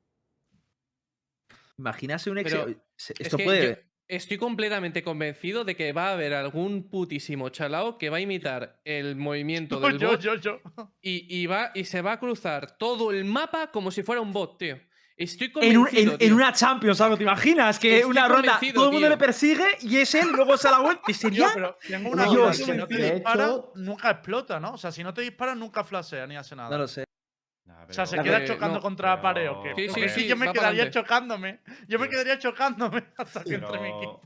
[1.78, 2.52] Imagínase un ex.
[2.52, 2.66] Pero
[2.96, 3.76] se- Es Esto que puede.
[3.76, 8.20] yo estoy completamente convencido de que va a haber algún putísimo chalao que va a
[8.20, 10.62] imitar el movimiento del yo, bot yo, yo.
[11.02, 14.34] y, y va, y se va a cruzar todo el mapa como si fuera un
[14.34, 14.78] bot, tío.
[15.18, 16.28] Estoy En, un- convencido, en- tío.
[16.28, 17.78] en una Champions, algo, ¿te imaginas?
[17.78, 19.10] Que Estoy una ronda todo el mundo tío.
[19.10, 21.04] le persigue y es él luego se la vuelta.
[21.08, 21.52] ¿Y Tío, sería?
[21.54, 22.44] pero tengo una No, duda.
[22.52, 24.74] Dios, Si no te de dispara, hecho- nunca explota, ¿no?
[24.74, 26.70] O sea, si no te dispara, nunca flashea ni hace nada.
[26.72, 27.04] No lo sé.
[27.90, 29.74] O sea, se queda chocando no, contra la pared o qué.
[29.76, 31.60] Sí, Porque sí, sí, yo me quedaría chocándome.
[31.88, 34.22] Yo me quedaría chocándome hasta que entre mi equipo.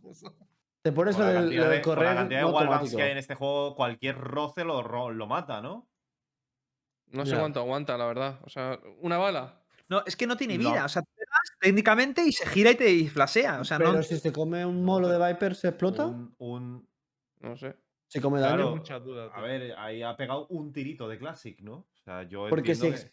[0.81, 3.17] Te pones lo del- de de, con la correr cantidad de wallbangs que hay en
[3.17, 5.89] este juego, cualquier roce lo, ro- lo mata, ¿no?
[7.07, 8.39] No sé cuánto aguanta, la verdad.
[8.43, 9.61] O sea, una bala.
[9.87, 10.69] No, es que no tiene No.
[10.71, 10.85] vida.
[10.85, 13.59] O sea, tú le das técnicamente y se gira y te flashea.
[13.61, 14.03] O sea, Pero no.
[14.03, 16.05] si se come un molo de Viper, ¿se explota?
[16.07, 16.87] Un, un-
[17.39, 17.75] No sé.
[18.07, 18.63] Se come Claro.
[18.65, 18.75] daño.
[18.77, 19.31] Muchas dudas.
[19.33, 21.73] a ver, ahí ha pegado un tirito de Classic, ¿no?
[21.77, 23.11] O sea, yo Porque entiendo si que-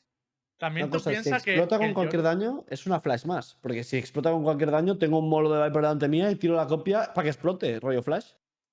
[0.62, 1.50] También tú cosa, si piensas que.
[1.56, 3.58] explota con cualquier daño, es una flash más.
[3.60, 6.54] Porque si explota con cualquier daño, tengo un molo de Viper delante mía y tiro
[6.54, 8.26] la copia para que explote, rollo flash.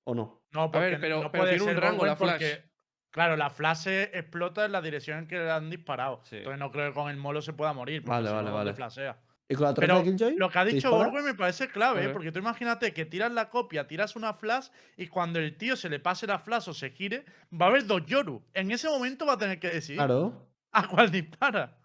[0.04, 0.44] ¿O no?
[0.52, 2.30] No, porque pero- no pero puede tiene un ser rango la flash.
[2.32, 2.70] porque,
[3.10, 6.20] Claro, la flash se explota en la dirección en que le han disparado.
[6.22, 6.36] Sí.
[6.36, 8.02] Entonces no creo que con el molo se pueda morir.
[8.04, 8.74] porque Vale, si vale, ¿dónde vale.
[8.74, 9.18] flashea?
[9.48, 10.36] ¿Y con la Pero de Killjoy?
[10.36, 10.94] lo que ha ¿Te dicho?
[10.96, 12.08] Orwell me parece clave, ¿eh?
[12.10, 15.88] Porque tú imagínate que tiras la copia, tiras una flash y cuando el tío se
[15.88, 18.44] le pase la flash o se gire, va a haber dos Yoru.
[18.54, 20.46] En ese momento va a tener que decidir Claro.
[20.70, 21.76] a cuál dispara.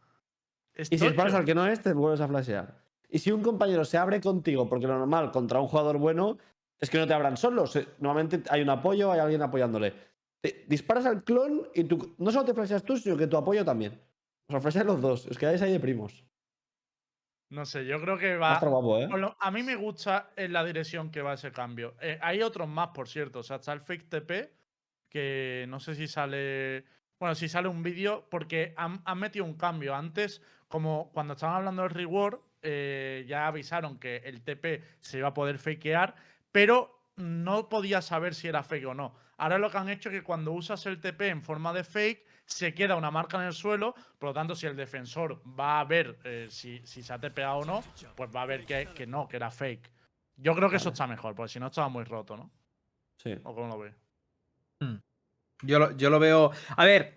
[0.78, 2.76] Y si disparas al que no es, te vuelves a flashear.
[3.10, 6.38] Y si un compañero se abre contigo, porque lo normal contra un jugador bueno
[6.80, 7.78] es que no te abran solos.
[8.00, 9.94] Normalmente hay un apoyo, hay alguien apoyándole.
[10.42, 13.64] Te disparas al clon y tú no solo te flasheas tú, sino que tu apoyo
[13.64, 14.00] también.
[14.48, 15.28] O sea, flasheas los dos.
[15.28, 16.26] Os quedáis ahí de primos.
[17.50, 19.08] No sé, yo creo que Va guapo, ¿eh?
[19.40, 21.96] a mí me gusta en la dirección que va ese cambio.
[22.02, 23.40] Eh, hay otros más, por cierto.
[23.40, 24.52] O sea, está el fake TP,
[25.10, 26.86] que no sé si sale.
[27.20, 29.96] Bueno, si sale un vídeo, porque han, han metido un cambio.
[29.96, 35.30] Antes, como cuando estaban hablando del reward, eh, ya avisaron que el TP se iba
[35.30, 36.16] a poder fakear,
[36.52, 39.16] pero no podía saber si era fake o no.
[39.38, 42.26] Ahora lo que han hecho es que cuando usas el TP en forma de fake,
[42.46, 43.96] se queda una marca en el suelo.
[44.20, 47.58] Por lo tanto, si el defensor va a ver eh, si, si se ha tepeado
[47.58, 47.84] o no,
[48.16, 49.92] pues va a ver que, que no, que era fake.
[50.38, 52.52] Yo creo que eso está mejor, porque si no estaba muy roto, ¿no?
[53.18, 53.36] Sí.
[53.44, 53.96] ¿O cómo lo ves?
[55.62, 56.52] Yo lo, yo lo veo.
[56.76, 57.16] A ver,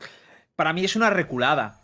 [0.57, 1.81] para mí es una reculada.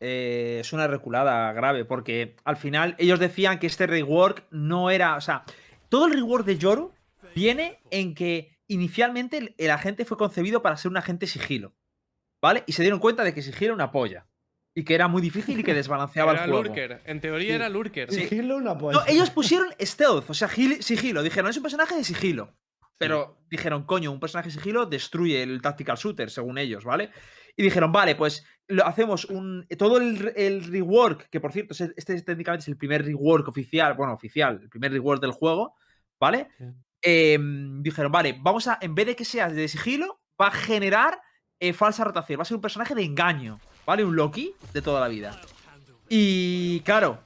[0.00, 5.16] Eh, es una reculada grave, porque al final ellos decían que este rework no era.
[5.16, 5.44] O sea,
[5.88, 6.92] todo el rework de Yoru
[7.34, 11.74] viene en que inicialmente el, el agente fue concebido para ser un agente sigilo.
[12.42, 12.62] ¿Vale?
[12.66, 14.26] Y se dieron cuenta de que sigilo era una polla.
[14.74, 16.64] Y que era muy difícil y que desbalanceaba Era el juego.
[16.64, 17.00] Lurker.
[17.06, 17.54] En teoría Sí.
[17.54, 18.12] era Lurker.
[18.12, 18.98] Sigilo, una polla.
[18.98, 21.22] No, ellos pusieron stealth, o sea, gil- sigilo.
[21.22, 22.52] Dijeron, es un personaje de sigilo.
[22.98, 27.10] Pero dijeron, coño, un personaje de sigilo destruye el tactical shooter, según ellos, ¿vale?
[27.56, 29.66] Y dijeron, vale, pues lo hacemos un.
[29.78, 33.48] Todo el, re- el rework, que por cierto, es- este técnicamente es el primer rework
[33.48, 35.74] oficial, bueno, oficial, el primer rework del juego,
[36.20, 36.48] ¿vale?
[36.58, 36.64] Sí.
[37.02, 41.18] Em, dijeron, vale, vamos a, en vez de que sea de sigilo, va a generar
[41.60, 42.38] eh, falsa rotación.
[42.38, 44.04] Va a ser un personaje de engaño, ¿vale?
[44.04, 45.38] Un Loki de toda la vida.
[46.08, 47.20] Y claro,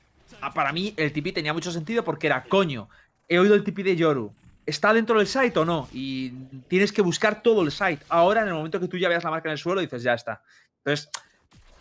[0.54, 2.88] para mí el TP tenía mucho sentido porque era, coño,
[3.28, 4.32] he oído el TP de Yoru.
[4.66, 5.88] ¿Está dentro del site o no?
[5.92, 6.30] Y
[6.68, 8.04] tienes que buscar todo el site.
[8.08, 10.14] Ahora, en el momento que tú ya veas la marca en el suelo, dices, ya
[10.14, 10.42] está.
[10.78, 11.08] Entonces,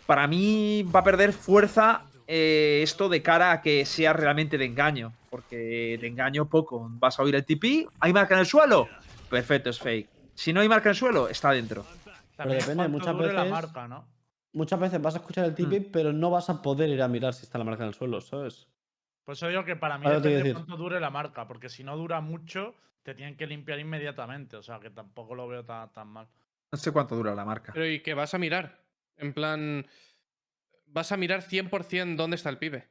[0.06, 4.64] para mí va a perder fuerza eh, esto de cara a que sea realmente de
[4.64, 5.12] engaño.
[5.30, 6.88] Porque de engaño poco.
[6.92, 8.88] Vas a oír el TP, ¿hay marca en el suelo?
[9.28, 10.08] Perfecto, es fake.
[10.34, 11.84] Si no hay marca en el suelo, está dentro.
[12.36, 14.08] También depende, muchas la veces- marca, ¿no?
[14.52, 17.32] Muchas veces vas a escuchar el tipi, pero no vas a poder ir a mirar
[17.34, 18.66] si está la marca en el suelo, ¿sabes?
[19.24, 21.84] Por eso digo que para mí Ahora depende de cuánto dure la marca, porque si
[21.84, 24.56] no dura mucho, te tienen que limpiar inmediatamente.
[24.56, 26.28] O sea que tampoco lo veo tan, tan mal.
[26.72, 27.72] No sé cuánto dura la marca.
[27.72, 28.80] Pero y que vas a mirar.
[29.16, 29.86] En plan.
[30.86, 32.88] Vas a mirar 100% dónde está el pibe.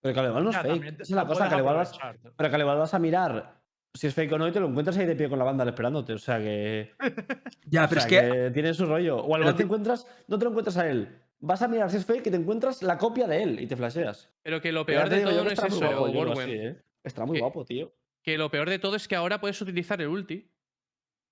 [0.00, 0.84] Pero que al igual no es Ya, fake.
[0.84, 1.98] Esa es la cosa, puedes que al igual vas,
[2.36, 3.62] pero que al igual vas a mirar
[3.94, 5.64] si es fake o no y te lo encuentras ahí de pie con la banda
[5.64, 6.14] esperándote.
[6.14, 6.92] O sea que.
[7.66, 9.18] Ya, o pero es que tiene su rollo.
[9.18, 10.06] O al te encuentras.
[10.28, 11.21] No te lo encuentras a él.
[11.44, 13.76] Vas a mirar si es fake y te encuentras la copia de él y te
[13.76, 14.30] flasheas.
[14.42, 16.76] Pero que lo peor de digo todo no es eso, guapo así, ¿eh?
[17.02, 17.92] Está muy Que- guapo, tío.
[18.22, 20.48] Que lo peor de todo es que ahora puedes utilizar el ulti.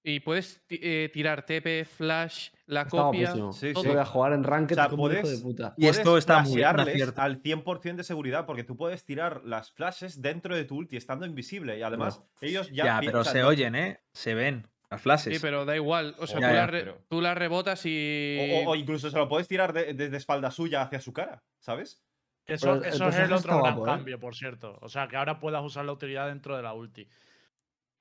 [0.02, 3.20] Y puedes eh, tirar TP, flash, la Está copia.
[3.28, 3.52] guapísimo.
[3.52, 3.82] Sí, todo.
[3.84, 3.88] sí.
[3.90, 5.74] Voy a jugar en ranked O sea, hijo de puedes- puta.
[5.76, 10.22] Y esto Puedes está muy al 100% de seguridad, porque tú puedes tirar las flashes
[10.22, 11.78] dentro de tu ulti, estando invisible.
[11.78, 12.84] Y además, ellos ya.
[12.86, 14.00] Ya, pero se oyen, ¿eh?
[14.14, 15.34] Se ven las flashes.
[15.36, 16.14] Sí, pero da igual.
[16.18, 18.62] O sea, tú, ya, la re- pero- tú la rebotas y.
[18.66, 22.02] O, o incluso se lo puedes tirar de- desde espalda suya hacia su cara, ¿sabes?
[22.46, 23.90] Eso, el es el otro gran guapo, ¿eh?
[23.90, 24.76] cambio, por cierto.
[24.80, 27.08] O sea, que ahora puedas usar la utilidad dentro de la ulti.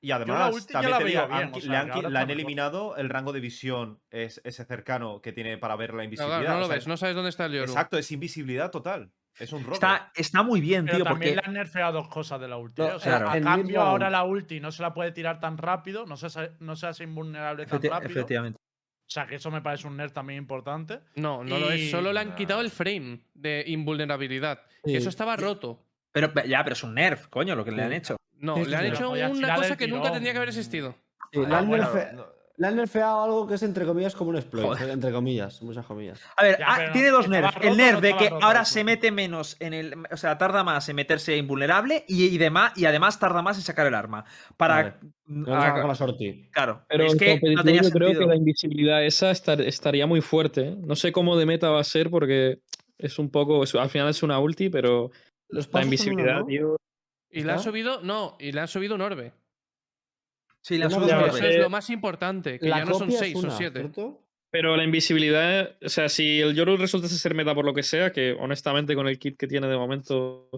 [0.02, 2.96] Y además, ulti también la te digo, bien, han- o sea, le han, le eliminado
[2.96, 6.42] el rango de visión, es, ese cercano que tiene para ver la invisibilidad.
[6.54, 7.66] no lo sea, ves, no sabes dónde está el Yoru.
[7.66, 9.12] Exacto, es invisibilidad total.
[9.40, 9.74] Es un robo.
[9.74, 11.42] está, está muy bien, Pero tío, también porque.
[11.42, 12.82] le han nerfeado dos cosas de la ulti.
[12.82, 12.94] No, ¿eh?
[12.94, 13.30] O sea, claro.
[13.30, 16.52] a cambio, ahora la ulti no se la puede tirar tan rápido, no se, hace-
[16.60, 18.12] no se hace invulnerable tan rápido.
[18.12, 18.58] efectivamente.
[18.60, 21.00] O sea, que eso me parece un nerf también importante.
[21.16, 21.90] No, no lo es.
[21.90, 24.62] Solo le han quitado el frame de invulnerabilidad.
[24.84, 24.92] Sí.
[24.92, 25.84] Que eso estaba roto.
[26.12, 28.18] Pero ya, pero es un nerf, coño, lo que le han hecho.
[28.38, 28.88] No, Sí, le han sí.
[28.90, 30.96] hecho Podías una cosa que nunca tendría que haber existido.
[31.32, 32.26] Sí, le, Ah, han bueno, nerfe- no-
[32.60, 34.66] le han nerfeado algo que es entre comillas como un exploit.
[34.68, 34.90] Joder.
[34.90, 36.20] eh, Entre comillas, muchas comillas.
[36.36, 37.58] A ver, Ya, ah, tiene dos ¿estaba nerfs.
[37.66, 39.94] El nerf no de que roto ahora se mete menos en el.
[40.12, 43.64] O sea, tarda más en meterse invulnerable y, y, demás, y además tarda más en
[43.64, 44.26] sacar el arma.
[44.58, 44.76] Para.
[44.76, 44.94] Vale.
[45.26, 46.50] mm, a ah, la sortie.
[46.52, 46.84] claro.
[46.90, 48.20] Pero es que no tenía yo creo sentido.
[48.20, 50.68] que la invisibilidad esa estar- estaría muy fuerte.
[50.70, 50.76] ¿eh?
[50.80, 52.60] No sé cómo de meta va a ser porque
[52.98, 53.64] es un poco.
[53.64, 55.12] es- al final es una ulti, pero
[55.48, 56.46] Los la invisibilidad, uno, ¿no?
[56.46, 56.76] tío.
[57.32, 58.02] Y le han subido.
[58.02, 59.32] No, y le han subido un orbe.
[60.62, 61.50] Sí, Eso que- orbe.
[61.56, 63.80] es lo más importante, que La ya no son copia es 6, son una, 7.
[63.80, 64.22] ¿cierto?
[64.52, 68.12] Pero la invisibilidad, o sea, si el Yoru resultase ser meta por lo que sea,
[68.12, 70.50] que honestamente con el kit que tiene de momento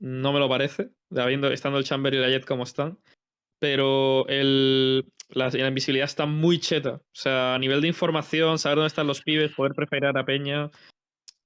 [0.00, 2.98] no me lo parece, habiendo, estando el Chamber y la Jet como están.
[3.60, 6.94] Pero el, la, la invisibilidad está muy cheta.
[6.94, 10.70] O sea, a nivel de información, saber dónde están los pibes, poder preferir a Peña,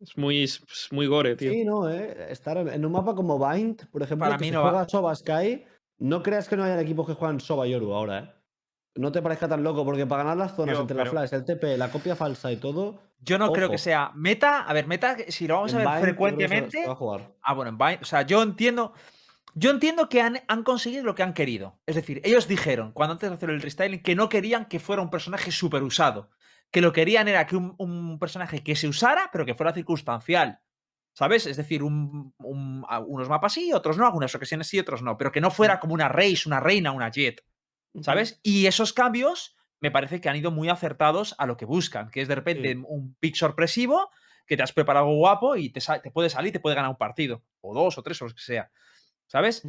[0.01, 1.51] es muy, es muy gore, tío.
[1.53, 2.27] Sí, no, ¿eh?
[2.31, 5.15] Estar en un mapa como Bind, por ejemplo, Para que mí se no va- juega
[5.15, 5.65] Sky,
[6.03, 8.33] no creas que no hayan equipos que juegan Soba Yoru ahora, ¿eh?
[8.95, 11.45] No te parezca tan loco, porque para ganar las zonas entre pero- la flash, el
[11.47, 13.01] TP, la copia falsa y todo.
[13.21, 14.63] Yo no creo que sea meta.
[14.63, 16.87] A ver, meta, si lo vamos en a ver se- frecuentemente.
[16.87, 17.33] va a jugar.
[17.41, 17.99] Ah, bueno, en Vine.
[18.03, 18.93] O sea, yo entiendo.
[19.55, 21.79] Yo entiendo que han, han conseguido lo que han querido.
[21.87, 25.01] Es decir, ellos dijeron, cuando antes de hacer el restyling, que no querían que fuera
[25.03, 26.31] un personaje súper usado.
[26.71, 30.61] Que lo querían era que un, un personaje que se usara, pero que fuera circunstancial.
[31.15, 31.47] ¿Sabes?
[31.47, 35.19] Es decir, un- unos mapas sí, otros no, algunas ocasiones sí, otros no.
[35.19, 37.45] Pero que no fuera como una Race, una reina, una Jet.
[38.01, 38.41] ¿Sabes?
[38.43, 42.23] Y esos cambios me parece que han ido muy acertados a lo que buscan, que
[42.23, 42.83] es de repente Sí.
[42.87, 44.11] un pick sorpresivo,
[44.47, 45.81] que te has preparado guapo y te,
[46.11, 47.43] puede salir te puede ganar un partido.
[47.61, 48.71] O dos, o tres, o los que sea.
[49.27, 49.63] ¿Sabes?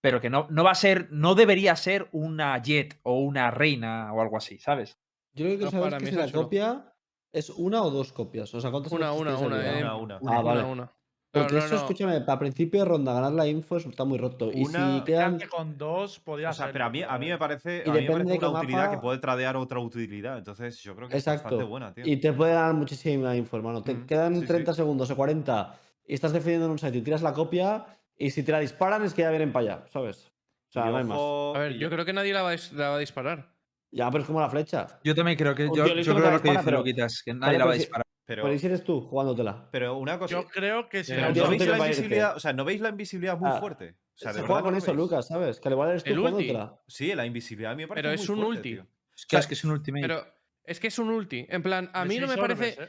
[0.00, 4.12] Pero que no, no va a ser, no debería ser una Jet o una reina
[4.14, 4.98] o algo así, ¿sabes?
[5.34, 6.42] Yo creo que No, sabes que la chulo.
[6.44, 6.93] copia
[7.34, 8.54] es una o dos copias.
[8.54, 10.14] O sea, ¿cuántas Una, una, una, eh, Una, una.
[10.16, 10.64] Ah, una, vale.
[10.64, 10.92] una.
[11.32, 11.80] Porque Claro, eso, no.
[11.80, 14.52] escúchame, para principio de ronda ganar la info está muy roto.
[14.52, 15.36] Y Una- si quedan.
[15.36, 16.72] que con dos podía O sea, ser.
[16.72, 18.90] pero a mí, a mí me parece, Y a mí me depende parece una utilidad
[18.90, 20.38] que puede tradear otra utilidad.
[20.38, 22.06] Entonces, yo creo que es bastante buena, tío.
[22.06, 23.82] Y te puede dar muchísima info, hermano.
[23.82, 24.46] Te Mm, quedan sí, sí.
[24.46, 25.74] 30 segundos o 40
[26.06, 27.84] y estás defendiendo en un site y tiras la copia.
[28.16, 30.30] Y si te la disparan es que ya vienen para allá, ¿sabes?
[30.68, 31.18] O sea, Y no hay más.
[31.56, 33.53] A ver, yo creo que nadie la va, a dis- la va a disparar.
[33.94, 34.98] Ya, pero es como la flecha.
[35.04, 35.64] Yo también creo que.
[35.66, 37.74] Yo, que creo lo que dispara, dice pero- Luquitas, que Vale, nadie la va a
[37.74, 38.04] si- disparar.
[38.26, 39.68] Pero, Pero ¿y si eres tú jugándotela?
[39.70, 40.32] pero una cosa.
[40.34, 42.36] Yo creo que si ¿No no veis la invisibilidad?
[42.36, 43.90] O sea, ¿no veis la invisibilidad muy Ah, fuerte?
[43.90, 44.96] O sea, Se juega con que eso, veis.
[44.96, 45.60] Lucas, ¿sabes?
[45.60, 46.78] Que al igual eres tú.
[46.88, 48.70] Sí, la invisibilidad a mí me parece Pero muy es un fuerte, ulti.
[48.74, 48.86] tío.
[49.14, 50.02] Es que, es que es un ultimate.
[50.08, 50.24] Pero
[50.64, 51.46] es que es un ulti.
[51.50, 52.68] En plan, a mí no me parece.
[52.82, 52.88] ¿eh?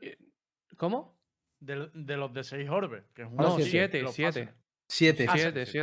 [0.00, 0.16] eh,
[0.78, 1.20] ¿Cómo?
[1.60, 3.04] De, de los de 6 orbes.
[3.14, 4.44] Que es un Ahora No, sí, ulti, siete, los siete.
[4.46, 4.60] pases.
[4.88, 5.26] Siete.
[5.28, 5.78] Ah, Siete, sí, sí,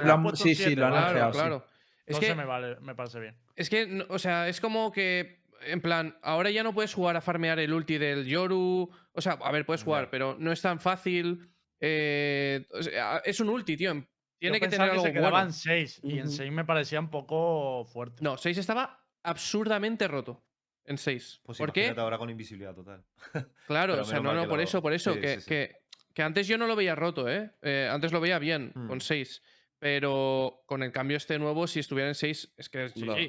[0.75, 1.37] lo han sí.
[1.37, 1.65] claro.
[2.07, 3.35] Es No que, se me vale, me parece bien.
[3.55, 7.15] es que, no- o sea, es como que en plan, ahora ya no puedes jugar
[7.17, 8.89] a farmear el ulti del Yoru.
[9.11, 11.49] O sea, a ver, puedes jugar, pero no es tan fácil.
[11.79, 13.91] eh, o sea, es un ulti, tío.
[14.39, 15.51] Tiene Yo que tener algo se quedaban bueno.
[15.51, 16.35] 6 y en Ujú.
[16.37, 18.23] 6 me parecía un poco fuerte.
[18.23, 20.43] No, 6 estaba absurdamente roto.
[20.85, 21.41] En 6.
[21.43, 21.93] Pues ¿Por qué?
[21.97, 23.03] ahora con invisibilidad total.
[23.67, 25.13] Claro, o sea, no, no, que por lo- eso, por eso.
[25.13, 25.47] sí, que, sí, sí.
[25.49, 25.75] Que,
[26.13, 27.51] que antes yo no lo veía roto, ¿eh?
[27.61, 28.87] Eh, antes lo veía bien, Hmm.
[28.87, 29.41] con 6.
[29.79, 32.79] Pero con el cambio este nuevo, si estuviera en 6, es que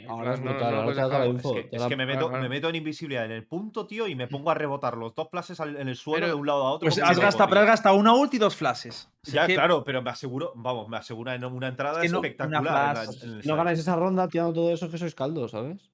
[0.09, 2.77] ahora es no- brutal, no ahora la Es que, es me, meto, me meto en
[2.77, 5.97] invisibilidad en el punto, tío, y me pongo a rebotar los dos flashes en el
[5.97, 6.87] suelo Pero- de un lado a otro.
[6.89, 9.11] Pues has gastado, pero has gastado una ult y dos flashes.
[9.25, 12.21] Ya, que- claro, pero me aseguro, vamos, me asegura en una entrada Es que no-
[12.21, 12.63] una espectacular.
[12.65, 15.51] en la- flash- en el No ganáis esa ronda tirando todo eso que sois caldos,
[15.51, 15.91] ¿sabes?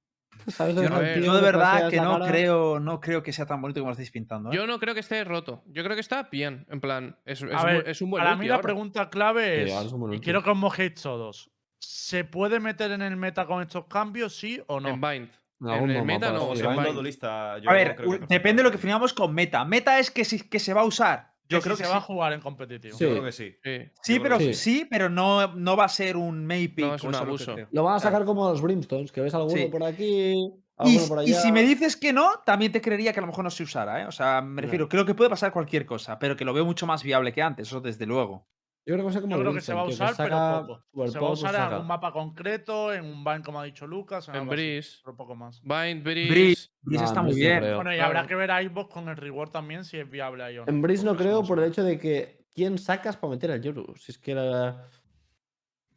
[0.49, 2.31] ¿Sabes Yo, no- ver, yo de verdad que no cara?
[2.31, 4.51] creo, no creo que sea tan bonito como lo estáis pintando.
[4.51, 4.55] ¿eh?
[4.57, 5.63] Yo no creo que esté roto.
[5.67, 6.67] Yo creo que está bien.
[6.71, 8.63] En plan, es, mu- ver, es un buen para mí la ahora.
[8.63, 13.03] pregunta clave Sí, es, un y quiero que os mojéis todos, ¿se puede meter en
[13.03, 14.89] el meta con estos cambios, sí o no?
[14.89, 15.31] En Bind.
[15.61, 16.59] En el meta no, sí, en Bind.
[16.59, 16.95] Segundo Bind.
[16.95, 19.65] duelista, yo A ver, creo que depende de lo que definamos con meta.
[19.65, 21.34] Meta es que, si- que se va a usar.
[21.49, 22.97] Yo Que creo si que se va a jugar en competitivo.
[22.97, 23.05] Sí.
[23.05, 23.55] Yo creo que sí.
[24.03, 24.19] Sí.
[24.21, 24.79] Pero que sí.
[24.79, 24.87] sí.
[24.89, 26.87] pero no, no va a ser un Maypick.
[26.87, 27.55] No, es un abuso.
[27.71, 29.69] Lo van a sacar como los Brimstones, que ves alguno Sí.
[29.69, 31.31] por aquí, Y, alguno por allá.
[31.31, 33.63] y si me dices que no, también te creería que a lo mejor no se
[33.63, 34.07] usara, ¿eh?
[34.07, 36.87] O sea, me refiero, creo que puede pasar cualquier cosa, pero que lo veo mucho
[36.87, 38.47] más viable que antes, eso desde luego.
[38.87, 40.11] Yo creo que va a ser como Yo el creo que se va a usar,
[40.11, 40.85] que pero poco.
[40.93, 43.87] super Se va a usar en algún mapa concreto, en un ban, como ha dicho
[43.87, 44.99] Lucas, en, En Breeze.
[45.03, 45.63] pero poco más.
[45.63, 46.31] Bind, Breeze.
[46.31, 47.59] Breeze, Breeze No, está muy no bien.
[47.61, 47.77] creo.
[47.77, 48.09] Bueno, y claro.
[48.09, 50.71] habrá que ver a Xbox con el reward también si es viable ahí o no.
[50.71, 53.95] En Breeze no creo por el hecho de que ¿quién sacas para meter al Yoru?
[53.97, 54.69] Si es que era...
[54.69, 54.89] A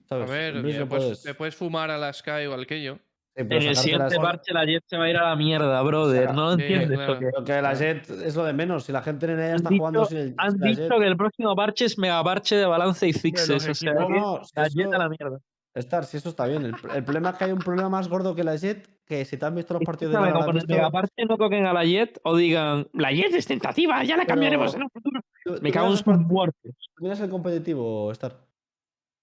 [0.07, 0.29] ¿Sabes?
[0.29, 0.79] ver, en Breeze
[1.25, 2.99] le puedes, fumar a la Sky o al Keyo.
[3.37, 6.33] Sí, En el siguiente parche la Jet se va a ir a la mierda, brother.
[6.33, 7.13] ¿No lo Sí, entiendes claro.
[7.13, 7.25] o qué?
[7.31, 8.83] Pero que la Jet es lo de menos.
[8.85, 10.99] Si la gente en ella está dicho, jugando sin el han sin la dicho Jet-
[10.99, 13.49] que el próximo parche es mega parche de balance y fixes.
[13.49, 15.39] O sea, que No, si la eso- Jet a la mierda.
[15.75, 16.65] Star, si eso está bien.
[16.65, 19.37] El, el problema es que hay un problema más gordo que la Jet, que si
[19.37, 22.19] te han visto los partidos de el visto- mega parche no toquen a la Jet
[22.23, 25.21] o digan, la Jet es tentativa, ya la Pero- cambiaremos en un futuro.
[25.45, 28.33] Tú- tú Me cago en sus tú miras el competitivo, Star.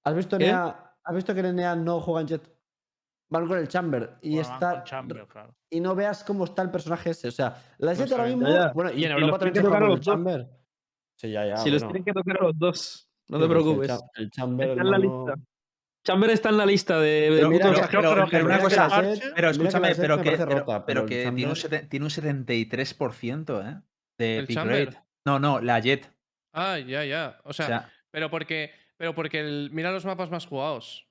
[0.05, 0.39] ¿Has visto.
[0.39, 2.54] Nea, ¿Has visto que en Nea no juega en Jet?
[3.35, 5.55] Van con el Chamber y Bueno, está con Chamber, claro.
[5.71, 7.29] y no veas cómo está el personaje ese.
[7.29, 8.49] O sea, la No Jet se ahora mismo.
[8.49, 8.73] Ya.
[8.73, 10.01] Bueno, y en Y Europa los también se que juega tocar con el.
[10.05, 10.47] Chamber.
[11.17, 11.57] Sí, ya, ya.
[11.59, 13.91] si los tienen que tocar a los dos, no te pero es que preocupes.
[13.91, 14.69] El, cha- el Chamber.
[14.71, 15.35] Está en la lista.
[16.07, 18.87] Chamber está en la lista de, de Pero mira pero- una cosa,
[19.39, 23.81] escúchame, pero que, rota, pero que tiene, un tiene un 73%, ¿eh?
[24.19, 24.87] De ¿El pick Chamber?
[24.87, 24.99] rate.
[25.27, 26.11] No, no, la Jet.
[26.53, 27.39] Ah, ya, ya.
[27.45, 31.09] O O sea, sea, pero porque, pero porque el- mira los mapas más jugados.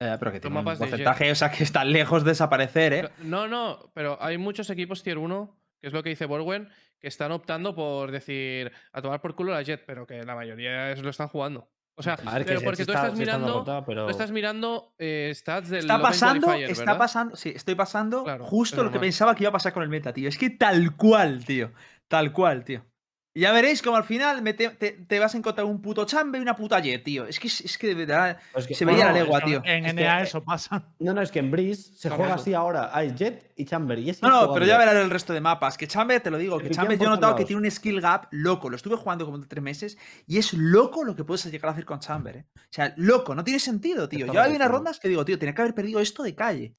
[0.00, 3.08] Eh, pero que tiene un de porcentaje, o sea, que está lejos de desaparecer, ¿eh?
[3.22, 6.68] No, no, pero hay muchos equipos tier 1, que es lo que dice Borwen,
[6.98, 10.94] que están optando por decir a tomar por culo la Jet, pero que la mayoría
[10.96, 11.70] lo están jugando.
[11.96, 14.04] O sea, ver, pero porque tú está- estás mirando, pero...
[14.06, 16.98] tú estás mirando eh, stats del Está pasando, está ¿verdad?
[16.98, 19.82] pasando, sí, estoy pasando Claro, justo es lo que pensaba que iba a pasar con
[19.82, 20.26] el meta, tío.
[20.28, 21.72] Es que tal cual, tío.
[22.08, 22.86] Tal cual, tío.
[23.32, 26.04] Y ya veréis como al final me te, te- te vas a encontrar un puto
[26.04, 27.26] chambe y una puta jet, tío.
[27.26, 29.62] Es que, es que de verdad Pues que- se veía no, la legua, tío.
[29.64, 30.92] En Es NA eh, eso pasa.
[30.98, 32.90] No, no, es que en Breeze se juega así ahora.
[32.92, 34.00] Hay Jet y Chamber.
[34.00, 35.78] Y es No, no, pero ya verás el resto de mapas.
[35.78, 38.26] Que Chamber, te lo digo, que Chamber yo he notado que tiene un skill gap
[38.32, 38.68] loco.
[38.68, 39.96] Lo estuve jugando como tres meses
[40.26, 42.46] y es loco lo que puedes llegar a hacer con Chamber, ¿eh?
[42.56, 44.26] O sea, loco, no tiene sentido, tío.
[44.26, 46.74] Está Yo hay unas rondas que digo, tío, tenía que haber perdido esto de calle.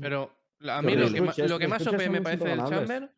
[0.00, 0.38] Pero
[0.68, 2.58] a mí lo lo que más OP me parece del.
[2.64, 3.12] Chamber,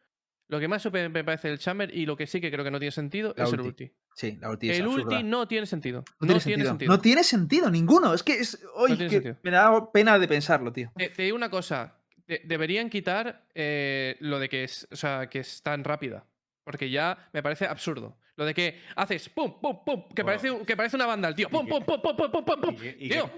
[0.48, 2.70] lo que más OP me parece del Chamber y lo que sí que creo que
[2.70, 3.92] no tiene sentido La es el ulti.
[4.14, 5.04] Sí, la ulti es El absurda.
[5.16, 6.04] ulti no tiene sentido.
[6.20, 6.68] No tiene, sentido.
[6.68, 6.92] sentido.
[6.92, 8.14] No tiene sentido ninguno.
[8.14, 8.58] Es que es.
[8.86, 10.90] Que me da pena de pensarlo, tío.
[10.96, 11.94] Te, te digo una cosa.
[12.26, 16.24] de- deberían quitar eh, lo de que es, o sea, que es tan rápida.
[16.64, 18.18] Porque ya me parece absurdo.
[18.36, 20.38] Lo de que haces pum, pum, pum, que, Bueno.
[20.40, 21.48] parece, que parece una banda, el tío.
[21.48, 23.30] Pum, pum, pum, pum, pum, pum, pum, Tío.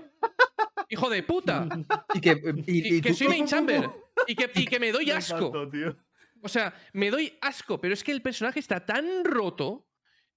[0.88, 1.66] Hijo de puta.
[2.14, 2.40] Y que.
[2.66, 3.88] Y, Y, y que tú- soy main chamber.
[4.26, 5.38] Y que, y que me doy Me asco.
[5.50, 5.96] faltó, tío.
[6.42, 7.80] O sea, me doy asco.
[7.80, 9.86] Pero es que el personaje está tan roto.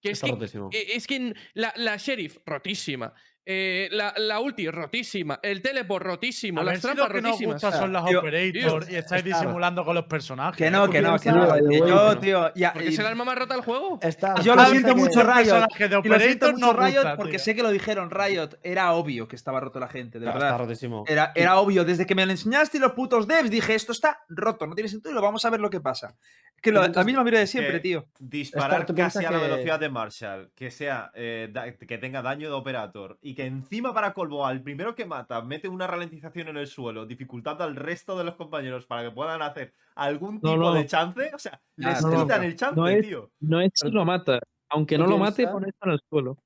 [0.02, 0.70] Que es que rotísimo.
[0.74, 3.14] Eh, Es que la sheriff, rotísima.
[3.46, 5.38] Eh, la, la ulti, rotísima.
[5.44, 6.62] El teleport, rotísimo.
[6.62, 7.62] A ver las si lo trampas, que nos rotísimas.
[7.62, 10.58] gusta son las Tío, operators tío, y estáis disimulando con los personajes.
[10.58, 11.88] Que no, ¿Tú que no, que no.
[11.88, 12.54] Yo, tío.
[12.56, 14.00] ya- Porque es el alma más rota del juego.
[14.02, 15.36] Está- Yo lo siento mucho, El Riot.
[15.36, 17.40] personaje de y lo siento Operator mucho, no Riot, gusta, porque tío.
[17.40, 18.50] sé que lo dijeron Riot.
[18.64, 20.58] Era obvio que estaba roto la gente, de Está verdad.
[20.60, 21.04] rotísimo.
[21.08, 24.20] Era, era obvio, desde que me lo enseñaste y los putos devs, dije, esto está
[24.30, 26.16] roto, no tiene sentido, vamos a ver lo que pasa.
[26.62, 28.06] Que lo- la misma vida de siempre, tío.
[28.20, 32.22] Disparar ¿tú piensas casi a la velocidad de Marshall, que sea eh, da- que tenga
[32.22, 36.48] daño de operator y que encima para colmo al primero que mata mete una ralentización
[36.50, 40.56] en el suelo, dificultando al resto de los compañeros para que puedan hacer algún tipo
[40.56, 40.74] no.
[40.74, 42.48] de chance, o sea, les no, quitan no.
[42.48, 43.32] el chance, No es- tío.
[43.40, 44.40] No es si lo mata.
[44.70, 46.38] Aunque ¿Tú no lo mate, pone esto en el suelo.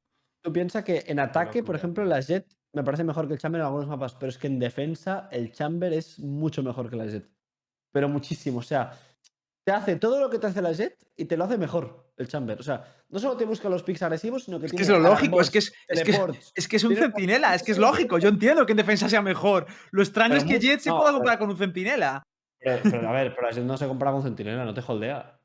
[0.44, 3.40] Tú piensas que en ataque, por locura, ejemplo, la Jet me parece mejor que el
[3.40, 6.96] Chamber en algunos mapas, pero es que en defensa el Chamber es mucho mejor que
[6.98, 7.30] la Jet.
[7.92, 8.60] pero muchísimo.
[8.60, 8.92] O sea,
[9.66, 12.28] te hace todo lo que te hace la Jet y te lo hace mejor el
[12.28, 12.60] Chamber.
[12.60, 15.02] O sea, no solo te busca los picks agresivos, sino que Es que tiene es
[15.02, 16.12] lo lógico, es que es, es, que,
[16.56, 18.18] es que es un centinela, es que es lógico.
[18.18, 19.66] Yo entiendo que en defensa sea mejor.
[19.92, 21.20] Lo extraño Pero es que mu- Jet se no, pueda a ver.
[21.20, 22.24] comparar con un centinela.
[22.60, 25.40] Pero, pero, a ver, pero no se compara con Centinela, no te holdea.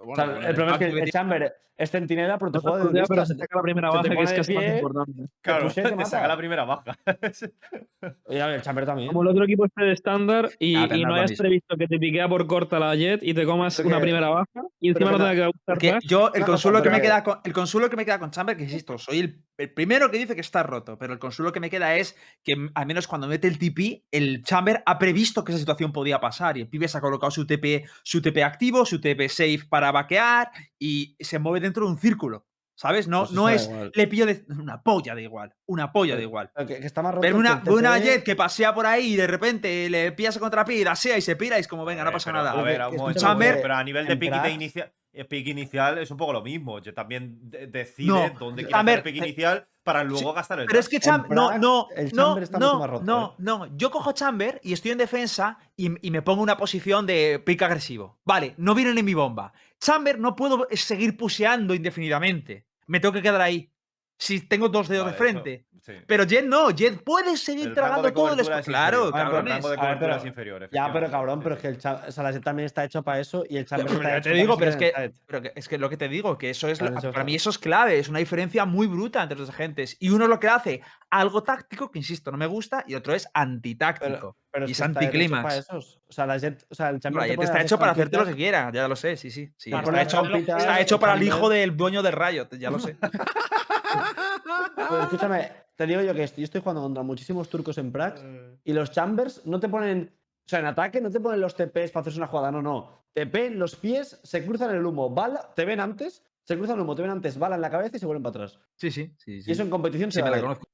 [0.00, 2.68] O sea, Bueno, el problema es que el Chamber es Centinela, pero te No te
[2.70, 5.28] juega de pero se saca la primera baja, te que es que es más importante.
[5.42, 6.96] Claro, te, te saca la primera baja.
[8.24, 9.08] Oye, a ver, el Chamber también.
[9.08, 11.98] Como el otro equipo esté de estándar y, Ah, y no hayas previsto que te
[11.98, 15.24] piquea por corta la jet y te comas una primera baja y encima no que
[15.24, 16.04] tenga que gustar más.
[16.04, 18.64] yo, el consuelo, que me queda con, el consuelo que me queda con Chamber, que
[18.64, 21.70] insisto, soy el, el primero que dice que está roto, pero el consuelo que me
[21.70, 25.58] queda es que al menos cuando mete el TP, el Chamber ha previsto que esa
[25.58, 29.00] situación podía pasar y el pibe se ha colocado su TP, su TP activo, su
[29.00, 32.46] TP safe para vaquear y se mueve dentro de un círculo.
[32.78, 33.08] ¿Sabes?
[33.08, 33.90] No, Pues no es igual.
[33.94, 36.50] le pillo de una polla de igual, una polla de Pero- igual.
[36.54, 38.04] Pero Que, que está más roto Pero una, una TP.
[38.04, 41.22] jet que pasea por ahí y de repente le pillas contra pie y dasea y
[41.22, 42.50] se pira y es como, venga, no Eh, pasa pero, nada.
[42.58, 45.98] A ver, a un momento, escúchame, pero- a nivel de Prax- inicial, el pick inicial
[45.98, 46.78] es un poco lo mismo.
[46.80, 50.60] Yo también de- decide No, dónde quiere hacer el pick eh, inicial para luego gastar
[50.60, 52.90] el Pero es que Cham En no, no, el no, Chamber está mucho no, más
[52.90, 53.34] roto, no, ¿eh?
[53.38, 53.76] no.
[53.76, 57.62] Yo cojo Chamber y estoy en defensa y, y me pongo una posición de pick
[57.62, 58.18] agresivo.
[58.24, 59.52] Vale, no vienen en mi bomba.
[59.80, 62.66] Chamber no puedo seguir puseando indefinidamente.
[62.86, 63.70] Me tengo que quedar ahí.
[64.18, 65.54] Si tengo dos dedos Vale, de frente.
[65.54, 65.92] eso, sí.
[66.06, 68.60] Pero Jet no, Jet puede seguir El tragando todo el espacio.
[68.60, 69.10] es Claro,
[70.26, 70.68] inferior.
[70.72, 73.02] Ya, pero cabrón, sí, pero es que el, o sea, la Jet también está hecho
[73.02, 75.12] para eso y el Chamber Pero está ya hecho te para digo, pero es que,
[75.26, 77.12] pero que- es que lo que te digo, que eso es, Claro, la- eso es
[77.12, 79.96] para mí eso es clave, es una diferencia muy bruta entre los agentes.
[80.00, 80.80] Y uno es lo que hace
[81.10, 84.36] algo táctico, que insisto, no me gusta, y otro es antitáctico.
[84.50, 85.42] Pero y es es que está hecho anticlímax.
[85.42, 86.00] para esos.
[86.08, 87.78] O sea, la Jet, o sea, el Chamber No, te ya te pone está hecho
[87.78, 89.52] para hacerte lo que quiera, ya lo sé, sí, sí.
[89.58, 89.70] sí.
[89.74, 92.96] Está, hecho, estampitas, está hecho para el hijo del dueño de Riot, ya lo sé.
[94.88, 98.22] Pero escúchame, te digo yo que estoy, yo estoy jugando contra muchísimos turcos en Prax
[98.64, 100.12] y los Chambers no te ponen.
[100.44, 103.04] O sea, en ataque no te ponen los TPs para hacerse una jugada, no, no.
[103.12, 106.82] Te ven los pies, se cruzan el humo, bala, te ven antes, se cruzan el
[106.82, 108.60] humo, te ven antes, bala en la cabeza y se vuelven para atrás.
[108.76, 109.42] Sí, sí, sí.
[109.42, 109.50] sí.
[109.50, 110.44] Y eso en competición Sí, se me va la a ver.
[110.44, 110.66] conozco.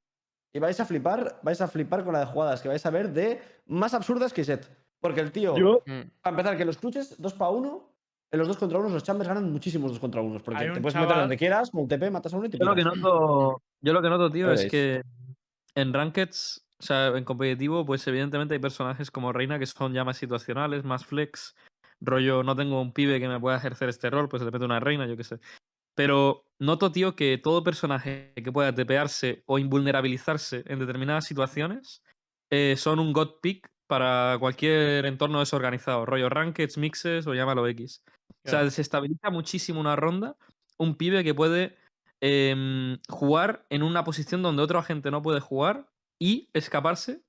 [0.53, 3.11] Y vais a flipar, vais a flipar con la de jugadas que vais a ver
[3.11, 4.69] de más absurdas que Set.
[4.99, 6.01] Porque el tío, Yo, Mm.
[6.21, 7.89] para empezar, que los cruces 2 para 1,
[8.31, 10.39] en los 2 contra 1 los Chambers ganan muchísimos 2 contra 1.
[10.43, 12.49] Porque Hay te un puedes meter donde quieras, con un TP, matas a uno y
[12.49, 15.03] te yo lo que noto, yo lo que noto, tío, es que
[15.75, 20.03] en Rankeds, o sea, en competitivo, pues evidentemente hay personajes como Reina que son ya
[20.03, 21.55] más situacionales, más flex.
[21.99, 24.79] Rollo, no tengo un pibe que me pueda ejercer este rol, pues le meto una
[24.79, 25.39] reina, yo qué sé.
[25.95, 32.03] Pero noto, tío, que todo personaje que pueda tepearse o invulnerabilizarse en determinadas situaciones
[32.51, 36.05] eh, son un god pick para cualquier entorno desorganizado.
[36.05, 38.03] Rollo rankeds, mixes o llámalo X.
[38.45, 40.35] O sea, desestabiliza muchísimo una ronda
[40.77, 41.77] un pibe que puede
[42.25, 45.89] em, jugar en una posición donde otro agente no puede jugar
[46.21, 47.21] y escaparse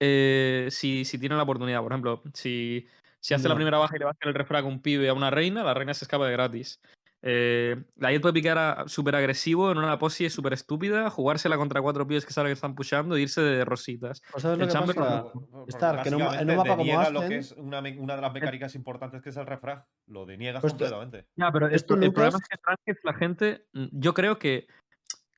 [0.00, 1.82] eh, si, si tiene la oportunidad.
[1.82, 2.86] Por ejemplo, si,
[3.20, 5.08] si hace la primera baja y le va a hacer el refrag a un pibe
[5.08, 6.80] a una reina, la reina se escapa de gratis.
[7.22, 11.82] Eh, la Jet puede picar a- súper agresivo en una posi súper estúpida, jugársela contra
[11.82, 14.22] cuatro pibes que saben que están pushando e irse de rositas.
[14.30, 15.32] Pues ¿Sabes lo el que Chamber pasa?
[15.34, 18.22] no- Star, que en un básicamente mapa como deniega lo que es una, una de
[18.22, 19.84] las mecánicas importantes que es el refrag.
[20.06, 21.26] Lo deniegas Pues completamente.
[21.36, 24.66] Ya, pero Esto, el problema es que Ranked la gente, mm, yo creo que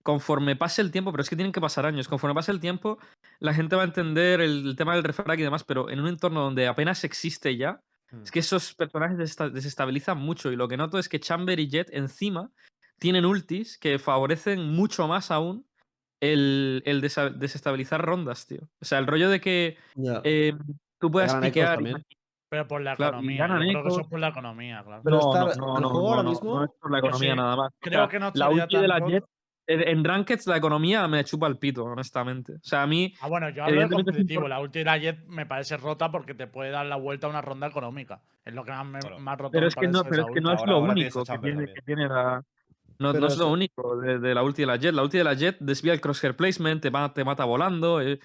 [0.03, 2.99] conforme pase el tiempo, pero es que tienen que pasar años, conforme pase el tiempo,
[3.39, 6.09] la gente va a entender el, el tema del refrag y demás, pero en un
[6.09, 7.81] entorno donde apenas existe ya,
[8.13, 8.23] Hmm.
[8.23, 11.69] es que esos personajes desesta- desestabilizan mucho y lo que noto es que Chamber y
[11.69, 12.51] Jet encima
[12.99, 15.67] tienen ultis que favorecen mucho más aún
[16.21, 16.83] el,
[17.39, 18.61] desestabilizar rondas, tío.
[18.81, 19.79] O sea, el rollo de que
[20.25, 20.53] eh,
[20.99, 21.79] tú puedas piquear...
[22.51, 23.39] Pero por la Claro, economía.
[23.47, 25.03] ganan Yo creo que eso es por la economía, claro.
[25.05, 26.99] Pero no, estar- no, el no, juego no, ahora no, mismo- no es por la
[26.99, 27.73] economía sí nada más.
[27.73, 29.25] O Creo sea, que no la ulti de la Jet
[29.67, 32.55] en en Rankeds la economía me chupa el pito, honestamente.
[32.55, 34.49] O sea, a mí Ah, bueno, yo hablo de competitivo.
[34.49, 37.31] La ulti de la Jet me parece rota porque te puede dar la vuelta a
[37.31, 38.23] una ronda económica.
[38.45, 39.19] Es lo que más, me- Claro.
[39.21, 40.79] más roto Pero me es que no, parece pero es que no es Ahora- lo
[40.79, 41.75] ahora único que tiene, también.
[41.75, 42.43] que tiene la.
[42.99, 44.93] No, es lo único de, de la ulti de la Jet.
[44.95, 48.01] La ulti de la Jet desvía el crosshair placement, te, va- te mata volando.
[48.03, 48.19] eh,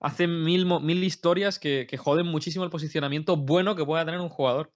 [0.00, 4.20] hace mil, mo- mil historias que, que joden muchísimo el posicionamiento bueno que pueda tener
[4.20, 4.70] un jugador.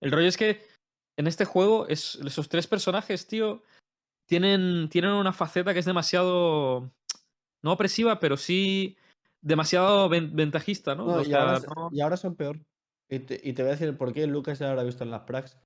[0.00, 0.60] El rollo es que
[1.16, 3.62] en este juego, es, esos tres personajes, tío,
[4.32, 6.90] tienen, tienen una faceta que es demasiado.
[7.62, 8.96] No opresiva, pero sí
[9.42, 11.04] demasiado ven- ventajista, ¿no?
[11.06, 12.58] No, O y, sea, ahora, es- no- y ahora son peor.
[13.10, 15.04] Y te, y te voy a decir el por qué Lucas ya lo habrá visto
[15.04, 15.58] en las prax.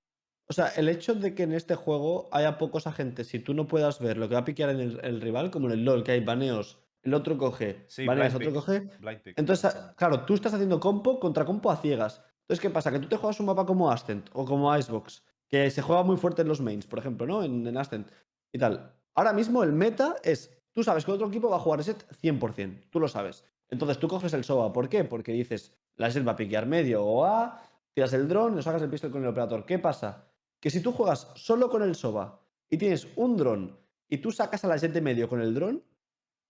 [0.49, 3.69] O sea, el hecho de que en este juego haya pocos agentes y tú no
[3.69, 6.03] puedas ver lo que va a piquear en el, el rival, como en el LOL,
[6.03, 8.91] que hay baneos, el otro coge, Sí, baneas, blind otro pick.
[9.01, 9.17] coge.
[9.23, 9.39] Pick.
[9.39, 12.23] Entonces, a- claro, tú estás haciendo compo contra compo a ciegas.
[12.43, 12.91] Entonces, ¿qué pasa?
[12.91, 16.17] Que tú te juegas un mapa como Ascent o como Icebox, que se juega muy
[16.17, 17.43] fuerte en los mains, por ejemplo, ¿no?
[17.45, 18.09] En, en Ascent
[18.53, 18.93] y tal.
[19.15, 22.89] Ahora mismo el meta es, tú sabes que otro equipo va a jugar set 100%,
[22.91, 23.45] tú lo sabes.
[23.69, 25.05] Entonces tú coges el SOA, ¿por qué?
[25.05, 27.63] Porque dices, la set va a piquear medio o A,
[27.95, 29.65] tiras el dron y lo sacas el pistol con el operador.
[29.65, 30.27] ¿Qué pasa?
[30.61, 33.77] Que si tú juegas solo con el SOBA y tienes un dron
[34.09, 35.83] y tú sacas a la jet de medio con el dron,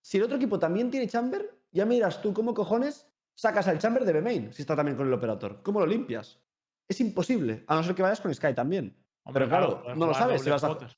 [0.02, 3.78] si el otro equipo también tiene chamber, ya me dirás tú cómo cojones sacas al
[3.78, 5.62] chamber de B-main si está también con el operador.
[5.62, 6.38] ¿Cómo lo limpias?
[6.88, 8.96] Es imposible, a no ser que vayas con Sky también.
[9.24, 10.96] Hombre, Pero claro, no lo sabes si doble vas a- spotter.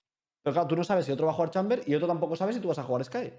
[0.48, 2.54] Pero claro, tú no sabes si otro va a jugar chamber y otro tampoco sabe
[2.54, 3.34] si tú vas a jugar Sky.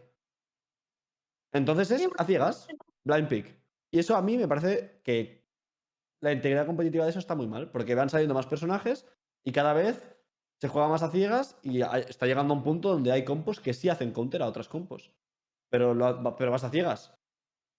[1.51, 2.67] Entonces es a ciegas,
[3.03, 3.59] blind pick.
[3.91, 5.43] Y eso a mí me parece que
[6.21, 9.07] la integridad competitiva de eso está muy mal, porque van saliendo más personajes
[9.43, 10.05] y cada vez
[10.61, 13.73] se juega más a ciegas y está llegando a un punto donde hay compos que
[13.73, 15.11] sí hacen counter a otras compos.
[15.71, 17.17] Pero, lo pero vas a ciegas.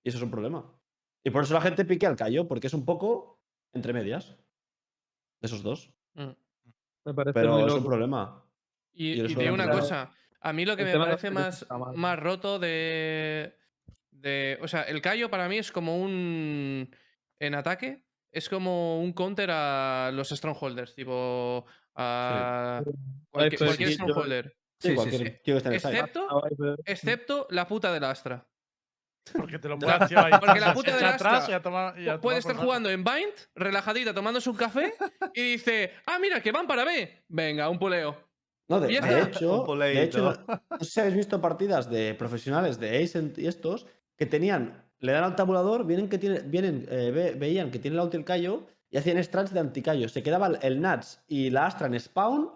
[0.02, 0.76] Y eso es un problema.
[1.24, 3.38] Y por eso la gente pique al callo, porque es un poco
[3.72, 4.36] entre medias.
[5.40, 5.94] De esos dos.
[6.14, 6.30] Mm.
[7.04, 8.49] Me parece Pero muy es un problema.
[9.02, 10.10] Y, Y te digo una cosa,
[10.40, 13.56] a mí lo que El me parece más, más roto de,
[14.10, 14.58] de...
[14.60, 16.94] O sea, el callo para mí es como un...
[17.38, 21.64] En ataque, es como un counter a los strongholders, tipo
[21.94, 22.82] a
[23.30, 24.44] cualquier, pues cualquier sí, yo- strongholder.
[24.48, 25.28] Sí, Sí, sí, cualquier
[25.62, 25.68] sí.
[25.74, 26.42] Excepto,
[26.84, 28.46] excepto la puta del Astra.
[29.34, 30.32] Porque te lo ahí.
[30.40, 32.90] Porque la puta del atrás Astra y a tomar- y a tomar Puede estar jugando
[32.90, 34.92] en Bind, relajadita, tomándose un café,
[35.34, 37.24] y dice, ah, mira, que van para B.
[37.28, 38.29] Venga, un puleo.
[38.70, 38.88] No, de,
[39.28, 39.46] hecho,
[39.98, 40.18] de hecho,
[40.48, 43.86] no, no sé si habéis visto partidas de profesionales de Ascent y estos
[44.16, 47.96] que tenían, le dan al tabulador, vienen que tiene, vienen, eh, ve- veían que tiene
[47.96, 50.08] la ulti el callo y hacían strats de anticallo.
[50.08, 52.52] Se quedaba el- el Nats y la Astra en spawn,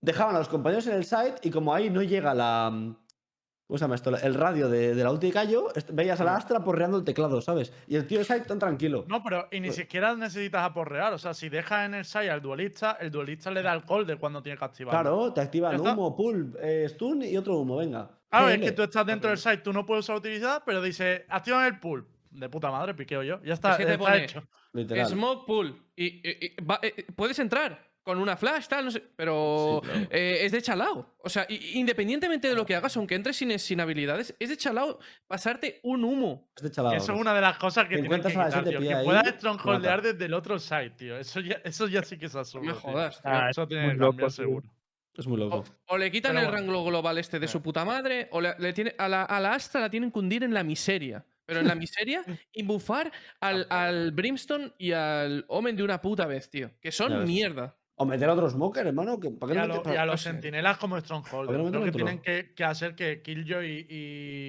[0.00, 2.96] dejaban a los compañeros en el site y como ahí no llega la.
[3.68, 4.16] ¿Cómo se llama esto?
[4.16, 7.42] El radio de, de la ulti de callo, veías a la Astra porreando el teclado,
[7.42, 7.70] ¿sabes?
[7.86, 9.04] Y el tío site tan tranquilo.
[9.08, 11.12] No, pero y ni siquiera necesitas aporrear.
[11.12, 14.06] O sea, si dejas en el side al duelista, el duelista le da el call
[14.06, 14.90] de cuando tiene que activar.
[14.92, 18.10] Claro, te activan humo, pull, eh, stun y otro humo, venga.
[18.30, 21.26] Claro, es que tú estás dentro del site, tú no puedes usar utilidad, pero dice,
[21.28, 22.06] activan el pool.
[22.30, 23.42] De puta madre, piqueo yo.
[23.42, 24.42] Ya está, Es que te está pone- hecho.
[24.72, 25.06] Literal.
[25.08, 25.82] Smoke pool.
[25.94, 29.02] Y, y- y va- eh, puedes entrar con una flash, tal, no sé.
[29.14, 30.08] Pero Sí, claro.
[30.10, 31.14] eh, es de chalao.
[31.18, 34.98] O sea, independientemente de lo que hagas, aunque entres sin, sin habilidades, es de chalao
[35.26, 36.48] pasarte un humo.
[36.56, 36.92] Es de chalado.
[36.94, 38.64] Que eso es una de las cosas que Te tienen que encuentras a la quitar,
[38.64, 38.88] gente tío.
[38.88, 41.18] Que ahí, puedas strongholdear desde el otro site, tío.
[41.18, 42.64] Eso ya, eso ya sí que es No absurdo.
[42.66, 42.80] me tío.
[42.80, 43.20] jodas.
[43.24, 44.68] Ah, Eso es tiene muy que loco, cambiar seguro.
[45.14, 45.64] Es muy loco.
[45.86, 46.66] O, o le quitan Pero el bueno.
[46.72, 49.52] rango global este de su puta madre, o le, le tiene, a, la, a la
[49.52, 51.24] Astra la tienen que hundir en la miseria.
[51.44, 52.22] Pero en la miseria,
[52.52, 53.10] y bufar
[53.40, 56.70] al, al Brimstone y al Omen de una puta vez, tío.
[56.80, 57.74] Que son mierda.
[58.00, 59.18] O meter a otro smoker, hermano.
[59.18, 61.22] Que, ¿para Y qué a, lo- mete- y a los sentinelas como ¿Por qué no
[61.22, 61.56] Strongholder.
[61.70, 61.92] Creo que otro?
[62.04, 63.86] tienen que, que hacer que Killjoy y,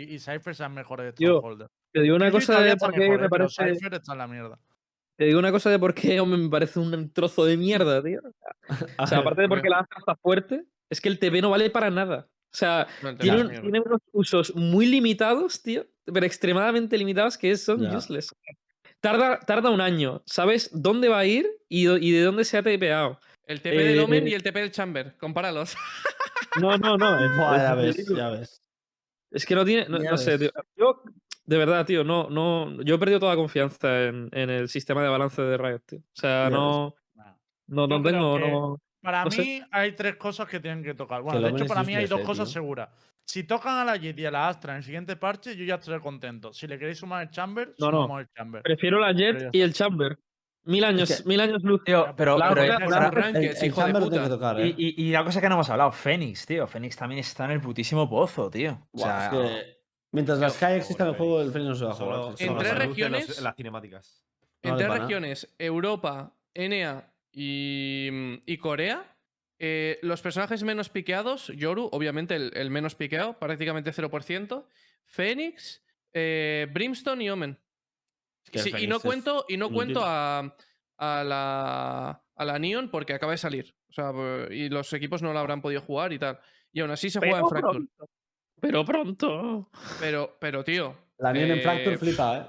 [0.09, 1.67] y, y Cypher sean mejores Tío, Strongholder.
[1.91, 3.73] Te digo una Killjoy cosa de por qué mejor, me parece.
[3.75, 4.59] Cypher está en la mierda.
[5.17, 8.21] Te digo una cosa de por qué me parece un trozo de mierda, tío.
[8.99, 11.69] O sea, aparte de porque la Astra está fuerte, es que el TP no vale
[11.71, 12.27] para nada.
[12.51, 17.81] O sea, No, tiene, un- unos usos muy limitados, tío, pero extremadamente limitados que son
[17.81, 17.97] Ya.
[17.97, 18.29] useless.
[19.01, 22.63] Tarda, tarda un año, ¿sabes dónde va a ir y, y de dónde se ha
[22.63, 23.19] TPado?
[23.49, 25.17] El TP del Omen Eh, y el TP del Chamber.
[25.17, 25.75] Compáralos.
[26.61, 27.19] No, no, no.
[27.25, 28.61] es- Buah, ya es ves, ya ves.
[29.31, 29.85] Es que no tiene.
[29.87, 30.49] No, sé, tío.
[30.75, 31.03] Yo,
[31.45, 32.81] de verdad, tío, no, no.
[32.83, 35.99] Yo he perdido toda confianza en, en el sistema de balance de Riot, tío.
[35.99, 36.95] O sea, Ya no.
[37.67, 38.39] No, no tengo.
[38.39, 39.41] No, Para No sé.
[39.43, 41.21] mí hay tres cosas que tienen que tocar.
[41.21, 42.53] Bueno, de hecho, para mí hay dos eh, cosas tío.
[42.53, 42.89] seguras.
[43.27, 45.75] Si tocan a la Jet y a la Astra en el siguiente parche, yo ya
[45.75, 46.51] estaré contento.
[46.51, 48.01] Si le queréis sumar el Chamber, No, no.
[48.03, 48.63] sumamos el Chamber.
[48.63, 50.17] prefiero la Jet y el Chamber.
[50.65, 51.83] Mil años, Es que- mil años luz.
[51.83, 53.59] Tío, pero, La pero, otra- eh, la El, el
[53.93, 54.23] de puta.
[54.23, 54.67] que tocar, ¿eh?
[54.77, 56.67] y, y, y la cosa que no hemos hablado, Fénix, tío.
[56.67, 58.87] Fénix también está en el putísimo pozo, tío.
[58.91, 59.77] O sea, es que
[60.11, 62.19] mientras las Sky existan en el juego, el Fénix no se va a jugar.
[62.39, 64.23] En tres los- regiones- en las cinemáticas.
[64.61, 68.09] En tres regiones, Europa, NA y,
[68.45, 69.15] y Corea,
[69.57, 74.65] eh, los personajes menos piqueados, Yoru, obviamente el, el menos piqueado, prácticamente 0%,
[75.05, 75.81] Phoenix,
[76.13, 77.57] eh, Brimstone y Omen.
[78.53, 80.55] Es Sí, y no es cuento, y no cuento a,
[80.97, 83.75] a la, a la Neon porque acaba de salir.
[83.89, 84.11] O sea,
[84.51, 86.39] y los equipos no la habrán podido jugar y tal.
[86.71, 87.87] Y aún así se juega en Pero Fracture.
[87.95, 88.09] pronto.
[88.61, 89.69] Pero pronto.
[89.99, 90.95] Pero, pero, tío.
[91.17, 92.45] La Neon en eh, Fracture flipa, ¿eh?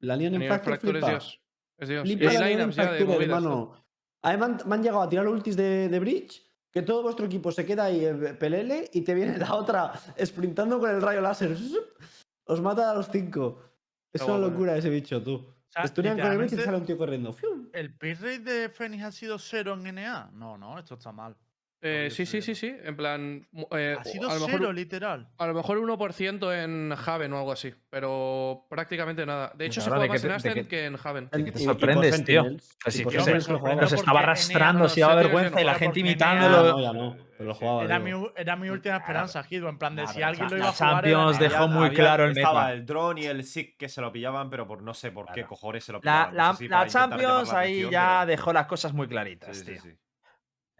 [0.00, 1.10] La Neon en Neon Fracture, Fracture es flipa.
[1.10, 1.40] Dios.
[1.78, 2.02] Es Dios.
[2.02, 3.84] Flipa la Neon en de hermano.
[4.22, 7.64] Además, me han llegado a tirar ultis de, de Bridge, que todo vuestro equipo se
[7.64, 9.92] queda ahí en pelele y te viene la otra
[10.24, 11.56] sprintando con el rayo láser.
[12.44, 13.69] Os mata a los cinco.
[14.12, 15.34] Es una locura ese bicho, tú.
[15.34, 17.32] O sea, Estudian con el Bridge y sale un tío corriendo.
[17.32, 17.68] ¡Fium!
[17.72, 20.30] ¿El pick rate de Fénix ha sido cero en NA?
[20.32, 21.36] No, no, esto está mal.
[21.82, 22.76] Eh, sí, sí, sí, sí.
[22.84, 23.46] En plan.
[23.72, 25.28] eh, Ha sido a, lo cero, mejor, literal.
[25.38, 27.72] a lo mejor 1% en Haven o algo así.
[27.88, 29.50] Pero prácticamente nada.
[29.54, 30.96] De hecho, se ahora, juega ¿de más qué en te- de Ascent qué- que en
[31.02, 31.28] Haven.
[31.32, 32.42] En- que te sorprendes, tío.
[32.42, 32.78] Sentinels.
[32.86, 36.06] Sí, Y por que se- estaba en arrastrando, si daba vergüenza y la gente en
[36.06, 36.62] imitándolo.
[36.72, 37.16] No, ya no.
[37.38, 37.84] Pero lo jugaba.
[37.84, 39.70] Era mi, era mi última esperanza, Gido.
[39.70, 40.92] En plan de si alguien lo iba a jugar.
[40.96, 42.72] Champions en dejó muy claro el estaba meta.
[42.74, 45.32] el drone y el SIC que se lo pillaban, pero por no sé por qué
[45.32, 45.48] Claro.
[45.48, 46.34] cojones se lo La, pillaban.
[46.68, 49.92] la- Champions la ahí ya pero- dejó las cosas muy claritas, Sí, sí, tío.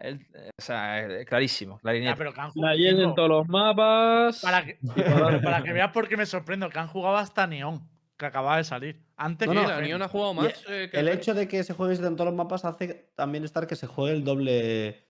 [0.01, 0.25] El-
[0.57, 2.17] o sea, eh, clarísimo, Ya, clarinete.
[2.17, 2.75] pero que han La.
[2.75, 4.41] Yen en todos los mapas.
[4.41, 4.79] Para que,
[5.43, 7.87] para que veas por qué me sorprendo, que han jugado hasta Neon,
[8.17, 9.03] que acaba de salir.
[9.15, 9.79] Antes No, que no, la.
[9.81, 10.65] Neon ha jugado Y más.
[10.67, 13.67] eh, que el hecho de que se juegue en todos los mapas hace también estar
[13.67, 15.07] que se juegue el doble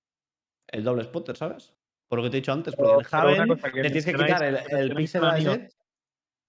[0.67, 1.73] el doble spotter, ¿sabes?
[2.09, 3.89] Por lo que te he dicho antes, porque en Pero una Haven cosa que le
[3.89, 5.61] tienes que quitar el, el mencionáis pixel la Neon.
[5.61, 5.75] ese.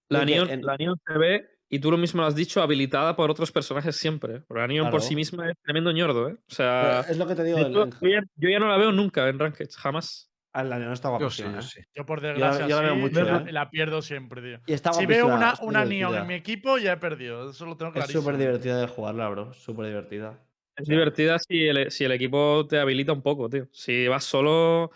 [0.09, 2.61] La porque Neon, en- la Neon se ve, y tú lo mismo lo has dicho,
[2.61, 4.41] habilitada por otros personajes siempre.
[4.41, 6.33] Porque la Neon por sí misma es tremendo ñordo, ¿eh?
[6.33, 7.57] O pero sea, es lo que te digo.
[7.57, 10.29] de el- hecho, en- yo, ya, yo ya no la veo nunca en Ranked, jamás.
[10.51, 11.49] Ah, la Neon está Yo guapísima.
[11.49, 11.61] sí, yo ¿eh?
[11.63, 11.81] sí.
[11.95, 13.51] Yo, por desgracia, yo la veo sí, mucho, la, ¿eh?
[13.51, 14.59] la pierdo siempre, tío.
[14.67, 17.49] Y está Si veo una, una Neon en mi equipo, ya he perdido.
[17.49, 18.21] Eso lo tengo Es clarísimo.
[18.21, 19.51] súper divertida de jugarla, bro.
[19.53, 20.39] Súper divertida.
[20.75, 23.67] Es divertida si el, si el equipo te habilita un poco, tío.
[23.71, 24.91] Si vas solo,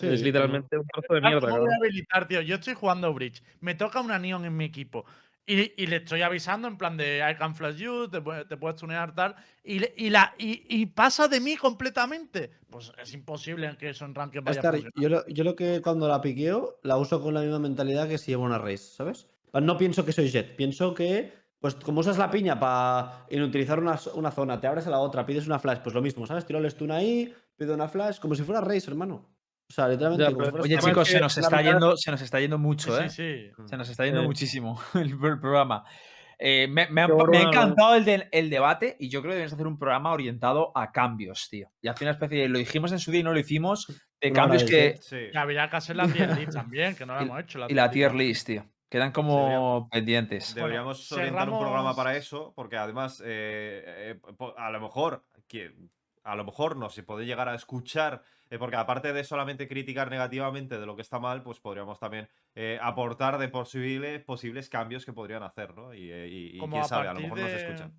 [0.00, 1.66] Sí, es sí, literalmente un trozo de mierda, ¿Cómo cabrón.
[1.66, 2.40] voy a habilitar, tío?
[2.42, 3.42] Yo estoy jugando Bridge.
[3.60, 5.04] Me toca una Neon en mi equipo.
[5.50, 8.58] Y, y le estoy avisando en plan de I can flash you, te, puedes- te
[8.58, 9.34] puedes tunear tal.
[9.64, 12.50] Y, y, la, y, y pasa de mí completamente.
[12.68, 15.80] Pues es imposible que eso en Ranked vaya a Estar- yo, lo, yo lo que
[15.80, 19.26] cuando la piqueo, la uso con la misma mentalidad que si llevo una race, ¿sabes?
[19.54, 23.98] No pienso que soy Jet, pienso que, pues como usas la piña para inutilizar una,
[24.14, 26.44] una zona, te abres a la otra, pides una flash, pues lo mismo, ¿sabes?
[26.44, 29.26] Tiro el stun ahí, pido una flash, como si fuera race, hermano.
[29.70, 30.24] O sea, literalmente.
[30.24, 32.96] Ya, pero- Oye, chicos, que se nos está mitad- yendo, se nos está yendo mucho,
[32.96, 33.10] Sí, ¿eh?
[33.10, 33.62] sí, sí.
[33.66, 34.26] Se nos está yendo Eh.
[34.26, 35.84] muchísimo el, el programa.
[36.40, 39.52] Eh, me, me ha, me encantado el, de- el debate y yo creo que debemos
[39.54, 41.68] hacer un programa orientado a cambios, tío.
[41.82, 43.86] Y hacer una especie de, lo dijimos en su día y no lo hicimos,
[44.20, 44.96] de cambios que...
[45.00, 45.16] Sí.
[45.32, 47.58] Y habría que hacer la tier list también, que no la Y- hemos hecho.
[47.68, 48.64] Y la tier list, tío.
[48.88, 50.54] Quedan como pendientes.
[50.54, 54.20] Deberíamos Bueno, orientar un programa para eso, porque además, eh, eh,
[54.56, 55.74] a lo mejor, que,
[56.30, 60.10] a lo mejor no se puede llegar a escuchar, eh, porque aparte de solamente criticar
[60.10, 65.04] negativamente de lo que está mal, pues podríamos también eh, aportar de posibles, posibles cambios
[65.04, 65.94] que podrían hacer, ¿no?
[65.94, 67.92] Y, eh, y- y quién a sabe, a lo mejor no se de- escuchan.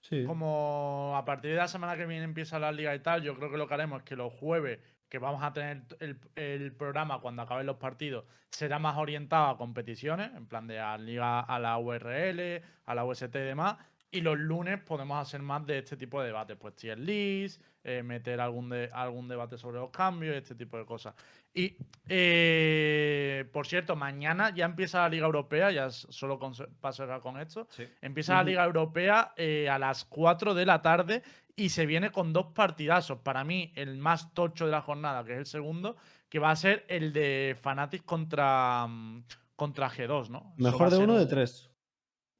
[0.00, 0.24] Sí.
[0.24, 3.50] Como a partir de la semana que viene empieza la liga y tal, yo creo
[3.50, 7.20] que lo que haremos es que los jueves, que vamos a tener el, el programa
[7.20, 11.58] cuando acaben los partidos, será más orientado a competiciones, en plan de a liga, a
[11.60, 13.76] la URL, a la UST y demás.
[14.14, 18.02] Y los lunes podemos hacer más de este tipo de debates, pues tier list, eh,
[18.02, 21.14] meter algún, de, algún debate sobre los cambios, este tipo de cosas.
[21.54, 21.76] Y,
[22.08, 27.66] eh, por cierto, mañana ya empieza la Liga Europea, ya solo con, paso con esto.
[27.70, 27.88] Sí.
[28.02, 28.44] Empieza la.
[28.44, 31.22] Liga Europea eh, a las 4 de la tarde
[31.56, 33.18] y se viene con dos partidazos.
[33.20, 35.96] Para mí, el más tocho de la jornada, que es el segundo,
[36.28, 39.24] que va a ser el de Fnatic contra, mm,
[39.56, 40.52] contra G2, ¿no?
[40.58, 41.71] Mejor de uno o de tres.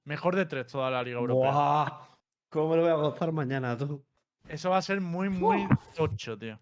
[0.04, 1.52] Mejor de tres toda la Liga Europea.
[1.52, 2.08] Buah,
[2.48, 4.04] ¿Cómo lo voy a gozar mañana, tú?
[4.48, 6.58] Eso va a ser muy, muy tocho, tío.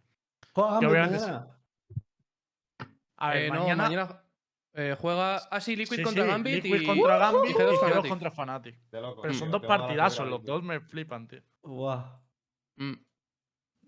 [0.53, 1.57] Juega Que obviamente mañana.
[3.17, 3.83] A ver, Eh, no, mañana.
[3.85, 4.23] mañana
[4.75, 5.37] eh, juega.
[5.51, 6.65] Ah, sí, Liquid sí, contra sí, Gambit.
[6.65, 6.87] Liquid y...
[6.87, 8.09] contra Gambit y y G2 G2 Fnatic.
[8.11, 8.79] contra Fnatic.
[8.91, 11.43] Pero tío, son dos partidazos, los dos me flipan, tío.
[11.63, 12.21] Buah.
[12.77, 12.93] Mm.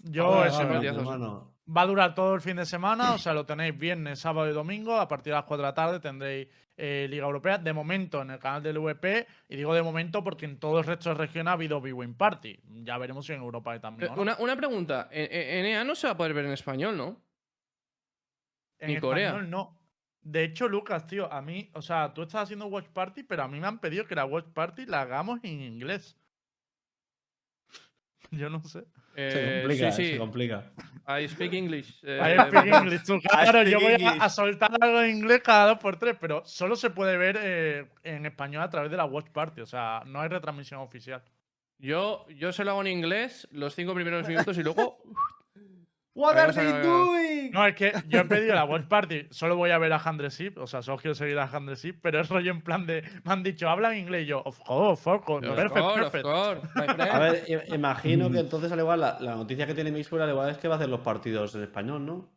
[0.04, 1.02] Yo, Gambit, partidazos.
[1.02, 1.51] hermano.
[1.64, 4.52] Va a durar todo el fin de semana, o sea, lo tenéis viernes, sábado y
[4.52, 4.98] domingo.
[4.98, 7.58] A partir de las 4 de la tarde tendréis eh, Liga Europea.
[7.58, 10.84] De momento en el canal del VP, y digo de momento porque en todo el
[10.84, 12.58] resto de regiones ha habido Big Win Party.
[12.84, 14.10] Ya veremos si en Europa hay también.
[14.10, 14.22] ¿o no.
[14.22, 15.08] Una, una pregunta.
[15.12, 17.22] En, en EA no se va a poder ver en español, ¿no?
[18.82, 19.28] en ni Corea.
[19.28, 19.78] español no.
[20.20, 23.48] De hecho, Lucas, tío, a mí, o sea, tú estás haciendo Watch Party, pero a
[23.48, 26.16] mí me han pedido que la Watch Party la hagamos en inglés.
[28.30, 28.84] Yo no sé.
[29.14, 30.10] Se Eh, complica, sí, sí.
[30.12, 30.72] se complica.
[31.20, 32.00] I speak English.
[32.04, 35.66] eh, I speak English, tú, claro, yo speak voy a soltar algo en inglés cada
[35.68, 39.04] dos por tres, pero solo se puede ver eh, en español a través de la
[39.04, 41.22] Watch Party, o sea, no hay retransmisión oficial.
[41.78, 44.98] Yo, yo se lo hago en inglés los cinco primeros minutos y luego.
[46.14, 47.50] What are they doing?
[47.52, 50.58] No, es que yo he pedido la Watch Party, solo voy a ver a Handresip,
[50.58, 53.42] o sea, solo quiero seguir a Handresip, pero es rollo en plan de, me han
[53.42, 56.24] dicho, habla en inglés, y yo, of course, of course, Of perfect, course, of perfect.
[56.24, 57.00] course, my friend.
[57.00, 60.50] A ver, imagino que entonces al igual la, la noticia que tiene Mixwell al igual
[60.50, 62.28] es que va a hacer los partidos en español, ¿no?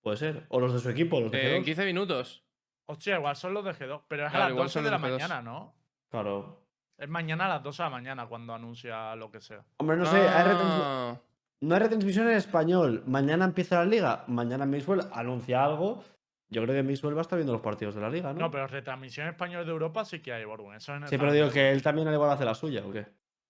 [0.00, 0.44] Puede ser.
[0.50, 1.64] O los de su equipo, los de Eh, en G2.
[1.64, 2.44] 15 minutos.
[2.86, 4.90] Hostia, igual son los de G2, pero es Claro, a las igual 12 son de
[4.90, 5.10] la G2.
[5.10, 5.74] mañana, ¿no?
[6.10, 6.60] Claro.
[6.98, 9.64] Es mañana a las 12 de la mañana cuando anuncia lo que sea.
[9.78, 11.16] Hombre, no sé, Ah,
[11.60, 13.02] no hay retransmisión en español.
[13.06, 14.24] Mañana empieza la liga.
[14.28, 16.02] Mañana Mixwell anuncia algo.
[16.50, 18.38] Yo creo que Mixwell va a estar viendo los partidos de la liga, ¿no?
[18.40, 20.44] No, pero retransmisión español de Europa sí que hay.
[20.76, 22.92] Eso en el sí, pero digo que él también al igual hace la suya, ¿o
[22.92, 23.06] qué?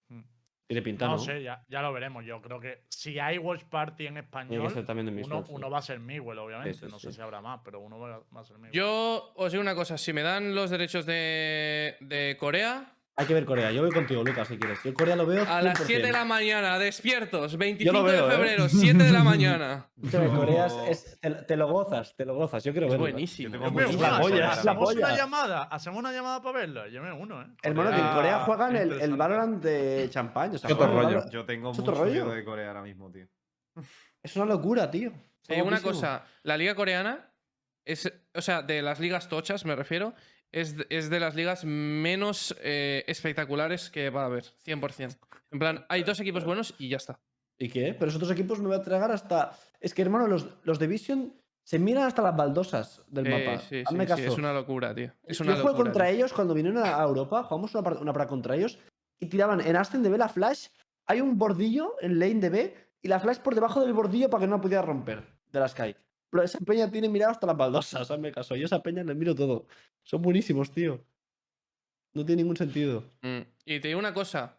[0.09, 0.23] Mm.
[0.67, 1.19] Tiene pinta, No ¿no?
[1.19, 2.25] sé, ya, ya lo veremos.
[2.25, 5.53] Yo creo que si hay Watch Party en español, ser también de mis uno, sí.
[5.53, 6.87] uno va a ser Miguel, obviamente.
[6.87, 7.17] no sé sí.
[7.17, 8.73] si habrá más, pero uno va va a ser Miguel.
[8.73, 13.35] Yo os digo una cosa, si me dan los derechos de, de Corea, Hay que
[13.35, 13.71] ver Corea.
[13.71, 14.81] Yo voy contigo, Lucas, si quieres.
[14.83, 15.45] Yo Corea lo veo.
[15.49, 16.13] a las 7 de 100%.
[16.13, 18.37] la mañana, despiertos, 25 veo, de ¿eh?
[18.37, 19.89] febrero, 7 de la mañana.
[20.11, 20.73] Corea es,
[21.07, 22.65] es- te, te lo gozas, te lo gozas.
[22.65, 23.07] Yo quiero Es verlo.
[23.07, 23.13] ¿eh?
[23.13, 23.55] buenísimo.
[23.55, 23.61] Yo
[24.01, 26.89] la polla, es la una llamada, hacemos una llamada para verlo.
[26.89, 27.47] Yo me uno, ¿eh?
[27.63, 29.17] Hermano, que en Corea- juegan el, el.
[29.17, 30.53] Valorant de champán.
[30.53, 31.31] O sea, Qué otro rollo.
[31.31, 32.35] Yo tengo ¿Es mucho otro miedo rollo?
[32.37, 33.29] de Corea ahora mismo, tío.
[34.23, 35.13] Es una locura, tío.
[35.65, 37.31] Una cosa, la liga coreana
[37.85, 40.15] es, o sea, de las ligas tochas me refiero,
[40.61, 45.17] es, de- es de las ligas menos eh, espectaculares que va a haber, 100%.
[45.51, 47.19] En plan, hay dos equipos buenos y ya está.
[47.59, 47.95] ¿Y qué?
[47.95, 49.53] Pero esos otros equipos me voy a tragar hasta.
[49.81, 53.61] Es que, hermano, los, los de Vision se miran hasta las baldosas del Eh, mapa.
[53.61, 54.23] sí, sí, Hazme sí, caso.
[54.23, 55.13] es una locura, tío.
[55.23, 55.75] Es Yo jugué locura.
[55.75, 56.15] contra tío.
[56.17, 58.79] ellos cuando vinieron a Europa, jugamos una, una para contra ellos
[59.21, 60.67] y tiraban en Aston de B la flash.
[61.07, 64.41] Hay un bordillo en lane de B y la flash por debajo del bordillo para
[64.43, 65.23] que no la pudiera romper
[65.53, 65.95] de la Sky.
[66.35, 68.57] Pero esa peña tiene mirado hasta las baldosas, hazme caso.
[68.57, 69.69] Yo esa peña les miro todo.
[70.03, 71.01] Son buenísimos, tío.
[72.13, 73.05] No tiene ningún sentido.
[73.23, 74.59] Mm, Y te digo una cosa.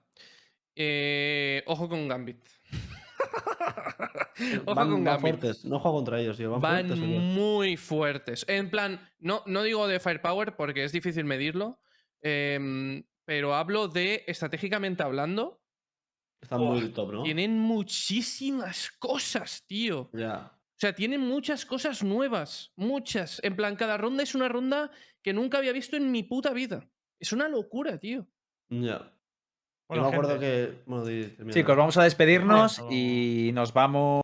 [0.74, 2.38] eh, ojo con Gambit.
[4.66, 5.20] ojo van, con van Gambit.
[5.22, 5.66] fuertes.
[5.66, 6.52] No juego contra ellos, tío.
[6.52, 7.22] Van, Van fuertes, señor.
[7.22, 8.46] muy fuertes.
[8.48, 11.80] En plan, no, no digo de firepower porque es difícil medirlo,
[12.22, 15.62] em, pero hablo de estratégicamente hablando.
[16.42, 17.24] Están muy top, ¿no?
[17.24, 20.10] Tienen muchísimas cosas, tío.
[20.14, 20.52] Ya.
[20.76, 22.74] O sea, tienen muchas cosas nuevas.
[22.76, 23.40] Muchas.
[23.44, 24.92] En plan, cada ronda es una ronda
[25.24, 26.86] que nunca había visto en mi puta vida.
[27.20, 28.28] Es una locura, tío.
[28.70, 29.12] Ya.
[29.88, 30.46] Bueno, Yo me acuerdo gente,
[30.76, 30.84] que.
[30.86, 31.52] Bueno.
[31.54, 32.96] Chicos, vamos a despedirnos Bueno.
[32.96, 34.22] y nos vamos.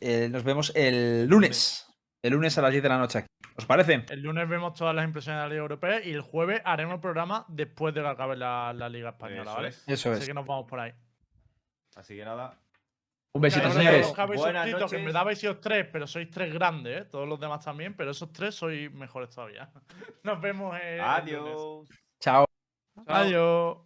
[0.00, 1.86] eh, nos vemos el lunes.
[2.22, 3.28] El lunes a las 10 de la noche aquí.
[3.56, 4.04] ¿Os parece?
[4.08, 7.00] El lunes vemos todas las impresiones de la Liga Europea y el jueves haremos el
[7.00, 9.68] programa después de que acabe la, la Liga Española, Eso ¿vale?
[9.68, 9.84] es.
[9.86, 10.26] Eso Así es.
[10.26, 10.92] que nos vamos por ahí.
[11.94, 12.58] Así que nada.
[13.34, 14.14] Un besito, Claro, señores.
[14.36, 17.04] Buenas que en verdad habéis sido tres, pero sois tres grandes, ¿eh?
[17.04, 19.68] Todos los demás también, pero esos tres sois mejores todavía.
[20.22, 21.00] Nos vemos lunes.
[21.02, 21.88] Adiós.
[22.20, 22.44] Chao.
[23.06, 23.78] Adiós.